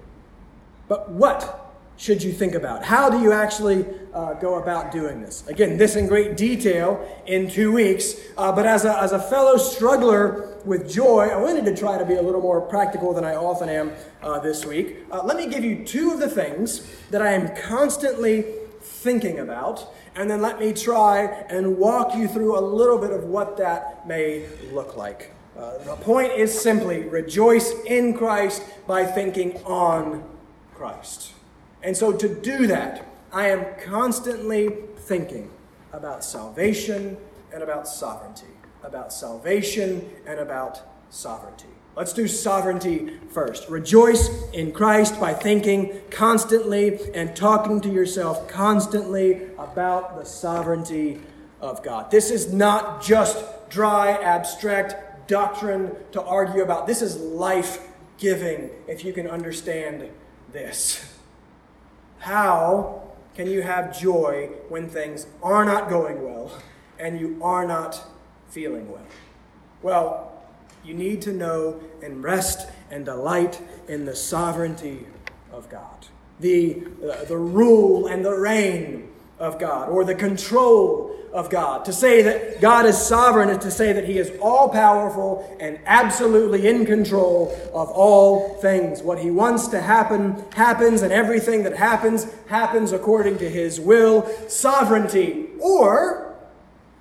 But 0.88 1.10
what 1.10 1.63
should 1.98 2.24
you 2.24 2.32
think 2.32 2.56
about? 2.56 2.84
How 2.84 3.10
do 3.10 3.22
you 3.22 3.32
actually 3.32 3.86
uh, 4.14 4.34
go 4.34 4.56
about 4.56 4.92
doing 4.92 5.22
this? 5.22 5.48
Again, 5.48 5.78
this 5.78 5.96
in 5.96 6.08
great 6.08 6.36
detail 6.36 7.06
in 7.28 7.50
two 7.50 7.72
weeks, 7.72 8.16
uh, 8.38 8.52
but 8.52 8.66
as 8.66 8.86
a, 8.86 9.02
as 9.02 9.12
a 9.12 9.20
fellow 9.20 9.58
struggler 9.58 10.58
with 10.66 10.92
joy, 10.92 11.30
I 11.30 11.38
wanted 11.38 11.66
to 11.66 11.76
try 11.76 11.98
to 11.98 12.06
be 12.06 12.16
a 12.16 12.22
little 12.22 12.42
more 12.42 12.62
practical 12.62 13.14
than 13.14 13.24
I 13.24 13.36
often 13.36 13.70
am 13.70 13.92
uh, 14.22 14.40
this 14.40 14.66
week. 14.66 14.98
Uh, 15.12 15.24
let 15.24 15.38
me 15.38 15.48
give 15.48 15.64
you 15.64 15.86
two 15.86 16.12
of 16.12 16.20
the 16.20 16.30
things 16.30 16.88
that 17.12 17.22
I 17.22 17.34
am 17.34 17.56
constantly 17.56 18.46
thinking 18.82 19.40
about, 19.40 19.94
and 20.16 20.30
then 20.30 20.42
let 20.42 20.60
me 20.60 20.74
try 20.74 21.26
and 21.50 21.78
walk 21.78 22.16
you 22.16 22.28
through 22.28 22.58
a 22.58 22.62
little 22.62 22.98
bit 22.98 23.12
of 23.12 23.26
what 23.26 23.58
that 23.58 24.08
may 24.08 24.46
look 24.72 24.98
like. 24.98 25.32
Uh, 25.58 25.78
the 25.80 25.96
point 25.98 26.32
is 26.32 26.60
simply 26.60 27.04
rejoice 27.04 27.72
in 27.86 28.16
Christ 28.16 28.64
by 28.88 29.06
thinking 29.06 29.62
on 29.64 30.24
Christ. 30.74 31.34
And 31.84 31.96
so 31.96 32.14
to 32.14 32.34
do 32.34 32.68
that, 32.68 33.06
I 33.32 33.50
am 33.50 33.66
constantly 33.84 34.70
thinking 34.96 35.52
about 35.92 36.24
salvation 36.24 37.18
and 37.54 37.62
about 37.62 37.88
sovereignty. 37.88 38.48
About 38.84 39.14
salvation 39.14 40.10
and 40.26 40.40
about 40.40 40.82
sovereignty. 41.10 41.68
Let's 41.96 42.14
do 42.14 42.28
sovereignty 42.28 43.20
first. 43.30 43.70
Rejoice 43.70 44.30
in 44.52 44.72
Christ 44.72 45.20
by 45.20 45.34
thinking 45.34 46.02
constantly 46.10 47.00
and 47.14 47.36
talking 47.36 47.82
to 47.82 47.90
yourself 47.90 48.48
constantly 48.48 49.44
about 49.60 50.18
the 50.18 50.26
sovereignty 50.26 51.22
of 51.62 51.84
God. 51.84 52.10
This 52.10 52.32
is 52.32 52.52
not 52.52 53.04
just 53.04 53.46
dry, 53.70 54.12
abstract 54.12 55.28
doctrine 55.28 55.96
to 56.14 56.22
argue 56.22 56.64
about. 56.64 56.88
This 56.88 57.02
is 57.02 57.18
life 57.18 57.88
giving 58.18 58.72
if 58.88 59.06
you 59.06 59.14
can 59.14 59.28
understand 59.28 60.10
this. 60.52 61.10
How 62.24 63.02
can 63.36 63.48
you 63.48 63.64
have 63.64 64.00
joy 64.00 64.50
when 64.70 64.88
things 64.88 65.28
are 65.42 65.66
not 65.66 65.90
going 65.90 66.24
well 66.24 66.58
and 66.98 67.20
you 67.20 67.38
are 67.44 67.68
not 67.68 68.02
feeling 68.48 68.90
well? 68.90 69.06
Well, 69.82 70.42
you 70.86 70.94
need 70.94 71.22
to 71.24 71.34
know 71.34 71.82
and 72.02 72.24
rest 72.24 72.70
and 72.90 73.04
delight 73.04 73.62
in 73.90 74.06
the 74.06 74.16
sovereignty 74.16 75.06
of 75.52 75.70
God, 75.70 76.08
the, 76.40 76.84
uh, 77.06 77.26
the 77.26 77.38
rule 77.38 78.08
and 78.08 78.24
the 78.24 78.32
reign 78.32 79.12
of 79.38 79.60
God, 79.60 79.90
or 79.90 80.06
the 80.06 80.16
control 80.16 81.14
of 81.34 81.50
God. 81.50 81.86
To 81.86 81.94
say 81.94 82.22
that 82.22 82.62
God 82.62 82.86
is 82.86 82.98
sovereign 82.98 83.50
is 83.50 83.58
to 83.64 83.72
say 83.72 83.92
that 83.92 84.06
He 84.06 84.20
is 84.20 84.32
all 84.40 84.70
powerful 84.70 85.58
and 85.60 85.80
absolutely 85.86 86.68
in 86.68 86.86
control 86.86 87.52
of 87.74 87.90
all 87.90 88.56
things. 88.56 89.02
What 89.02 89.20
He 89.20 89.32
wants 89.32 89.68
to 89.70 89.82
happen 89.82 90.46
happens, 90.54 91.02
and 91.02 91.12
everything 91.12 91.64
that 91.64 91.76
happens 91.76 92.28
happens 92.48 92.92
according 92.92 93.40
to 93.40 93.50
His 93.50 93.80
will, 93.80 94.30
sovereignty. 94.48 95.48
Or 95.60 96.36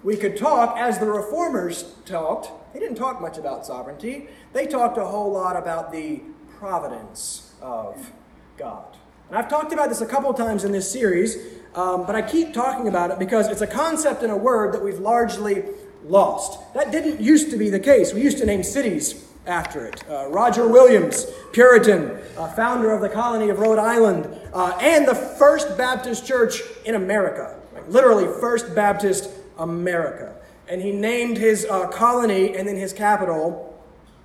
we 0.02 0.16
could 0.16 0.36
talk 0.36 0.78
as 0.78 0.98
the 0.98 1.06
reformers 1.06 1.94
talked. 2.06 2.50
They 2.72 2.80
didn't 2.80 2.96
talk 2.96 3.20
much 3.20 3.36
about 3.36 3.66
sovereignty, 3.66 4.28
they 4.52 4.66
talked 4.66 4.96
a 4.96 5.04
whole 5.04 5.30
lot 5.30 5.56
about 5.56 5.92
the 5.92 6.22
providence 6.58 7.52
of 7.60 8.10
God. 8.56 8.96
And 9.28 9.38
I've 9.38 9.48
talked 9.48 9.72
about 9.72 9.88
this 9.88 10.00
a 10.00 10.06
couple 10.06 10.32
times 10.34 10.64
in 10.64 10.72
this 10.72 10.90
series. 10.90 11.36
Um, 11.74 12.04
but 12.06 12.14
I 12.14 12.22
keep 12.22 12.52
talking 12.52 12.88
about 12.88 13.10
it 13.10 13.18
because 13.18 13.48
it's 13.48 13.62
a 13.62 13.66
concept 13.66 14.22
and 14.22 14.30
a 14.30 14.36
word 14.36 14.74
that 14.74 14.82
we've 14.82 14.98
largely 14.98 15.64
lost. 16.04 16.60
That 16.74 16.92
didn't 16.92 17.20
used 17.20 17.50
to 17.50 17.56
be 17.56 17.70
the 17.70 17.80
case. 17.80 18.12
We 18.12 18.22
used 18.22 18.38
to 18.38 18.46
name 18.46 18.62
cities 18.62 19.26
after 19.46 19.86
it. 19.86 20.04
Uh, 20.08 20.28
Roger 20.28 20.68
Williams, 20.68 21.26
Puritan, 21.52 22.18
uh, 22.36 22.48
founder 22.52 22.90
of 22.92 23.00
the 23.00 23.08
colony 23.08 23.48
of 23.48 23.58
Rhode 23.58 23.78
Island, 23.78 24.28
uh, 24.52 24.76
and 24.80 25.06
the 25.06 25.14
first 25.14 25.76
Baptist 25.78 26.26
church 26.26 26.60
in 26.84 26.94
America. 26.94 27.58
Literally, 27.88 28.26
First 28.40 28.74
Baptist 28.74 29.30
America. 29.58 30.34
And 30.68 30.80
he 30.80 30.92
named 30.92 31.38
his 31.38 31.64
uh, 31.64 31.88
colony 31.88 32.56
and 32.56 32.68
then 32.68 32.76
his 32.76 32.92
capital 32.92 33.68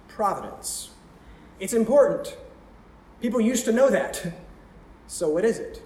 Providence. 0.07 0.89
It's 1.59 1.73
important. 1.73 2.35
People 3.21 3.39
used 3.39 3.65
to 3.65 3.71
know 3.71 3.89
that. 3.89 4.33
So, 5.09 5.29
what 5.29 5.45
is 5.45 5.57
it? 5.57 5.81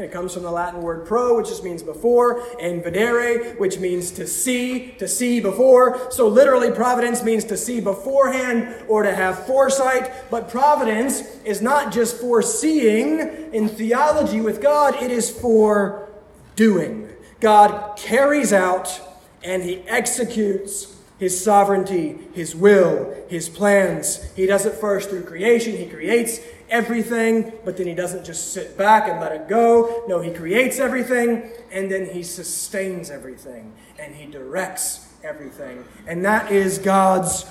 And 0.00 0.08
it 0.08 0.12
comes 0.12 0.32
from 0.32 0.44
the 0.44 0.50
Latin 0.50 0.80
word 0.80 1.04
pro, 1.04 1.36
which 1.36 1.48
just 1.48 1.62
means 1.62 1.82
before, 1.82 2.42
and 2.58 2.82
vedere, 2.82 3.54
which 3.58 3.78
means 3.78 4.10
to 4.12 4.26
see, 4.26 4.92
to 4.92 5.06
see 5.06 5.40
before. 5.40 6.10
So 6.10 6.26
literally, 6.26 6.70
providence 6.70 7.22
means 7.22 7.44
to 7.44 7.56
see 7.58 7.82
beforehand 7.82 8.86
or 8.88 9.02
to 9.02 9.14
have 9.14 9.44
foresight. 9.44 10.10
But 10.30 10.48
providence 10.48 11.20
is 11.44 11.60
not 11.60 11.92
just 11.92 12.16
foreseeing 12.16 13.52
in 13.52 13.68
theology 13.68 14.40
with 14.40 14.62
God, 14.62 14.94
it 15.02 15.10
is 15.10 15.28
for 15.28 16.08
doing. 16.56 17.10
God 17.40 17.98
carries 17.98 18.54
out 18.54 19.02
and 19.44 19.62
he 19.62 19.80
executes 19.86 20.96
his 21.20 21.38
sovereignty, 21.44 22.18
his 22.32 22.56
will, 22.56 23.14
his 23.28 23.50
plans. 23.50 24.32
He 24.32 24.46
does 24.46 24.64
it 24.64 24.72
first 24.72 25.10
through 25.10 25.24
creation. 25.24 25.76
He 25.76 25.86
creates 25.86 26.40
everything, 26.70 27.52
but 27.62 27.76
then 27.76 27.86
he 27.86 27.94
doesn't 27.94 28.24
just 28.24 28.54
sit 28.54 28.78
back 28.78 29.06
and 29.06 29.20
let 29.20 29.32
it 29.32 29.46
go. 29.46 30.02
No, 30.08 30.22
he 30.22 30.32
creates 30.32 30.78
everything 30.78 31.50
and 31.70 31.90
then 31.90 32.06
he 32.06 32.22
sustains 32.22 33.10
everything 33.10 33.74
and 33.98 34.14
he 34.14 34.30
directs 34.30 35.12
everything. 35.22 35.84
And 36.06 36.24
that 36.24 36.50
is 36.50 36.78
God's 36.78 37.44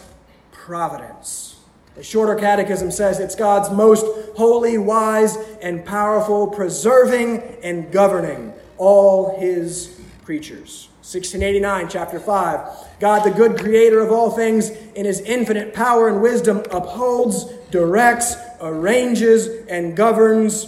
providence. 0.52 1.60
The 1.94 2.04
shorter 2.04 2.36
catechism 2.36 2.90
says 2.90 3.20
it's 3.20 3.36
God's 3.36 3.70
most 3.70 4.06
holy, 4.36 4.80
wise, 4.80 5.38
and 5.62 5.86
powerful, 5.86 6.48
preserving 6.48 7.44
and 7.62 7.92
governing 7.92 8.52
all 8.80 9.40
his 9.40 10.02
creatures. 10.24 10.89
1689, 11.10 11.90
chapter 11.90 12.20
5. 12.20 13.00
God, 13.00 13.24
the 13.24 13.32
good 13.32 13.58
creator 13.58 14.00
of 14.00 14.12
all 14.12 14.30
things, 14.30 14.70
in 14.70 15.06
his 15.06 15.22
infinite 15.22 15.74
power 15.74 16.08
and 16.08 16.22
wisdom, 16.22 16.60
upholds, 16.70 17.46
directs, 17.72 18.36
arranges, 18.62 19.48
and 19.66 19.98
governs 19.98 20.68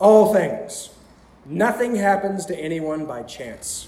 all 0.00 0.34
things. 0.34 0.90
Nothing 1.46 1.94
happens 1.94 2.46
to 2.46 2.58
anyone 2.58 3.06
by 3.06 3.22
chance 3.22 3.86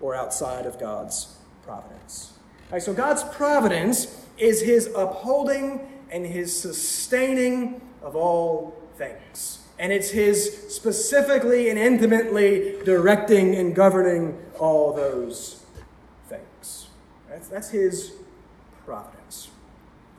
or 0.00 0.16
outside 0.16 0.66
of 0.66 0.80
God's 0.80 1.36
providence. 1.64 2.32
All 2.66 2.72
right, 2.72 2.82
so 2.82 2.92
God's 2.92 3.22
providence 3.22 4.26
is 4.38 4.60
his 4.60 4.88
upholding 4.88 5.88
and 6.10 6.26
his 6.26 6.58
sustaining 6.58 7.80
of 8.02 8.16
all 8.16 8.76
things. 8.98 9.60
And 9.82 9.92
it's 9.92 10.10
his 10.10 10.68
specifically 10.68 11.68
and 11.68 11.76
intimately 11.76 12.76
directing 12.84 13.56
and 13.56 13.74
governing 13.74 14.38
all 14.60 14.92
those 14.92 15.64
things. 16.28 16.86
That's, 17.28 17.48
that's 17.48 17.70
his 17.70 18.12
providence. 18.86 19.48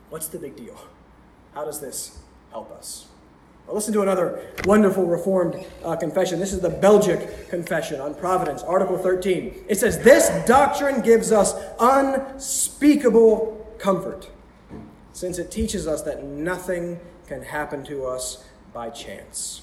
What's 0.09 0.28
the 0.28 0.38
big 0.38 0.57
deal? 0.57 0.78
How 1.53 1.64
does 1.64 1.80
this 1.80 2.20
help 2.51 2.72
us? 2.72 3.07
Well, 3.66 3.76
listen 3.76 3.93
to 3.93 4.01
another 4.01 4.51
wonderful 4.66 5.05
Reformed 5.05 5.66
uh, 5.86 5.95
confession. 5.95 6.41
This 6.41 6.51
is 6.51 6.59
the 6.59 6.70
Belgic 6.70 7.49
Confession 7.49 8.01
on 8.01 8.16
Providence, 8.16 8.64
Article 8.64 8.97
13. 8.97 9.64
It 9.70 9.80
says, 9.80 9.97
This 9.99 10.28
doctrine 10.45 10.99
gives 10.99 11.32
us 11.32 11.55
unspeakable 11.80 13.66
comfort, 13.80 14.30
since 15.14 15.39
it 15.39 15.51
teaches 15.51 15.88
us 15.88 16.01
that 16.01 16.26
nothing 16.26 16.99
can 17.28 17.43
happen 17.43 17.86
to 17.86 18.05
us 18.05 18.43
by 18.74 18.89
chance, 18.89 19.61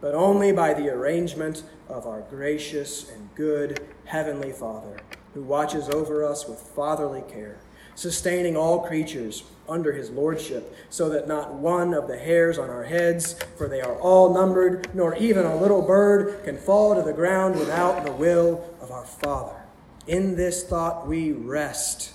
but 0.00 0.14
only 0.14 0.52
by 0.52 0.74
the 0.74 0.88
arrangement 0.88 1.62
of 1.88 2.06
our 2.06 2.22
gracious 2.22 3.10
and 3.10 3.28
good 3.34 3.86
Heavenly 4.04 4.52
Father, 4.52 4.98
who 5.34 5.42
watches 5.42 5.88
over 5.88 6.24
us 6.24 6.48
with 6.48 6.58
fatherly 6.58 7.22
care, 7.30 7.60
sustaining 7.94 8.56
all 8.56 8.80
creatures 8.86 9.44
under 9.68 9.92
his 9.92 10.10
lordship, 10.10 10.74
so 10.88 11.08
that 11.08 11.28
not 11.28 11.54
one 11.54 11.94
of 11.94 12.08
the 12.08 12.18
hairs 12.18 12.58
on 12.58 12.68
our 12.68 12.82
heads, 12.82 13.36
for 13.56 13.68
they 13.68 13.80
are 13.80 13.94
all 14.00 14.34
numbered, 14.34 14.92
nor 14.94 15.14
even 15.16 15.46
a 15.46 15.56
little 15.56 15.82
bird 15.82 16.42
can 16.44 16.56
fall 16.56 16.94
to 16.96 17.02
the 17.02 17.12
ground 17.12 17.54
without 17.56 18.04
the 18.04 18.12
will 18.12 18.64
of 18.80 18.90
our 18.90 19.04
Father. 19.04 19.62
In 20.08 20.34
this 20.34 20.64
thought 20.64 21.06
we 21.06 21.30
rest, 21.30 22.14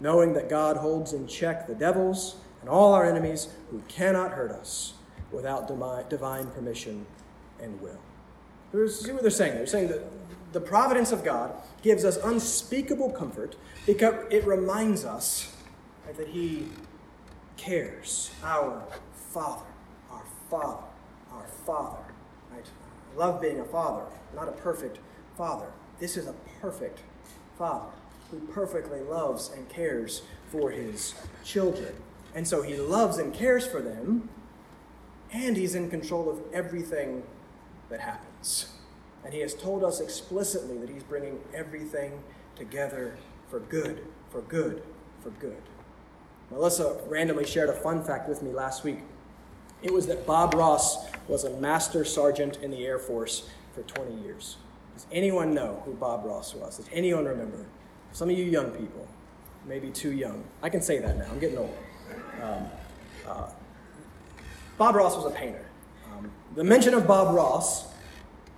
knowing 0.00 0.32
that 0.34 0.48
God 0.48 0.78
holds 0.78 1.12
in 1.12 1.28
check 1.28 1.68
the 1.68 1.74
devils 1.74 2.36
and 2.60 2.68
all 2.68 2.92
our 2.92 3.08
enemies 3.08 3.48
who 3.70 3.82
cannot 3.86 4.32
hurt 4.32 4.50
us 4.50 4.94
without 5.36 5.68
divine 5.68 6.46
permission 6.48 7.06
and 7.60 7.78
will. 7.80 8.88
See 8.88 9.12
what 9.12 9.22
they're 9.22 9.30
saying? 9.30 9.54
They're 9.54 9.66
saying 9.66 9.88
that 9.88 10.02
the 10.52 10.60
providence 10.60 11.12
of 11.12 11.22
God 11.22 11.54
gives 11.82 12.04
us 12.04 12.16
unspeakable 12.16 13.10
comfort 13.10 13.54
because 13.86 14.14
it 14.30 14.44
reminds 14.46 15.04
us 15.04 15.52
right, 16.06 16.16
that 16.16 16.28
He 16.28 16.68
cares. 17.56 18.30
Our 18.42 18.82
Father, 19.12 19.66
our 20.10 20.24
Father, 20.50 20.82
our 21.32 21.46
Father. 21.64 22.02
Right? 22.50 22.64
I 23.14 23.18
love 23.18 23.40
being 23.40 23.60
a 23.60 23.64
father, 23.64 24.04
not 24.34 24.48
a 24.48 24.52
perfect 24.52 24.98
father. 25.36 25.66
This 26.00 26.16
is 26.16 26.26
a 26.26 26.34
perfect 26.60 27.00
Father 27.58 27.90
who 28.30 28.40
perfectly 28.48 29.00
loves 29.00 29.50
and 29.54 29.68
cares 29.68 30.22
for 30.50 30.70
his 30.70 31.14
children. 31.44 31.94
And 32.34 32.46
so 32.46 32.62
he 32.62 32.76
loves 32.76 33.18
and 33.18 33.32
cares 33.32 33.66
for 33.66 33.80
them, 33.80 34.28
and 35.32 35.56
he's 35.56 35.74
in 35.74 35.90
control 35.90 36.30
of 36.30 36.40
everything 36.52 37.22
that 37.88 38.00
happens. 38.00 38.72
And 39.24 39.34
he 39.34 39.40
has 39.40 39.54
told 39.54 39.82
us 39.84 40.00
explicitly 40.00 40.78
that 40.78 40.88
he's 40.88 41.02
bringing 41.02 41.40
everything 41.52 42.22
together 42.54 43.16
for 43.48 43.60
good, 43.60 44.06
for 44.30 44.40
good, 44.42 44.82
for 45.20 45.30
good. 45.30 45.62
Melissa 46.50 46.98
randomly 47.08 47.44
shared 47.44 47.68
a 47.68 47.72
fun 47.72 48.02
fact 48.04 48.28
with 48.28 48.42
me 48.42 48.52
last 48.52 48.84
week. 48.84 49.00
It 49.82 49.92
was 49.92 50.06
that 50.06 50.26
Bob 50.26 50.54
Ross 50.54 51.06
was 51.28 51.44
a 51.44 51.50
master 51.58 52.04
sergeant 52.04 52.58
in 52.62 52.70
the 52.70 52.86
Air 52.86 52.98
Force 52.98 53.48
for 53.74 53.82
20 53.82 54.22
years. 54.22 54.56
Does 54.94 55.06
anyone 55.12 55.52
know 55.52 55.82
who 55.84 55.92
Bob 55.92 56.24
Ross 56.24 56.54
was? 56.54 56.78
Does 56.78 56.88
anyone 56.92 57.24
remember? 57.24 57.66
Some 58.12 58.30
of 58.30 58.38
you 58.38 58.44
young 58.44 58.70
people, 58.70 59.06
maybe 59.66 59.90
too 59.90 60.12
young. 60.12 60.42
I 60.62 60.70
can 60.70 60.80
say 60.80 60.98
that 61.00 61.18
now, 61.18 61.26
I'm 61.30 61.38
getting 61.38 61.58
old. 61.58 61.76
Um, 62.42 62.66
uh, 63.28 63.48
Bob 64.78 64.94
Ross 64.94 65.16
was 65.16 65.24
a 65.24 65.34
painter. 65.34 65.64
Um, 66.12 66.30
the 66.54 66.64
mention 66.64 66.92
of 66.92 67.06
Bob 67.06 67.34
Ross 67.34 67.86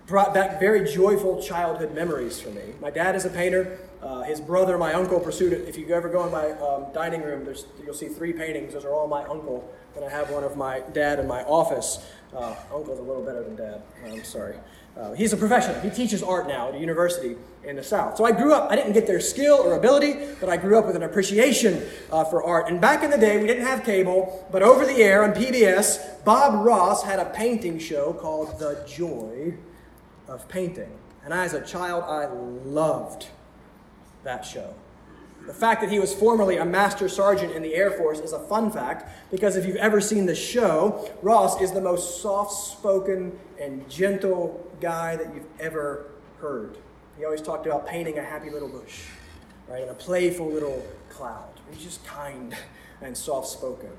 brought 0.05 0.33
back 0.33 0.59
very 0.59 0.91
joyful 0.91 1.41
childhood 1.41 1.93
memories 1.93 2.41
for 2.41 2.49
me. 2.49 2.73
My 2.81 2.89
dad 2.89 3.15
is 3.15 3.25
a 3.25 3.29
painter. 3.29 3.79
Uh, 4.01 4.23
his 4.23 4.41
brother, 4.41 4.77
my 4.77 4.93
uncle, 4.93 5.19
pursued 5.19 5.53
it. 5.53 5.67
If 5.67 5.77
you 5.77 5.87
ever 5.93 6.09
go 6.09 6.25
in 6.25 6.31
my 6.31 6.51
um, 6.51 6.91
dining 6.93 7.21
room, 7.21 7.45
there's, 7.45 7.65
you'll 7.83 7.93
see 7.93 8.07
three 8.07 8.33
paintings. 8.33 8.73
Those 8.73 8.85
are 8.85 8.93
all 8.93 9.07
my 9.07 9.23
uncle. 9.25 9.73
And 9.95 10.03
I 10.03 10.09
have 10.09 10.29
one 10.29 10.43
of 10.43 10.57
my 10.57 10.81
dad 10.93 11.19
in 11.19 11.27
my 11.27 11.43
office. 11.43 12.05
Uh, 12.35 12.55
uncle's 12.73 12.99
a 12.99 13.01
little 13.01 13.23
better 13.23 13.43
than 13.43 13.55
dad. 13.55 13.81
I'm 14.05 14.23
sorry. 14.23 14.55
Uh, 14.99 15.13
he's 15.13 15.31
a 15.31 15.37
professional. 15.37 15.79
He 15.79 15.89
teaches 15.89 16.21
art 16.21 16.47
now 16.47 16.67
at 16.67 16.75
a 16.75 16.77
university 16.77 17.37
in 17.63 17.77
the 17.77 17.83
South. 17.83 18.17
So 18.17 18.25
I 18.25 18.33
grew 18.33 18.53
up, 18.53 18.69
I 18.69 18.75
didn't 18.75 18.91
get 18.91 19.07
their 19.07 19.21
skill 19.21 19.55
or 19.55 19.75
ability, 19.75 20.17
but 20.41 20.49
I 20.49 20.57
grew 20.57 20.77
up 20.77 20.85
with 20.85 20.97
an 20.97 21.03
appreciation 21.03 21.87
uh, 22.11 22.25
for 22.25 22.43
art. 22.43 22.67
And 22.67 22.81
back 22.81 23.01
in 23.01 23.09
the 23.09 23.17
day, 23.17 23.39
we 23.39 23.47
didn't 23.47 23.65
have 23.65 23.85
cable, 23.85 24.45
but 24.51 24.61
over 24.61 24.85
the 24.85 24.97
air 24.97 25.23
on 25.23 25.31
PBS, 25.31 26.25
Bob 26.25 26.65
Ross 26.65 27.03
had 27.03 27.17
a 27.19 27.25
painting 27.25 27.79
show 27.79 28.11
called 28.11 28.59
The 28.59 28.83
Joy 28.85 29.53
of 30.27 30.45
Painting. 30.49 30.91
And 31.23 31.33
as 31.33 31.53
a 31.53 31.65
child, 31.65 32.03
I 32.03 32.25
loved 32.65 33.27
that 34.23 34.45
show. 34.45 34.73
The 35.47 35.53
fact 35.53 35.81
that 35.81 35.89
he 35.89 35.99
was 35.99 36.13
formerly 36.13 36.57
a 36.57 36.65
master 36.65 37.09
sergeant 37.09 37.53
in 37.53 37.63
the 37.63 37.73
Air 37.73 37.91
Force 37.91 38.19
is 38.19 38.33
a 38.33 38.39
fun 38.39 38.71
fact 38.71 39.09
because 39.31 39.55
if 39.55 39.65
you've 39.65 39.77
ever 39.77 39.99
seen 39.99 40.25
the 40.25 40.35
show, 40.35 41.09
Ross 41.21 41.59
is 41.61 41.71
the 41.71 41.81
most 41.81 42.21
soft 42.21 42.53
spoken 42.53 43.37
and 43.59 43.89
gentle 43.89 44.71
guy 44.79 45.15
that 45.15 45.33
you've 45.33 45.47
ever 45.59 46.11
heard. 46.39 46.77
He 47.17 47.25
always 47.25 47.41
talked 47.41 47.65
about 47.65 47.87
painting 47.87 48.17
a 48.17 48.23
happy 48.23 48.49
little 48.49 48.69
bush, 48.69 49.05
right, 49.67 49.81
and 49.81 49.91
a 49.91 49.95
playful 49.95 50.47
little 50.47 50.85
cloud. 51.09 51.49
He's 51.71 51.83
just 51.83 52.05
kind 52.05 52.55
and 53.01 53.17
soft 53.17 53.47
spoken. 53.47 53.89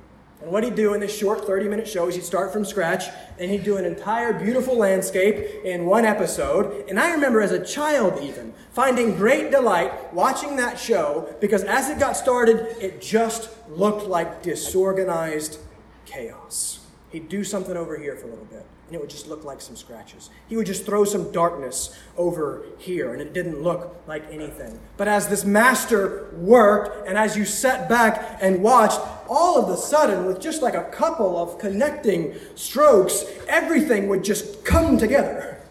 And 0.42 0.50
what 0.50 0.64
he'd 0.64 0.74
do 0.74 0.94
in 0.94 1.00
this 1.00 1.16
short 1.16 1.44
30 1.44 1.68
minute 1.68 1.86
show 1.86 2.08
is 2.08 2.14
he'd 2.14 2.24
start 2.24 2.52
from 2.52 2.64
scratch 2.64 3.04
and 3.38 3.50
he'd 3.50 3.64
do 3.64 3.76
an 3.76 3.84
entire 3.84 4.32
beautiful 4.32 4.76
landscape 4.76 5.64
in 5.64 5.86
one 5.86 6.04
episode. 6.04 6.88
And 6.88 6.98
I 6.98 7.12
remember 7.12 7.40
as 7.40 7.52
a 7.52 7.64
child, 7.64 8.22
even, 8.22 8.54
finding 8.72 9.16
great 9.16 9.50
delight 9.50 10.14
watching 10.14 10.56
that 10.56 10.78
show 10.78 11.34
because 11.40 11.64
as 11.64 11.90
it 11.90 11.98
got 11.98 12.16
started, 12.16 12.76
it 12.80 13.00
just 13.00 13.50
looked 13.68 14.06
like 14.06 14.42
disorganized 14.42 15.58
chaos. 16.06 16.86
He'd 17.10 17.28
do 17.28 17.44
something 17.44 17.76
over 17.76 17.98
here 17.98 18.16
for 18.16 18.26
a 18.26 18.30
little 18.30 18.44
bit 18.46 18.64
and 18.90 18.96
it 18.96 19.00
would 19.00 19.08
just 19.08 19.28
look 19.28 19.44
like 19.44 19.60
some 19.60 19.76
scratches. 19.76 20.30
He 20.48 20.56
would 20.56 20.66
just 20.66 20.84
throw 20.84 21.04
some 21.04 21.30
darkness 21.30 21.96
over 22.16 22.64
here, 22.76 23.12
and 23.12 23.22
it 23.22 23.32
didn't 23.32 23.62
look 23.62 24.02
like 24.08 24.24
anything. 24.32 24.80
But 24.96 25.06
as 25.06 25.28
this 25.28 25.44
master 25.44 26.28
worked, 26.32 27.06
and 27.06 27.16
as 27.16 27.36
you 27.36 27.44
sat 27.44 27.88
back 27.88 28.38
and 28.40 28.64
watched, 28.64 28.98
all 29.28 29.62
of 29.62 29.68
a 29.68 29.76
sudden, 29.76 30.26
with 30.26 30.40
just 30.40 30.60
like 30.60 30.74
a 30.74 30.90
couple 30.90 31.40
of 31.40 31.56
connecting 31.60 32.34
strokes, 32.56 33.24
everything 33.46 34.08
would 34.08 34.24
just 34.24 34.64
come 34.64 34.98
together. 34.98 35.62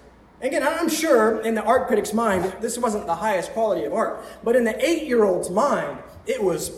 Again, 0.42 0.64
I'm 0.64 0.88
sure 0.88 1.42
in 1.42 1.56
the 1.56 1.64
art 1.64 1.88
critic's 1.88 2.14
mind, 2.14 2.54
this 2.62 2.78
wasn't 2.78 3.06
the 3.06 3.16
highest 3.16 3.52
quality 3.52 3.84
of 3.84 3.94
art, 3.94 4.24
but 4.46 4.56
in 4.56 4.64
the 4.64 4.82
eight 4.82 5.04
year 5.08 5.26
old's 5.26 5.50
mind, 5.50 6.00
it 6.26 6.42
was 6.42 6.72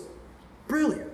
brilliant. 0.68 1.11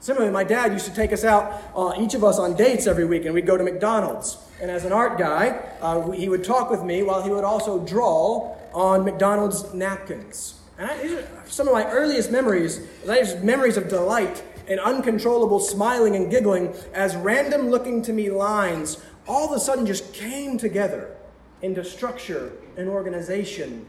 Similarly, 0.00 0.32
my 0.32 0.44
dad 0.44 0.72
used 0.72 0.86
to 0.86 0.94
take 0.94 1.12
us 1.12 1.24
out, 1.24 1.62
uh, 1.74 1.94
each 1.98 2.14
of 2.14 2.22
us 2.22 2.38
on 2.38 2.54
dates 2.54 2.86
every 2.86 3.04
week, 3.04 3.24
and 3.24 3.34
we'd 3.34 3.46
go 3.46 3.56
to 3.56 3.64
McDonald's. 3.64 4.38
And 4.60 4.70
as 4.70 4.84
an 4.84 4.92
art 4.92 5.18
guy, 5.18 5.60
uh, 5.80 6.10
he 6.10 6.28
would 6.28 6.44
talk 6.44 6.70
with 6.70 6.82
me 6.82 7.02
while 7.02 7.22
he 7.22 7.30
would 7.30 7.44
also 7.44 7.84
draw 7.84 8.54
on 8.72 9.04
McDonald's 9.04 9.72
napkins. 9.74 10.60
And 10.78 10.90
I, 10.90 11.02
these 11.02 11.12
are 11.12 11.28
some 11.46 11.66
of 11.66 11.74
my 11.74 11.90
earliest 11.90 12.30
memories, 12.30 12.86
those 13.04 13.42
memories 13.42 13.76
of 13.76 13.88
delight 13.88 14.44
and 14.68 14.78
uncontrollable 14.80 15.60
smiling 15.60 16.16
and 16.16 16.30
giggling 16.30 16.74
as 16.92 17.16
random 17.16 17.70
looking 17.70 18.02
to 18.02 18.12
me 18.12 18.30
lines 18.30 18.98
all 19.28 19.46
of 19.46 19.52
a 19.52 19.60
sudden 19.60 19.86
just 19.86 20.12
came 20.12 20.58
together 20.58 21.14
into 21.62 21.84
structure 21.84 22.52
and 22.76 22.88
organization 22.88 23.86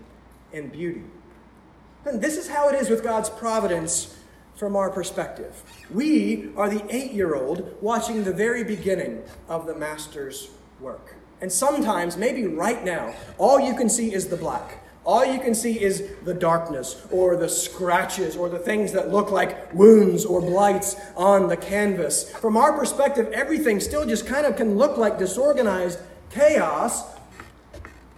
and 0.54 0.72
beauty. 0.72 1.04
And 2.06 2.22
this 2.22 2.38
is 2.38 2.48
how 2.48 2.70
it 2.70 2.76
is 2.76 2.90
with 2.90 3.04
God's 3.04 3.30
providence 3.30 4.17
from 4.58 4.76
our 4.76 4.90
perspective. 4.90 5.64
We 5.94 6.50
are 6.58 6.70
the 6.70 6.84
eight 6.94 7.12
year 7.12 7.36
old 7.36 7.78
watching 7.82 8.24
the 8.24 8.34
very 8.34 8.64
beginning 8.64 9.24
of 9.48 9.68
the 9.68 9.76
Master's 9.76 10.50
work. 10.80 11.16
And 11.40 11.52
sometimes, 11.52 12.18
maybe 12.18 12.48
right 12.48 12.84
now, 12.84 13.14
all 13.38 13.60
you 13.60 13.76
can 13.76 13.90
see 13.90 14.14
is 14.14 14.28
the 14.28 14.36
black. 14.36 14.84
All 15.06 15.24
you 15.24 15.40
can 15.40 15.56
see 15.56 15.80
is 15.80 16.04
the 16.26 16.34
darkness 16.34 17.06
or 17.12 17.38
the 17.38 17.48
scratches 17.48 18.36
or 18.36 18.50
the 18.50 18.60
things 18.60 18.92
that 18.92 19.10
look 19.10 19.32
like 19.32 19.74
wounds 19.74 20.26
or 20.26 20.42
blights 20.42 20.98
on 21.16 21.48
the 21.48 21.56
canvas. 21.56 22.30
From 22.30 22.58
our 22.58 22.78
perspective, 22.78 23.30
everything 23.32 23.80
still 23.80 24.06
just 24.06 24.26
kind 24.26 24.46
of 24.46 24.58
can 24.58 24.78
look 24.78 24.98
like 24.98 25.18
disorganized 25.18 26.00
chaos. 26.32 27.04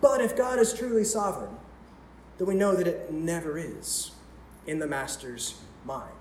But 0.01 0.21
if 0.21 0.35
God 0.35 0.57
is 0.57 0.73
truly 0.73 1.03
sovereign, 1.03 1.55
then 2.37 2.47
we 2.47 2.55
know 2.55 2.73
that 2.75 2.87
it 2.87 3.11
never 3.13 3.57
is 3.59 4.11
in 4.65 4.79
the 4.79 4.87
Master's 4.87 5.55
mind. 5.85 6.18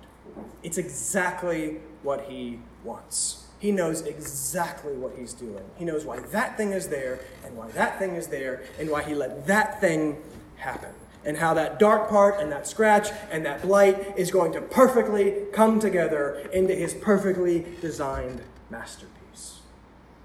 It's 0.63 0.79
exactly 0.79 1.79
what 2.03 2.25
he 2.25 2.61
wants. 2.85 3.47
He 3.59 3.73
knows 3.73 4.03
exactly 4.03 4.95
what 4.95 5.17
he's 5.19 5.33
doing. 5.33 5.65
He 5.77 5.85
knows 5.85 6.05
why 6.05 6.21
that 6.21 6.57
thing 6.57 6.73
is 6.73 6.89
there, 6.89 7.21
and 7.45 7.57
why 7.57 7.69
that 7.73 7.99
thing 7.99 8.15
is 8.15 8.29
there, 8.29 8.63
and 8.79 8.91
why 8.91 9.03
he 9.03 9.15
let 9.15 9.47
that 9.47 9.81
thing 9.81 10.23
happen. 10.57 10.91
And 11.25 11.37
how 11.37 11.55
that 11.55 11.79
dark 11.79 12.09
part, 12.09 12.41
and 12.41 12.53
that 12.53 12.69
scratch, 12.69 13.09
and 13.31 13.45
that 13.45 13.63
blight 13.63 14.15
is 14.17 14.31
going 14.31 14.53
to 14.53 14.61
perfectly 14.61 15.47
come 15.53 15.81
together 15.81 16.49
into 16.53 16.75
his 16.75 16.95
perfectly 16.95 17.67
designed 17.81 18.43
masterpiece. 18.71 19.61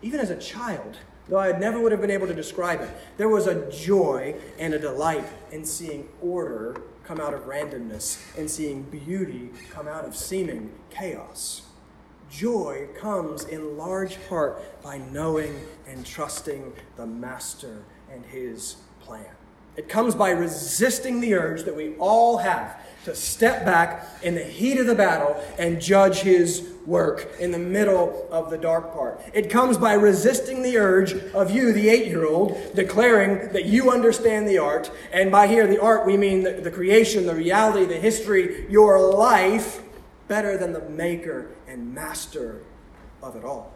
Even 0.04 0.20
as 0.20 0.30
a 0.30 0.38
child, 0.38 0.97
though 1.28 1.39
I 1.39 1.58
never 1.58 1.80
would 1.80 1.91
have 1.91 2.01
been 2.01 2.12
able 2.12 2.28
to 2.28 2.34
describe 2.34 2.82
it, 2.82 2.89
there 3.18 3.30
was 3.30 3.47
a 3.47 3.70
joy 3.72 4.36
and 4.60 4.74
a 4.74 4.80
delight 4.80 5.26
in 5.51 5.66
seeing 5.66 6.08
order 6.22 6.80
come 7.04 7.20
out 7.20 7.34
of 7.34 7.41
randomness 7.41 8.20
and 8.38 8.49
seeing 8.49 8.84
beauty 8.84 9.49
come 9.70 9.88
out 9.88 10.06
of 10.06 10.16
seeming 10.16 10.72
chaos. 10.89 11.64
Joy 12.30 12.88
comes 12.97 13.43
in 13.43 13.78
large 13.78 14.18
part 14.28 14.82
by 14.82 14.97
knowing 14.97 15.60
and 15.88 16.06
trusting 16.06 16.74
the 16.95 17.06
Master 17.06 17.84
and 18.12 18.26
His 18.26 18.78
plan. 19.01 19.26
It 19.76 19.89
comes 19.89 20.16
by 20.16 20.32
resisting 20.32 21.20
the 21.20 21.34
urge 21.36 21.64
that 21.64 21.76
we 21.76 21.95
all 21.95 22.38
have 22.38 22.82
to 23.06 23.16
step 23.16 23.66
back 23.66 24.08
in 24.22 24.36
the 24.36 24.43
heat 24.43 24.80
of 24.80 24.88
the 24.88 24.95
battle 24.95 25.41
and 25.58 25.82
judge 25.82 26.20
his 26.20 26.70
work 26.86 27.30
in 27.39 27.51
the 27.51 27.60
middle 27.60 28.28
of 28.32 28.49
the 28.49 28.58
dark 28.58 28.93
part. 28.93 29.22
It 29.34 29.49
comes 29.49 29.78
by 29.78 29.93
resisting 29.93 30.62
the 30.62 30.78
urge 30.78 31.14
of 31.34 31.51
you, 31.51 31.72
the 31.72 31.89
eight 31.89 32.08
year 32.08 32.26
old, 32.26 32.58
declaring 32.76 33.51
that 33.54 33.66
you 33.66 33.91
understand 33.91 34.47
the 34.47 34.58
art. 34.58 34.91
And 35.12 35.32
by 35.32 35.47
here, 35.47 35.68
the 35.68 35.82
art, 35.82 36.06
we 36.06 36.18
mean 36.18 36.43
the, 36.43 36.54
the 36.54 36.72
creation, 36.72 37.26
the 37.26 37.36
reality, 37.36 37.86
the 37.86 37.99
history, 37.99 38.66
your 38.70 38.99
life, 38.99 39.82
better 40.28 40.58
than 40.58 40.74
the 40.74 40.82
maker 40.89 41.51
and 41.68 41.93
master 41.93 42.62
of 43.22 43.36
it 43.36 43.43
all. 43.43 43.74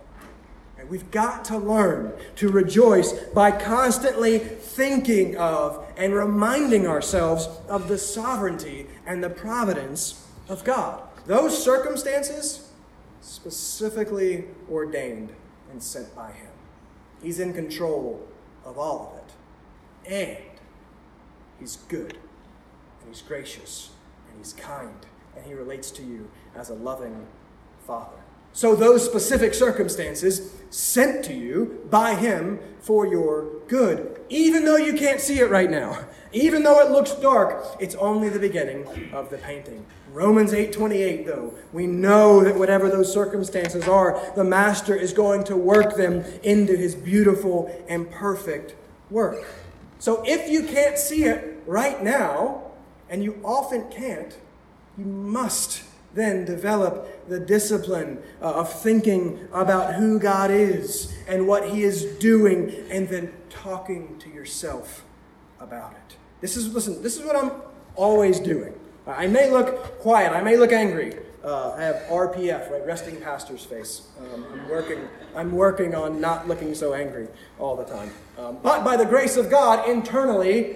And 0.79 0.89
we've 0.89 1.09
got 1.11 1.43
to 1.45 1.57
learn 1.57 2.13
to 2.35 2.49
rejoice 2.49 3.11
by 3.11 3.51
constantly 3.51 4.37
thinking 4.37 5.35
of 5.37 5.85
and 5.97 6.13
reminding 6.13 6.85
ourselves 6.85 7.47
of 7.67 7.87
the 7.87 7.97
sovereignty 7.97 8.87
and 9.05 9.23
the 9.23 9.29
providence 9.29 10.27
of 10.47 10.63
God. 10.63 11.01
Those 11.25 11.61
circumstances 11.61 12.71
specifically 13.21 14.45
ordained 14.71 15.33
and 15.71 15.81
sent 15.81 16.15
by 16.15 16.31
Him. 16.31 16.51
He's 17.21 17.39
in 17.39 17.53
control 17.53 18.25
of 18.63 18.77
all 18.77 19.11
of 19.11 20.09
it. 20.09 20.13
And 20.13 20.59
He's 21.59 21.77
good, 21.87 22.13
and 23.01 23.09
He's 23.09 23.21
gracious, 23.21 23.89
and 24.29 24.37
He's 24.37 24.53
kind, 24.53 25.05
and 25.35 25.45
He 25.45 25.53
relates 25.53 25.91
to 25.91 26.03
you 26.03 26.29
as 26.55 26.69
a 26.69 26.75
loving 26.75 27.25
Father. 27.85 28.16
So, 28.57 28.73
those 28.75 29.05
specific 29.05 29.53
circumstances 29.53 30.51
sent 30.71 31.23
to 31.25 31.33
you 31.35 31.79
by 31.91 32.15
Him 32.15 32.57
for 32.79 33.05
your 33.05 33.59
good, 33.67 34.19
even 34.29 34.65
though 34.65 34.77
you 34.77 34.93
can't 34.93 35.21
see 35.21 35.37
it 35.37 35.51
right 35.51 35.69
now, 35.69 36.07
even 36.31 36.63
though 36.63 36.79
it 36.79 36.89
looks 36.89 37.11
dark, 37.13 37.63
it's 37.79 37.93
only 37.93 38.29
the 38.29 38.39
beginning 38.39 39.11
of 39.13 39.29
the 39.29 39.37
painting. 39.37 39.85
Romans 40.11 40.53
8:28 40.53 41.27
though, 41.27 41.53
we 41.71 41.85
know 41.85 42.43
that 42.43 42.55
whatever 42.55 42.89
those 42.89 43.13
circumstances 43.13 43.87
are, 43.87 44.19
the 44.35 44.43
master 44.43 44.95
is 44.95 45.13
going 45.13 45.43
to 45.43 45.55
work 45.55 45.95
them 45.95 46.23
into 46.41 46.75
his 46.75 46.95
beautiful 46.95 47.69
and 47.87 48.09
perfect 48.09 48.73
work. 49.11 49.45
So 49.99 50.23
if 50.25 50.49
you 50.49 50.63
can't 50.63 50.97
see 50.97 51.25
it 51.25 51.61
right 51.67 52.03
now, 52.03 52.63
and 53.07 53.23
you 53.23 53.39
often 53.45 53.87
can't, 53.91 54.35
you 54.97 55.05
must 55.05 55.83
then 56.17 56.45
develop 56.45 57.27
the 57.29 57.39
discipline 57.39 58.21
uh, 58.41 58.61
of 58.61 58.71
thinking 58.71 59.47
about 59.53 59.95
who 59.95 60.19
God 60.19 60.51
is 60.51 61.15
and 61.27 61.47
what 61.47 61.69
He 61.69 61.83
is 61.83 62.03
doing, 62.19 62.73
and 62.89 63.07
then 63.07 63.33
talking 63.49 64.17
to 64.19 64.29
yourself 64.29 65.03
about 65.59 65.91
it. 65.93 66.17
This 66.41 66.55
is, 66.57 66.73
listen, 66.73 67.01
this 67.01 67.17
is 67.17 67.25
what 67.25 67.35
I'm 67.35 67.51
always 67.95 68.39
doing. 68.39 68.73
I 69.05 69.27
may 69.27 69.49
look 69.49 69.99
quiet, 69.99 70.33
I 70.33 70.41
may 70.41 70.57
look 70.57 70.71
angry, 70.71 71.13
Uh, 71.43 71.71
I 71.77 71.83
have 71.83 71.95
RPF, 72.09 72.69
right, 72.71 72.85
resting 72.85 73.15
pastor's 73.21 73.63
face. 73.63 74.07
Um, 74.19 74.45
I'm 74.51 74.67
working. 74.67 74.99
I'm 75.33 75.51
working 75.53 75.95
on 75.95 76.19
not 76.19 76.47
looking 76.47 76.75
so 76.75 76.93
angry 76.93 77.27
all 77.57 77.77
the 77.77 77.85
time. 77.85 78.11
Um, 78.37 78.57
but 78.61 78.83
by 78.83 78.97
the 78.97 79.05
grace 79.05 79.37
of 79.37 79.49
God, 79.49 79.87
internally, 79.87 80.75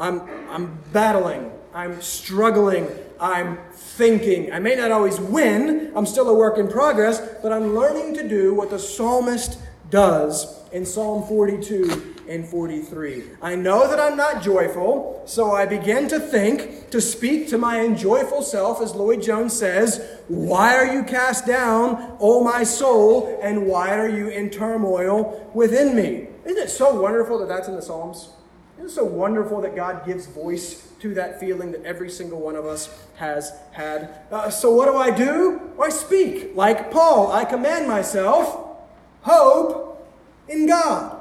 I'm 0.00 0.22
I'm 0.50 0.78
battling. 0.92 1.52
I'm 1.72 2.00
struggling. 2.02 2.88
I'm 3.24 3.56
thinking. 3.72 4.52
I 4.52 4.58
may 4.58 4.74
not 4.74 4.90
always 4.90 5.18
win. 5.18 5.90
I'm 5.96 6.04
still 6.04 6.28
a 6.28 6.34
work 6.34 6.58
in 6.58 6.68
progress, 6.68 7.22
but 7.42 7.54
I'm 7.54 7.74
learning 7.74 8.12
to 8.16 8.28
do 8.28 8.52
what 8.52 8.68
the 8.68 8.78
psalmist 8.78 9.58
does 9.88 10.68
in 10.72 10.84
Psalm 10.84 11.26
42 11.26 12.16
and 12.28 12.46
43. 12.46 13.22
I 13.40 13.54
know 13.54 13.88
that 13.88 13.98
I'm 13.98 14.18
not 14.18 14.42
joyful, 14.42 15.22
so 15.24 15.52
I 15.52 15.64
begin 15.64 16.06
to 16.08 16.20
think, 16.20 16.90
to 16.90 17.00
speak 17.00 17.48
to 17.48 17.56
my 17.56 17.78
unjoyful 17.78 18.42
self, 18.42 18.82
as 18.82 18.94
Lloyd 18.94 19.22
Jones 19.22 19.58
says, 19.58 20.06
Why 20.28 20.76
are 20.76 20.92
you 20.92 21.02
cast 21.02 21.46
down, 21.46 22.18
O 22.20 22.44
my 22.44 22.62
soul, 22.62 23.40
and 23.42 23.66
why 23.66 23.96
are 23.96 24.08
you 24.08 24.28
in 24.28 24.50
turmoil 24.50 25.50
within 25.54 25.96
me? 25.96 26.28
Isn't 26.44 26.62
it 26.62 26.68
so 26.68 27.00
wonderful 27.00 27.38
that 27.38 27.48
that's 27.48 27.68
in 27.68 27.74
the 27.74 27.80
Psalms? 27.80 28.28
Isn't 28.76 28.90
it 28.90 28.92
so 28.92 29.04
wonderful 29.04 29.62
that 29.62 29.74
God 29.74 30.04
gives 30.04 30.26
voice 30.26 30.90
to 31.04 31.12
that 31.12 31.38
feeling 31.38 31.70
that 31.70 31.84
every 31.84 32.08
single 32.08 32.40
one 32.40 32.56
of 32.56 32.64
us 32.64 33.06
has 33.16 33.52
had? 33.72 34.22
Uh, 34.30 34.48
so, 34.48 34.70
what 34.70 34.86
do 34.86 34.96
I 34.96 35.10
do? 35.10 35.60
I 35.80 35.90
speak. 35.90 36.56
Like 36.56 36.90
Paul, 36.90 37.30
I 37.30 37.44
command 37.44 37.86
myself, 37.86 38.78
hope 39.20 40.08
in 40.48 40.66
God. 40.66 41.20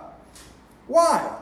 Why? 0.88 1.38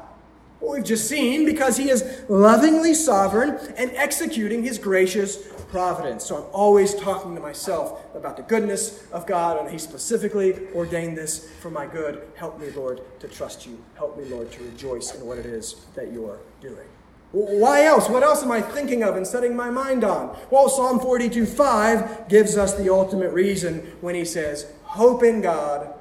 Well, 0.59 0.73
we've 0.73 0.83
just 0.83 1.07
seen 1.07 1.45
because 1.45 1.77
he 1.77 1.91
is 1.91 2.23
lovingly 2.27 2.95
sovereign 2.95 3.59
and 3.77 3.91
executing 3.91 4.63
his 4.63 4.79
gracious 4.79 5.47
providence. 5.69 6.25
So 6.25 6.37
I'm 6.37 6.49
always 6.51 6.95
talking 6.95 7.35
to 7.35 7.41
myself 7.41 8.03
about 8.15 8.37
the 8.37 8.43
goodness 8.43 9.05
of 9.11 9.27
God, 9.27 9.59
and 9.59 9.69
he 9.69 9.77
specifically 9.77 10.67
ordained 10.73 11.15
this 11.15 11.47
for 11.61 11.69
my 11.69 11.85
good. 11.85 12.27
Help 12.35 12.59
me, 12.59 12.71
Lord, 12.71 13.01
to 13.19 13.27
trust 13.27 13.67
you. 13.67 13.83
Help 13.95 14.17
me, 14.17 14.25
Lord, 14.25 14.51
to 14.53 14.63
rejoice 14.63 15.13
in 15.13 15.25
what 15.27 15.37
it 15.37 15.45
is 15.45 15.85
that 15.93 16.11
you're 16.11 16.39
doing. 16.59 16.87
Why 17.31 17.85
else? 17.85 18.09
What 18.09 18.23
else 18.23 18.43
am 18.43 18.51
I 18.51 18.61
thinking 18.61 19.03
of 19.03 19.15
and 19.15 19.25
setting 19.25 19.55
my 19.55 19.69
mind 19.69 20.03
on? 20.03 20.37
Well, 20.49 20.67
Psalm 20.67 20.99
42 20.99 21.45
5 21.45 22.27
gives 22.27 22.57
us 22.57 22.75
the 22.75 22.91
ultimate 22.91 23.31
reason 23.31 23.79
when 24.01 24.15
he 24.15 24.25
says, 24.25 24.71
Hope 24.83 25.23
in 25.23 25.41
God, 25.41 25.93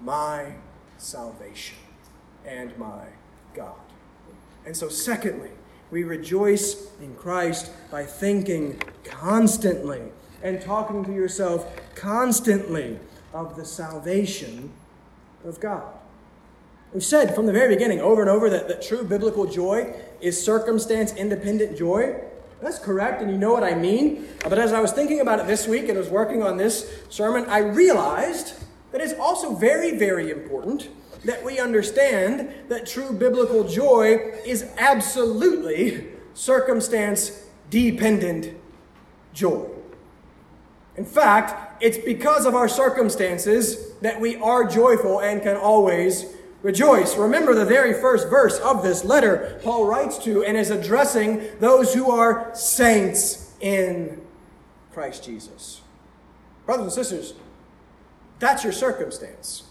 my 0.00 0.52
salvation 0.96 1.78
and 2.46 2.76
my 2.78 3.06
God. 3.54 3.74
And 4.64 4.76
so, 4.76 4.88
secondly, 4.88 5.50
we 5.90 6.04
rejoice 6.04 6.90
in 7.00 7.14
Christ 7.16 7.72
by 7.90 8.04
thinking 8.04 8.80
constantly 9.04 10.02
and 10.42 10.60
talking 10.60 11.04
to 11.04 11.12
yourself 11.12 11.66
constantly 11.96 13.00
of 13.32 13.56
the 13.56 13.64
salvation 13.64 14.72
of 15.44 15.58
God. 15.58 15.97
We've 16.92 17.04
said 17.04 17.34
from 17.34 17.46
the 17.46 17.52
very 17.52 17.74
beginning 17.74 18.00
over 18.00 18.22
and 18.22 18.30
over 18.30 18.48
that, 18.48 18.68
that 18.68 18.80
true 18.80 19.04
biblical 19.04 19.44
joy 19.46 19.94
is 20.20 20.42
circumstance 20.42 21.12
independent 21.14 21.76
joy. 21.76 22.18
That's 22.62 22.78
correct, 22.78 23.20
and 23.20 23.30
you 23.30 23.36
know 23.36 23.52
what 23.52 23.62
I 23.62 23.74
mean. 23.74 24.26
But 24.42 24.58
as 24.58 24.72
I 24.72 24.80
was 24.80 24.92
thinking 24.92 25.20
about 25.20 25.38
it 25.38 25.46
this 25.46 25.68
week 25.68 25.88
and 25.88 25.98
was 25.98 26.08
working 26.08 26.42
on 26.42 26.56
this 26.56 26.90
sermon, 27.10 27.44
I 27.48 27.58
realized 27.58 28.54
that 28.90 29.00
it's 29.00 29.12
also 29.14 29.54
very, 29.54 29.96
very 29.96 30.30
important 30.30 30.88
that 31.24 31.44
we 31.44 31.58
understand 31.58 32.52
that 32.68 32.86
true 32.86 33.12
biblical 33.12 33.64
joy 33.64 34.32
is 34.46 34.64
absolutely 34.78 36.06
circumstance 36.32 37.44
dependent 37.70 38.56
joy. 39.34 39.68
In 40.96 41.04
fact, 41.04 41.82
it's 41.82 41.98
because 41.98 42.46
of 42.46 42.54
our 42.54 42.68
circumstances 42.68 43.92
that 44.00 44.20
we 44.20 44.36
are 44.36 44.64
joyful 44.64 45.20
and 45.20 45.42
can 45.42 45.56
always 45.56 46.24
rejoice. 46.62 47.16
Remember 47.16 47.54
the 47.54 47.64
very 47.64 47.94
first 47.94 48.28
verse 48.28 48.58
of 48.58 48.82
this 48.82 49.04
letter 49.04 49.60
Paul 49.62 49.86
writes 49.86 50.18
to 50.24 50.44
and 50.44 50.56
is 50.56 50.70
addressing 50.70 51.46
those 51.60 51.94
who 51.94 52.10
are 52.10 52.50
saints 52.54 53.54
in 53.60 54.20
Christ 54.92 55.24
Jesus. 55.24 55.82
Brothers 56.66 56.96
and 56.96 57.06
sisters, 57.06 57.34
that's 58.38 58.64
your 58.64 58.72
circumstance. 58.72 59.64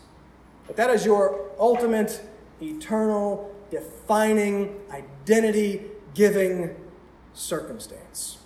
But 0.66 0.76
that 0.76 0.90
is 0.90 1.06
your 1.06 1.50
ultimate, 1.60 2.22
eternal, 2.62 3.54
defining, 3.72 4.80
identity 4.92 5.84
giving 6.14 6.76
circumstance. 7.34 8.37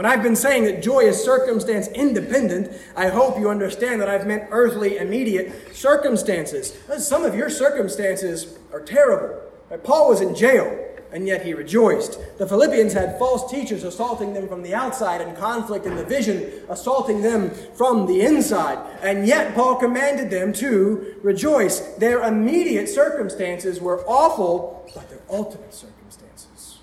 When 0.00 0.10
I've 0.10 0.22
been 0.22 0.34
saying 0.34 0.64
that 0.64 0.82
joy 0.82 1.00
is 1.00 1.22
circumstance 1.22 1.86
independent, 1.88 2.74
I 2.96 3.08
hope 3.08 3.38
you 3.38 3.50
understand 3.50 4.00
that 4.00 4.08
I've 4.08 4.26
meant 4.26 4.44
earthly, 4.50 4.96
immediate 4.96 5.76
circumstances. 5.76 6.74
Uh, 6.88 6.98
some 6.98 7.22
of 7.22 7.34
your 7.34 7.50
circumstances 7.50 8.56
are 8.72 8.80
terrible. 8.80 9.42
Uh, 9.70 9.76
Paul 9.76 10.08
was 10.08 10.22
in 10.22 10.34
jail 10.34 10.86
and 11.12 11.26
yet 11.26 11.44
he 11.44 11.52
rejoiced. 11.52 12.18
The 12.38 12.46
Philippians 12.46 12.94
had 12.94 13.18
false 13.18 13.50
teachers 13.50 13.84
assaulting 13.84 14.32
them 14.32 14.48
from 14.48 14.62
the 14.62 14.74
outside 14.74 15.20
and 15.20 15.36
conflict 15.36 15.84
in 15.84 15.96
the 15.96 16.04
vision, 16.04 16.50
assaulting 16.70 17.20
them 17.20 17.50
from 17.74 18.06
the 18.06 18.22
inside. 18.22 18.78
And 19.02 19.26
yet 19.26 19.54
Paul 19.54 19.76
commanded 19.76 20.30
them 20.30 20.54
to 20.54 21.16
rejoice. 21.22 21.80
Their 21.98 22.22
immediate 22.22 22.88
circumstances 22.88 23.82
were 23.82 24.02
awful, 24.08 24.90
but 24.94 25.10
their 25.10 25.20
ultimate 25.28 25.74
circumstances 25.74 26.78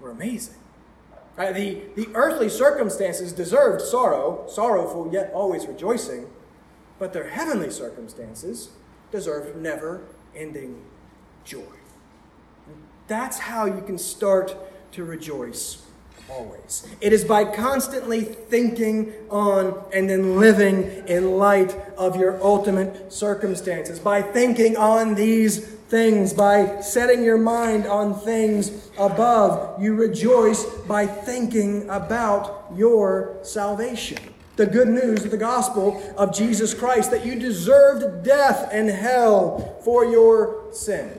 were 0.00 0.12
amazing. 0.12 0.55
Uh, 1.38 1.52
the, 1.52 1.82
the 1.96 2.08
earthly 2.14 2.48
circumstances 2.48 3.32
deserved 3.32 3.82
sorrow, 3.82 4.46
sorrowful 4.48 5.10
yet 5.12 5.30
always 5.34 5.66
rejoicing, 5.66 6.26
but 6.98 7.12
their 7.12 7.28
heavenly 7.28 7.70
circumstances 7.70 8.70
deserved 9.10 9.56
never 9.56 10.02
ending 10.34 10.82
joy. 11.44 11.60
That's 13.06 13.38
how 13.38 13.66
you 13.66 13.82
can 13.82 13.98
start 13.98 14.56
to 14.92 15.04
rejoice 15.04 15.85
always. 16.30 16.86
It 17.00 17.12
is 17.12 17.24
by 17.24 17.44
constantly 17.44 18.22
thinking 18.22 19.12
on 19.30 19.82
and 19.92 20.08
then 20.08 20.38
living 20.38 20.82
in 21.06 21.32
light 21.32 21.74
of 21.96 22.16
your 22.16 22.42
ultimate 22.42 23.12
circumstances. 23.12 23.98
By 23.98 24.22
thinking 24.22 24.76
on 24.76 25.14
these 25.14 25.66
things, 25.88 26.32
by 26.32 26.80
setting 26.80 27.22
your 27.22 27.38
mind 27.38 27.86
on 27.86 28.18
things 28.20 28.90
above, 28.98 29.80
you 29.80 29.94
rejoice 29.94 30.64
by 30.64 31.06
thinking 31.06 31.88
about 31.88 32.66
your 32.74 33.38
salvation. 33.42 34.18
The 34.56 34.66
good 34.66 34.88
news 34.88 35.24
of 35.24 35.30
the 35.30 35.36
gospel 35.36 36.02
of 36.16 36.34
Jesus 36.34 36.72
Christ 36.72 37.10
that 37.10 37.26
you 37.26 37.38
deserved 37.38 38.24
death 38.24 38.68
and 38.72 38.88
hell 38.88 39.78
for 39.84 40.04
your 40.04 40.72
sin. 40.72 41.12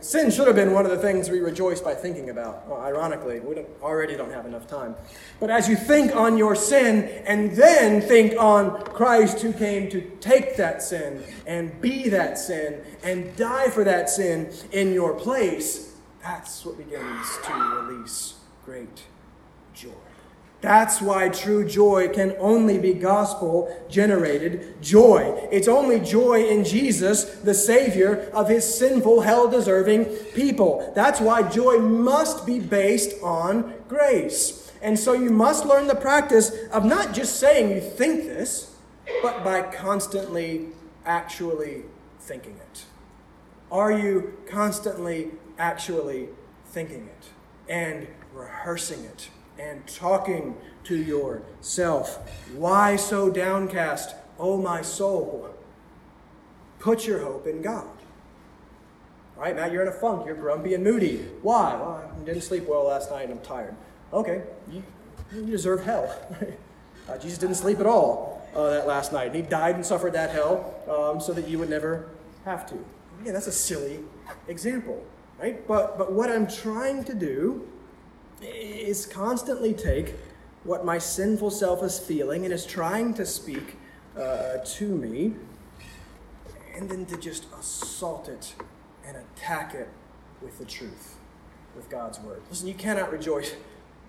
Sin 0.00 0.30
should 0.30 0.46
have 0.46 0.56
been 0.56 0.72
one 0.72 0.84
of 0.84 0.90
the 0.90 0.98
things 0.98 1.28
we 1.30 1.40
rejoice 1.40 1.80
by 1.80 1.94
thinking 1.94 2.30
about. 2.30 2.66
Well, 2.68 2.80
ironically, 2.80 3.40
we 3.40 3.54
don't, 3.54 3.68
already 3.82 4.16
don't 4.16 4.32
have 4.32 4.46
enough 4.46 4.66
time. 4.66 4.94
But 5.40 5.50
as 5.50 5.68
you 5.68 5.76
think 5.76 6.14
on 6.14 6.36
your 6.36 6.54
sin 6.54 7.04
and 7.26 7.52
then 7.52 8.00
think 8.00 8.34
on 8.38 8.82
Christ 8.84 9.40
who 9.40 9.52
came 9.52 9.90
to 9.90 10.00
take 10.20 10.56
that 10.56 10.82
sin 10.82 11.22
and 11.46 11.80
be 11.80 12.08
that 12.08 12.38
sin 12.38 12.82
and 13.02 13.34
die 13.36 13.68
for 13.68 13.84
that 13.84 14.08
sin 14.08 14.52
in 14.72 14.92
your 14.92 15.14
place, 15.14 15.94
that's 16.22 16.64
what 16.64 16.76
begins 16.76 17.38
to 17.44 17.52
release 17.52 18.34
great 18.64 19.02
joy. 19.74 20.05
That's 20.66 21.00
why 21.00 21.28
true 21.28 21.64
joy 21.64 22.08
can 22.08 22.34
only 22.40 22.76
be 22.76 22.92
gospel 22.92 23.72
generated 23.88 24.82
joy. 24.82 25.48
It's 25.52 25.68
only 25.68 26.00
joy 26.00 26.48
in 26.48 26.64
Jesus, 26.64 27.22
the 27.36 27.54
Savior 27.54 28.28
of 28.34 28.48
his 28.48 28.76
sinful, 28.76 29.20
hell 29.20 29.46
deserving 29.46 30.06
people. 30.34 30.92
That's 30.96 31.20
why 31.20 31.48
joy 31.48 31.78
must 31.78 32.44
be 32.44 32.58
based 32.58 33.14
on 33.22 33.74
grace. 33.86 34.72
And 34.82 34.98
so 34.98 35.12
you 35.12 35.30
must 35.30 35.66
learn 35.66 35.86
the 35.86 35.94
practice 35.94 36.50
of 36.72 36.84
not 36.84 37.14
just 37.14 37.38
saying 37.38 37.70
you 37.70 37.80
think 37.80 38.24
this, 38.24 38.74
but 39.22 39.44
by 39.44 39.62
constantly 39.62 40.70
actually 41.04 41.84
thinking 42.18 42.56
it. 42.56 42.86
Are 43.70 43.92
you 43.92 44.36
constantly 44.48 45.30
actually 45.60 46.30
thinking 46.64 47.08
it 47.08 47.26
and 47.72 48.08
rehearsing 48.34 49.04
it? 49.04 49.28
And 49.58 49.86
talking 49.86 50.56
to 50.84 50.96
yourself. 50.96 52.30
Why 52.54 52.96
so 52.96 53.30
downcast, 53.30 54.14
O 54.38 54.58
my 54.58 54.82
soul? 54.82 55.54
Put 56.78 57.06
your 57.06 57.20
hope 57.20 57.46
in 57.46 57.62
God. 57.62 57.88
All 59.36 59.42
right, 59.42 59.54
Matt, 59.54 59.72
you're 59.72 59.82
in 59.82 59.88
a 59.88 59.92
funk. 59.92 60.24
You're 60.26 60.34
grumpy 60.34 60.74
and 60.74 60.82
moody. 60.82 61.18
Why? 61.42 61.74
Well, 61.74 62.10
I 62.14 62.24
didn't 62.24 62.42
sleep 62.42 62.66
well 62.66 62.84
last 62.84 63.10
night 63.10 63.24
and 63.24 63.32
I'm 63.32 63.40
tired. 63.40 63.74
Okay, 64.12 64.42
you, 64.70 64.82
you 65.34 65.44
deserve 65.46 65.84
hell. 65.84 66.14
uh, 67.08 67.18
Jesus 67.18 67.38
didn't 67.38 67.56
sleep 67.56 67.80
at 67.80 67.86
all 67.86 68.48
uh, 68.54 68.70
that 68.70 68.86
last 68.86 69.12
night. 69.12 69.26
And 69.26 69.36
He 69.36 69.42
died 69.42 69.74
and 69.74 69.84
suffered 69.84 70.14
that 70.14 70.30
hell 70.30 70.74
um, 70.88 71.20
so 71.20 71.32
that 71.34 71.48
you 71.48 71.58
would 71.58 71.68
never 71.68 72.08
have 72.44 72.66
to. 72.70 72.82
Yeah, 73.24 73.32
that's 73.32 73.46
a 73.46 73.52
silly 73.52 74.00
example, 74.48 75.04
right? 75.38 75.66
But, 75.66 75.98
but 75.98 76.12
what 76.12 76.30
I'm 76.30 76.46
trying 76.46 77.04
to 77.04 77.14
do 77.14 77.66
is 78.42 79.06
constantly 79.06 79.72
take 79.72 80.14
what 80.64 80.84
my 80.84 80.98
sinful 80.98 81.50
self 81.50 81.82
is 81.82 81.98
feeling 81.98 82.44
and 82.44 82.52
is 82.52 82.66
trying 82.66 83.14
to 83.14 83.24
speak 83.24 83.76
uh, 84.16 84.58
to 84.64 84.84
me, 84.84 85.34
and 86.74 86.88
then 86.88 87.06
to 87.06 87.16
just 87.16 87.46
assault 87.58 88.28
it 88.28 88.54
and 89.06 89.16
attack 89.16 89.74
it 89.74 89.88
with 90.42 90.58
the 90.58 90.64
truth, 90.64 91.16
with 91.74 91.88
God's 91.88 92.18
word. 92.20 92.42
Listen, 92.50 92.68
you 92.68 92.74
cannot 92.74 93.12
rejoice. 93.12 93.54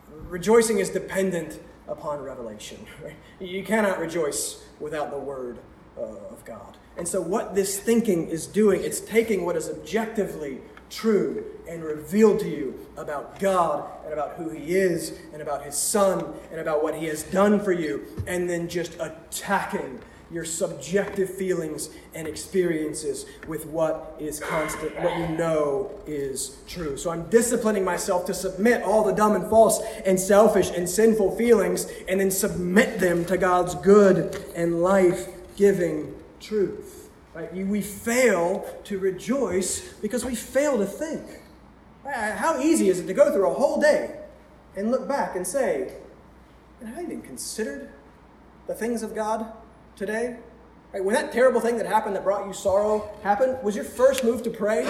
Rejoicing 0.09 0.79
is 0.79 0.89
dependent 0.89 1.59
upon 1.87 2.21
revelation. 2.21 2.85
Right? 3.03 3.15
You 3.39 3.63
cannot 3.63 3.99
rejoice 3.99 4.65
without 4.79 5.11
the 5.11 5.17
word 5.17 5.59
uh, 5.97 6.01
of 6.01 6.43
God. 6.43 6.77
And 6.97 7.07
so, 7.07 7.21
what 7.21 7.53
this 7.53 7.79
thinking 7.79 8.27
is 8.27 8.47
doing, 8.47 8.83
it's 8.83 8.99
taking 8.99 9.45
what 9.45 9.55
is 9.55 9.69
objectively 9.69 10.59
true 10.89 11.45
and 11.67 11.83
revealed 11.83 12.39
to 12.39 12.49
you 12.49 12.87
about 12.97 13.39
God 13.39 13.89
and 14.03 14.13
about 14.13 14.33
who 14.33 14.49
He 14.49 14.75
is 14.75 15.19
and 15.33 15.41
about 15.41 15.63
His 15.63 15.77
Son 15.77 16.33
and 16.51 16.59
about 16.59 16.83
what 16.83 16.95
He 16.95 17.05
has 17.07 17.23
done 17.23 17.59
for 17.59 17.71
you, 17.71 18.05
and 18.25 18.49
then 18.49 18.67
just 18.69 18.95
attacking 18.99 19.99
your 20.31 20.43
subjective 20.43 21.29
feelings 21.29 21.89
and 22.13 22.27
experiences 22.27 23.25
with 23.47 23.65
what 23.67 24.15
is 24.19 24.39
constant, 24.39 24.93
what 25.01 25.17
you 25.17 25.27
know 25.37 25.91
is 26.05 26.57
true. 26.67 26.97
So 26.97 27.11
I'm 27.11 27.29
disciplining 27.29 27.85
myself 27.85 28.25
to 28.25 28.33
submit 28.33 28.83
all 28.83 29.03
the 29.03 29.13
dumb 29.13 29.35
and 29.35 29.49
false 29.49 29.81
and 30.05 30.19
selfish 30.19 30.69
and 30.71 30.89
sinful 30.89 31.37
feelings 31.37 31.89
and 32.09 32.19
then 32.19 32.31
submit 32.31 32.99
them 32.99 33.23
to 33.25 33.37
God's 33.37 33.75
good 33.75 34.35
and 34.55 34.81
life 34.81 35.29
giving 35.55 36.13
truth. 36.41 36.96
Right? 37.37 37.53
We 37.53 37.81
fail 37.81 38.65
to 38.85 38.97
rejoice 38.97 39.93
because 40.01 40.25
we 40.25 40.33
fail 40.33 40.77
to 40.79 40.85
think. 40.85 41.21
How 42.03 42.59
easy 42.59 42.89
is 42.89 42.99
it 42.99 43.07
to 43.07 43.13
go 43.13 43.31
through 43.31 43.49
a 43.49 43.53
whole 43.53 43.79
day 43.79 44.15
and 44.75 44.89
look 44.89 45.07
back 45.07 45.35
and 45.35 45.45
say, 45.45 45.93
I 46.83 47.03
even 47.03 47.21
considered 47.21 47.89
the 48.65 48.73
things 48.73 49.03
of 49.03 49.13
God? 49.13 49.53
today? 49.97 50.37
Right, 50.93 51.03
when 51.03 51.15
that 51.15 51.33
terrible 51.33 51.59
thing 51.59 51.77
that 51.77 51.85
happened 51.85 52.15
that 52.15 52.23
brought 52.23 52.47
you 52.47 52.53
sorrow 52.53 53.09
happened, 53.23 53.57
was 53.61 53.75
your 53.75 53.83
first 53.83 54.23
move 54.23 54.43
to 54.43 54.49
pray? 54.49 54.83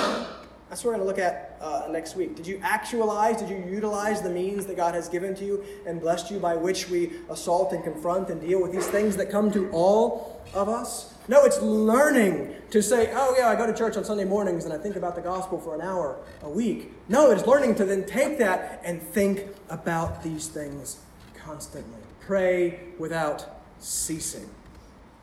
That's 0.70 0.84
what 0.84 0.92
we're 0.92 0.98
going 0.98 1.00
to 1.00 1.06
look 1.06 1.18
at 1.18 1.58
uh, 1.62 1.88
next 1.90 2.16
week. 2.16 2.36
Did 2.36 2.46
you 2.46 2.60
actualize, 2.62 3.38
did 3.38 3.50
you 3.50 3.64
utilize 3.70 4.22
the 4.22 4.30
means 4.30 4.66
that 4.66 4.76
God 4.76 4.94
has 4.94 5.08
given 5.08 5.34
to 5.36 5.46
you 5.46 5.64
and 5.88 6.00
blessed 6.00 6.30
you 6.30 6.40
by 6.40 6.56
which 6.56 6.90
we 6.90 7.14
assault 7.30 7.72
and 7.72 7.84
confront 7.84 8.30
and 8.30 8.42
deal 8.42 8.62
with 8.62 8.74
these 8.74 8.86
things 8.86 9.16
that 9.16 9.32
come 9.32 9.50
to 9.54 9.70
all 9.72 10.42
of 10.54 10.68
us? 10.68 11.14
No, 11.28 11.44
it's 11.44 11.62
learning 11.62 12.56
to 12.70 12.82
say, 12.82 13.12
oh, 13.14 13.36
yeah, 13.38 13.50
I 13.50 13.56
go 13.56 13.68
to 13.68 13.74
church 13.74 13.98
on 13.98 14.06
Sunday 14.06 14.24
mornings 14.24 14.66
and 14.66 14.74
I 14.74 14.78
think 14.78 14.96
about 14.96 15.16
the 15.16 15.22
gospel 15.22 15.60
for 15.60 15.76
an 15.76 15.82
hour 15.82 16.18
a 16.42 16.50
week. 16.50 16.92
No, 17.10 17.32
it's 17.32 17.46
learning 17.46 17.76
to 17.76 17.86
then 17.86 18.06
take 18.06 18.38
that 18.40 18.82
and 18.84 19.02
think 19.02 19.46
about 19.70 20.24
these 20.24 20.48
things 20.48 21.00
constantly. 21.36 22.00
Pray 22.22 22.80
without 22.98 23.62
ceasing. 23.80 24.50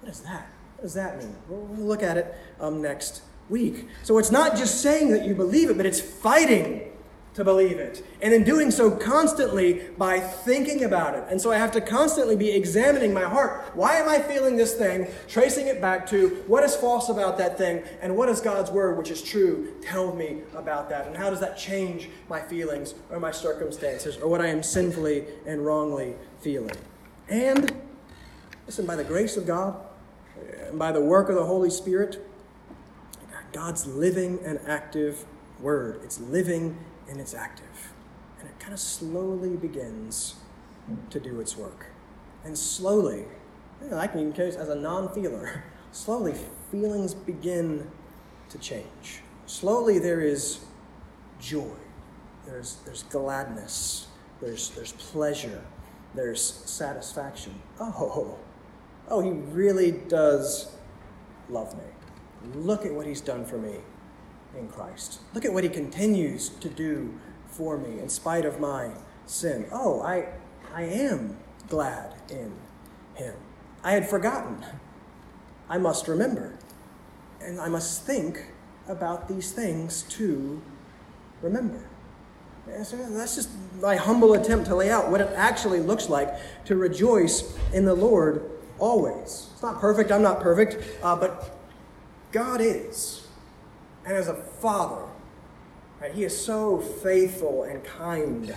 What 0.01 0.13
is 0.13 0.21
that? 0.21 0.47
What 0.77 0.83
does 0.83 0.95
that 0.95 1.19
mean? 1.19 1.35
We'll 1.49 1.87
look 1.87 2.03
at 2.03 2.19
it 2.19 2.35
um, 2.61 2.83
next 2.83 3.23
week. 3.49 3.89
So 4.03 4.19
it's 4.19 4.31
not 4.31 4.57
just 4.57 4.83
saying 4.83 5.11
that 5.11 5.25
you 5.25 5.35
believe 5.35 5.71
it, 5.71 5.77
but 5.77 5.87
it's 5.87 6.01
fighting 6.01 6.91
to 7.35 7.45
believe 7.45 7.79
it. 7.79 8.05
And 8.23 8.33
in 8.33 8.45
doing 8.45 8.71
so 8.71 8.91
constantly 8.91 9.83
by 9.99 10.21
thinking 10.21 10.85
about 10.85 11.15
it. 11.15 11.25
And 11.29 11.41
so 11.41 11.51
I 11.53 11.59
have 11.59 11.73
to 11.73 11.81
constantly 11.81 12.37
be 12.37 12.51
examining 12.51 13.13
my 13.13 13.25
heart. 13.25 13.73
Why 13.75 13.97
am 13.97 14.09
I 14.09 14.21
feeling 14.21 14.57
this 14.57 14.75
thing? 14.75 15.09
Tracing 15.29 15.67
it 15.67 15.81
back 15.81 16.09
to 16.11 16.43
what 16.47 16.63
is 16.63 16.77
false 16.77 17.09
about 17.09 17.37
that 17.39 17.59
thing 17.59 17.83
and 18.01 18.17
what 18.17 18.27
does 18.27 18.41
God's 18.41 18.71
word, 18.71 18.97
which 18.97 19.11
is 19.11 19.21
true, 19.21 19.75
tell 19.83 20.15
me 20.15 20.43
about 20.55 20.89
that? 20.91 21.09
And 21.09 21.17
how 21.17 21.29
does 21.29 21.41
that 21.41 21.59
change 21.59 22.09
my 22.29 22.41
feelings 22.41 22.95
or 23.11 23.19
my 23.19 23.33
circumstances 23.33 24.17
or 24.17 24.29
what 24.29 24.41
I 24.41 24.47
am 24.47 24.63
sinfully 24.63 25.25
and 25.45 25.67
wrongly 25.67 26.15
feeling? 26.41 26.77
And 27.29 27.75
listen, 28.67 28.87
by 28.87 28.95
the 28.95 29.05
grace 29.05 29.37
of 29.37 29.47
God, 29.47 29.77
and 30.69 30.79
by 30.79 30.93
the 30.93 31.01
work 31.01 31.29
of 31.29 31.35
the 31.35 31.45
Holy 31.45 31.71
Spirit, 31.71 32.25
God's 33.53 33.87
living 33.87 34.41
and 34.45 34.59
active 34.67 35.25
word. 35.61 36.01
It's 36.03 36.21
living 36.21 36.77
and 37.09 37.21
it's 37.21 37.35
active. 37.35 37.93
And 38.41 38.49
it 38.49 38.59
kind 38.59 38.73
of 38.73 38.81
slowly 38.81 39.57
begins 39.57 40.37
to 41.11 41.21
do 41.21 41.41
its 41.41 41.57
work. 41.57 41.87
And 42.45 42.57
slowly, 42.57 43.25
I 43.93 44.07
can 44.07 44.21
even 44.21 44.33
case 44.33 44.57
as 44.57 44.69
a 44.69 44.75
non 44.75 45.09
feeler, 45.15 45.65
slowly 45.93 46.35
feelings 46.71 47.15
begin 47.15 47.91
to 48.51 48.59
change. 48.59 49.21
Slowly 49.47 49.99
there 49.99 50.21
is 50.21 50.61
joy, 51.41 51.77
there's, 52.47 52.77
there's 52.85 53.03
gladness, 53.05 54.09
there's, 54.41 54.71
there's 54.71 54.93
pleasure, 54.93 55.63
there's 56.15 56.43
satisfaction. 56.43 57.55
Oh, 57.81 58.39
oh, 59.09 59.21
he 59.21 59.31
really 59.31 59.93
does 59.93 60.75
love 61.51 61.75
me. 61.77 61.85
Look 62.55 62.85
at 62.85 62.93
what 62.93 63.07
he's 63.07 63.21
done 63.21 63.45
for 63.45 63.59
me 63.59 63.77
in 64.57 64.69
Christ. 64.69 65.21
Look 65.35 65.45
at 65.45 65.53
what 65.53 65.65
he 65.65 65.71
continues 65.71 66.49
to 66.49 66.69
do 66.69 67.19
for 67.47 67.79
me 67.79 68.01
in 68.01 68.09
spite 68.09 68.45
of 68.45 68.61
my 68.61 68.91
sin. 69.27 69.67
Oh, 69.73 70.01
I, 70.03 70.29
I 70.75 70.83
am 70.83 71.37
glad 71.69 72.15
in 72.31 72.53
him. 73.15 73.35
I 73.83 73.93
had 73.93 74.09
forgotten. 74.09 74.65
I 75.69 75.79
must 75.79 76.09
remember. 76.09 76.59
And 77.41 77.61
I 77.61 77.69
must 77.69 78.05
think 78.05 78.47
about 78.89 79.29
these 79.29 79.53
things 79.53 80.03
to 80.11 80.61
remember. 81.43 81.81
that's 82.67 83.37
just 83.37 83.51
my 83.81 83.97
humble 83.97 84.35
attempt 84.35 84.67
to 84.67 84.75
lay 84.75 84.91
out 84.91 85.11
what 85.11 85.21
it 85.21 85.31
actually 85.35 85.81
looks 85.81 86.09
like 86.09 86.29
to 86.65 86.77
rejoice 86.77 87.59
in 87.73 87.85
the 87.85 87.95
Lord 87.95 88.51
always. 88.79 89.49
It's 89.53 89.63
not 89.63 89.81
perfect, 89.81 90.11
I'm 90.11 90.23
not 90.23 90.41
perfect, 90.41 90.83
uh, 91.03 91.17
but 91.17 91.57
God 92.33 92.61
is. 92.61 93.24
And 94.05 94.17
as 94.17 94.29
a 94.29 94.35
father, 94.35 95.07
right, 96.01 96.13
he 96.13 96.25
is 96.25 96.39
so 96.39 96.79
faithful 96.79 97.65
and 97.65 97.83
kind 97.85 98.55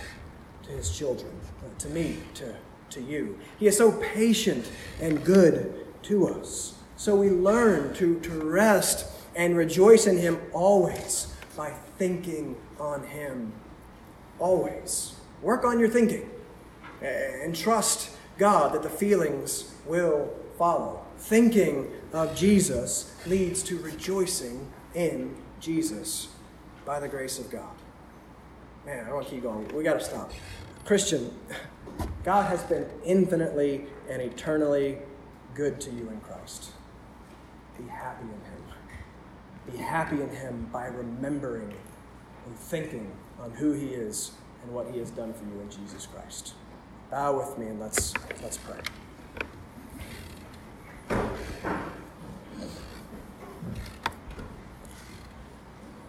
to 0.64 0.70
his 0.70 0.96
children, 0.96 1.32
uh, 1.64 1.78
to 1.78 1.88
me, 1.88 2.18
to, 2.34 2.54
to 2.90 3.00
you. 3.00 3.38
He 3.58 3.66
is 3.66 3.76
so 3.76 3.92
patient 3.92 4.70
and 5.00 5.24
good 5.24 5.86
to 6.02 6.28
us. 6.28 6.74
So 6.96 7.16
we 7.16 7.30
learn 7.30 7.94
to, 7.94 8.18
to 8.20 8.30
rest 8.30 9.06
and 9.36 9.56
rejoice 9.56 10.06
in 10.06 10.18
him 10.18 10.40
always 10.52 11.32
by 11.56 11.70
thinking 11.96 12.56
on 12.78 13.04
him. 13.04 13.52
Always. 14.38 15.14
Work 15.42 15.64
on 15.64 15.78
your 15.78 15.88
thinking 15.88 16.28
and 17.00 17.54
trust 17.54 18.10
God 18.36 18.74
that 18.74 18.82
the 18.82 18.90
feelings 18.90 19.72
will 19.86 20.28
follow. 20.56 21.04
Thinking 21.18 21.90
of 22.12 22.34
Jesus 22.36 23.14
leads 23.26 23.62
to 23.64 23.78
rejoicing 23.78 24.70
in 24.94 25.36
Jesus 25.60 26.28
by 26.84 27.00
the 27.00 27.08
grace 27.08 27.38
of 27.38 27.50
God. 27.50 27.74
Man, 28.86 29.06
I 29.06 29.12
want 29.12 29.26
to 29.26 29.34
keep 29.34 29.42
going. 29.42 29.68
We 29.74 29.82
got 29.82 29.98
to 29.98 30.04
stop. 30.04 30.32
Christian, 30.84 31.34
God 32.24 32.46
has 32.48 32.62
been 32.62 32.86
infinitely 33.04 33.86
and 34.08 34.22
eternally 34.22 34.98
good 35.54 35.80
to 35.82 35.90
you 35.90 36.08
in 36.08 36.20
Christ. 36.20 36.70
Be 37.76 37.86
happy 37.88 38.22
in 38.22 38.28
Him. 38.28 38.62
Be 39.70 39.76
happy 39.76 40.22
in 40.22 40.30
Him 40.30 40.68
by 40.72 40.86
remembering 40.86 41.74
and 42.46 42.56
thinking 42.56 43.12
on 43.38 43.50
who 43.50 43.72
He 43.72 43.88
is 43.88 44.32
and 44.62 44.72
what 44.72 44.90
He 44.90 44.98
has 44.98 45.10
done 45.10 45.34
for 45.34 45.44
you 45.44 45.60
in 45.60 45.70
Jesus 45.70 46.06
Christ. 46.06 46.54
Bow 47.10 47.38
with 47.38 47.58
me 47.58 47.66
and 47.66 47.78
let's, 47.78 48.14
let's 48.42 48.56
pray. 48.56 48.80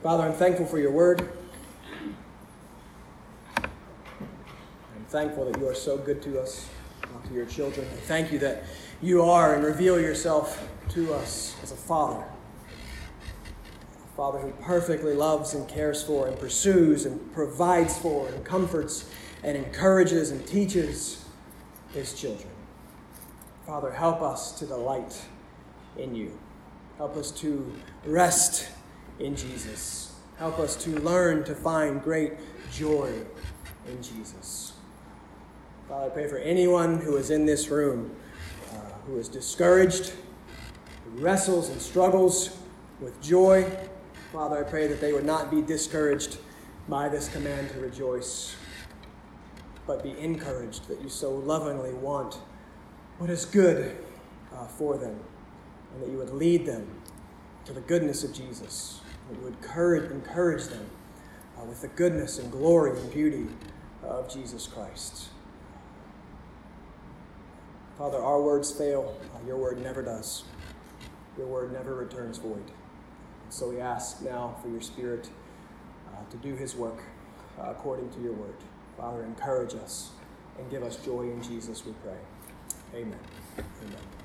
Father, 0.01 0.23
I'm 0.23 0.33
thankful 0.33 0.65
for 0.65 0.79
your 0.79 0.91
word. 0.91 1.29
I'm 3.57 3.69
thankful 5.09 5.51
that 5.51 5.59
you 5.59 5.67
are 5.67 5.75
so 5.75 5.97
good 5.97 6.21
to 6.21 6.39
us, 6.39 6.69
uh, 7.03 7.27
to 7.27 7.33
your 7.33 7.45
children. 7.45 7.85
I 7.85 7.97
thank 7.97 8.31
you 8.31 8.39
that 8.39 8.63
you 9.01 9.21
are 9.23 9.55
and 9.55 9.63
reveal 9.65 9.99
yourself 9.99 10.65
to 10.91 11.13
us 11.13 11.57
as 11.61 11.73
a 11.73 11.75
father. 11.75 12.23
A 12.23 14.15
father 14.15 14.39
who 14.39 14.51
perfectly 14.63 15.15
loves 15.15 15.53
and 15.53 15.67
cares 15.67 16.01
for 16.01 16.29
and 16.29 16.39
pursues 16.39 17.05
and 17.05 17.33
provides 17.33 17.97
for 17.97 18.29
and 18.29 18.45
comforts 18.45 19.09
and 19.43 19.57
encourages 19.57 20.31
and 20.31 20.47
teaches 20.47 21.25
his 21.93 22.13
children. 22.13 22.47
Father, 23.67 23.91
help 23.91 24.21
us 24.21 24.57
to 24.59 24.65
delight 24.65 25.21
in 25.97 26.15
you. 26.15 26.39
Help 26.95 27.17
us 27.17 27.31
to 27.31 27.69
rest 28.05 28.69
in 29.19 29.35
Jesus. 29.35 30.15
Help 30.37 30.59
us 30.59 30.75
to 30.83 30.91
learn 31.01 31.43
to 31.43 31.53
find 31.53 32.01
great 32.01 32.33
joy 32.71 33.11
in 33.87 34.01
Jesus. 34.01 34.73
Father, 35.87 36.05
I 36.05 36.09
pray 36.09 36.27
for 36.27 36.37
anyone 36.37 37.01
who 37.01 37.17
is 37.17 37.29
in 37.29 37.45
this 37.45 37.69
room 37.69 38.15
uh, 38.71 38.75
who 39.07 39.17
is 39.17 39.27
discouraged, 39.27 40.13
who 41.05 41.21
wrestles 41.21 41.69
and 41.69 41.81
struggles 41.81 42.57
with 43.01 43.19
joy. 43.21 43.69
Father, 44.31 44.63
I 44.63 44.69
pray 44.69 44.87
that 44.87 45.01
they 45.01 45.13
would 45.13 45.25
not 45.25 45.49
be 45.49 45.61
discouraged 45.61 46.37
by 46.87 47.09
this 47.09 47.29
command 47.29 47.69
to 47.71 47.79
rejoice, 47.79 48.55
but 49.87 50.03
be 50.03 50.17
encouraged, 50.19 50.87
that 50.87 51.01
you 51.01 51.09
so 51.09 51.31
lovingly 51.31 51.93
want 51.93 52.35
what 53.17 53.29
is 53.29 53.45
good 53.45 53.97
uh, 54.53 54.67
for 54.67 54.97
them, 54.97 55.19
and 55.93 56.03
that 56.03 56.09
you 56.09 56.17
would 56.17 56.31
lead 56.31 56.65
them 56.65 56.87
to 57.65 57.73
the 57.73 57.81
goodness 57.81 58.23
of 58.23 58.33
Jesus, 58.33 58.98
you 59.31 59.43
would 59.43 59.53
encourage, 59.53 60.11
encourage 60.11 60.65
them 60.65 60.89
uh, 61.57 61.65
with 61.65 61.81
the 61.81 61.87
goodness 61.89 62.39
and 62.39 62.51
glory 62.51 62.99
and 62.99 63.11
beauty 63.11 63.47
of 64.03 64.31
Jesus 64.31 64.67
Christ. 64.67 65.29
Father, 67.97 68.17
our 68.17 68.41
words 68.41 68.71
fail, 68.71 69.17
uh, 69.35 69.47
your 69.47 69.57
word 69.57 69.81
never 69.83 70.01
does. 70.01 70.43
Your 71.37 71.47
word 71.47 71.73
never 71.73 71.95
returns 71.95 72.37
void. 72.37 72.71
So 73.49 73.69
we 73.69 73.79
ask 73.79 74.21
now 74.21 74.55
for 74.61 74.69
your 74.69 74.81
Spirit 74.81 75.29
uh, 76.13 76.29
to 76.31 76.37
do 76.37 76.55
his 76.55 76.75
work 76.75 77.03
uh, 77.59 77.71
according 77.71 78.09
to 78.11 78.21
your 78.21 78.33
word. 78.33 78.55
Father, 78.97 79.23
encourage 79.23 79.73
us 79.75 80.11
and 80.57 80.69
give 80.69 80.83
us 80.83 80.97
joy 80.97 81.23
in 81.23 81.41
Jesus, 81.41 81.85
we 81.85 81.93
pray. 82.03 82.17
Amen. 82.93 83.19
Amen. 83.57 84.18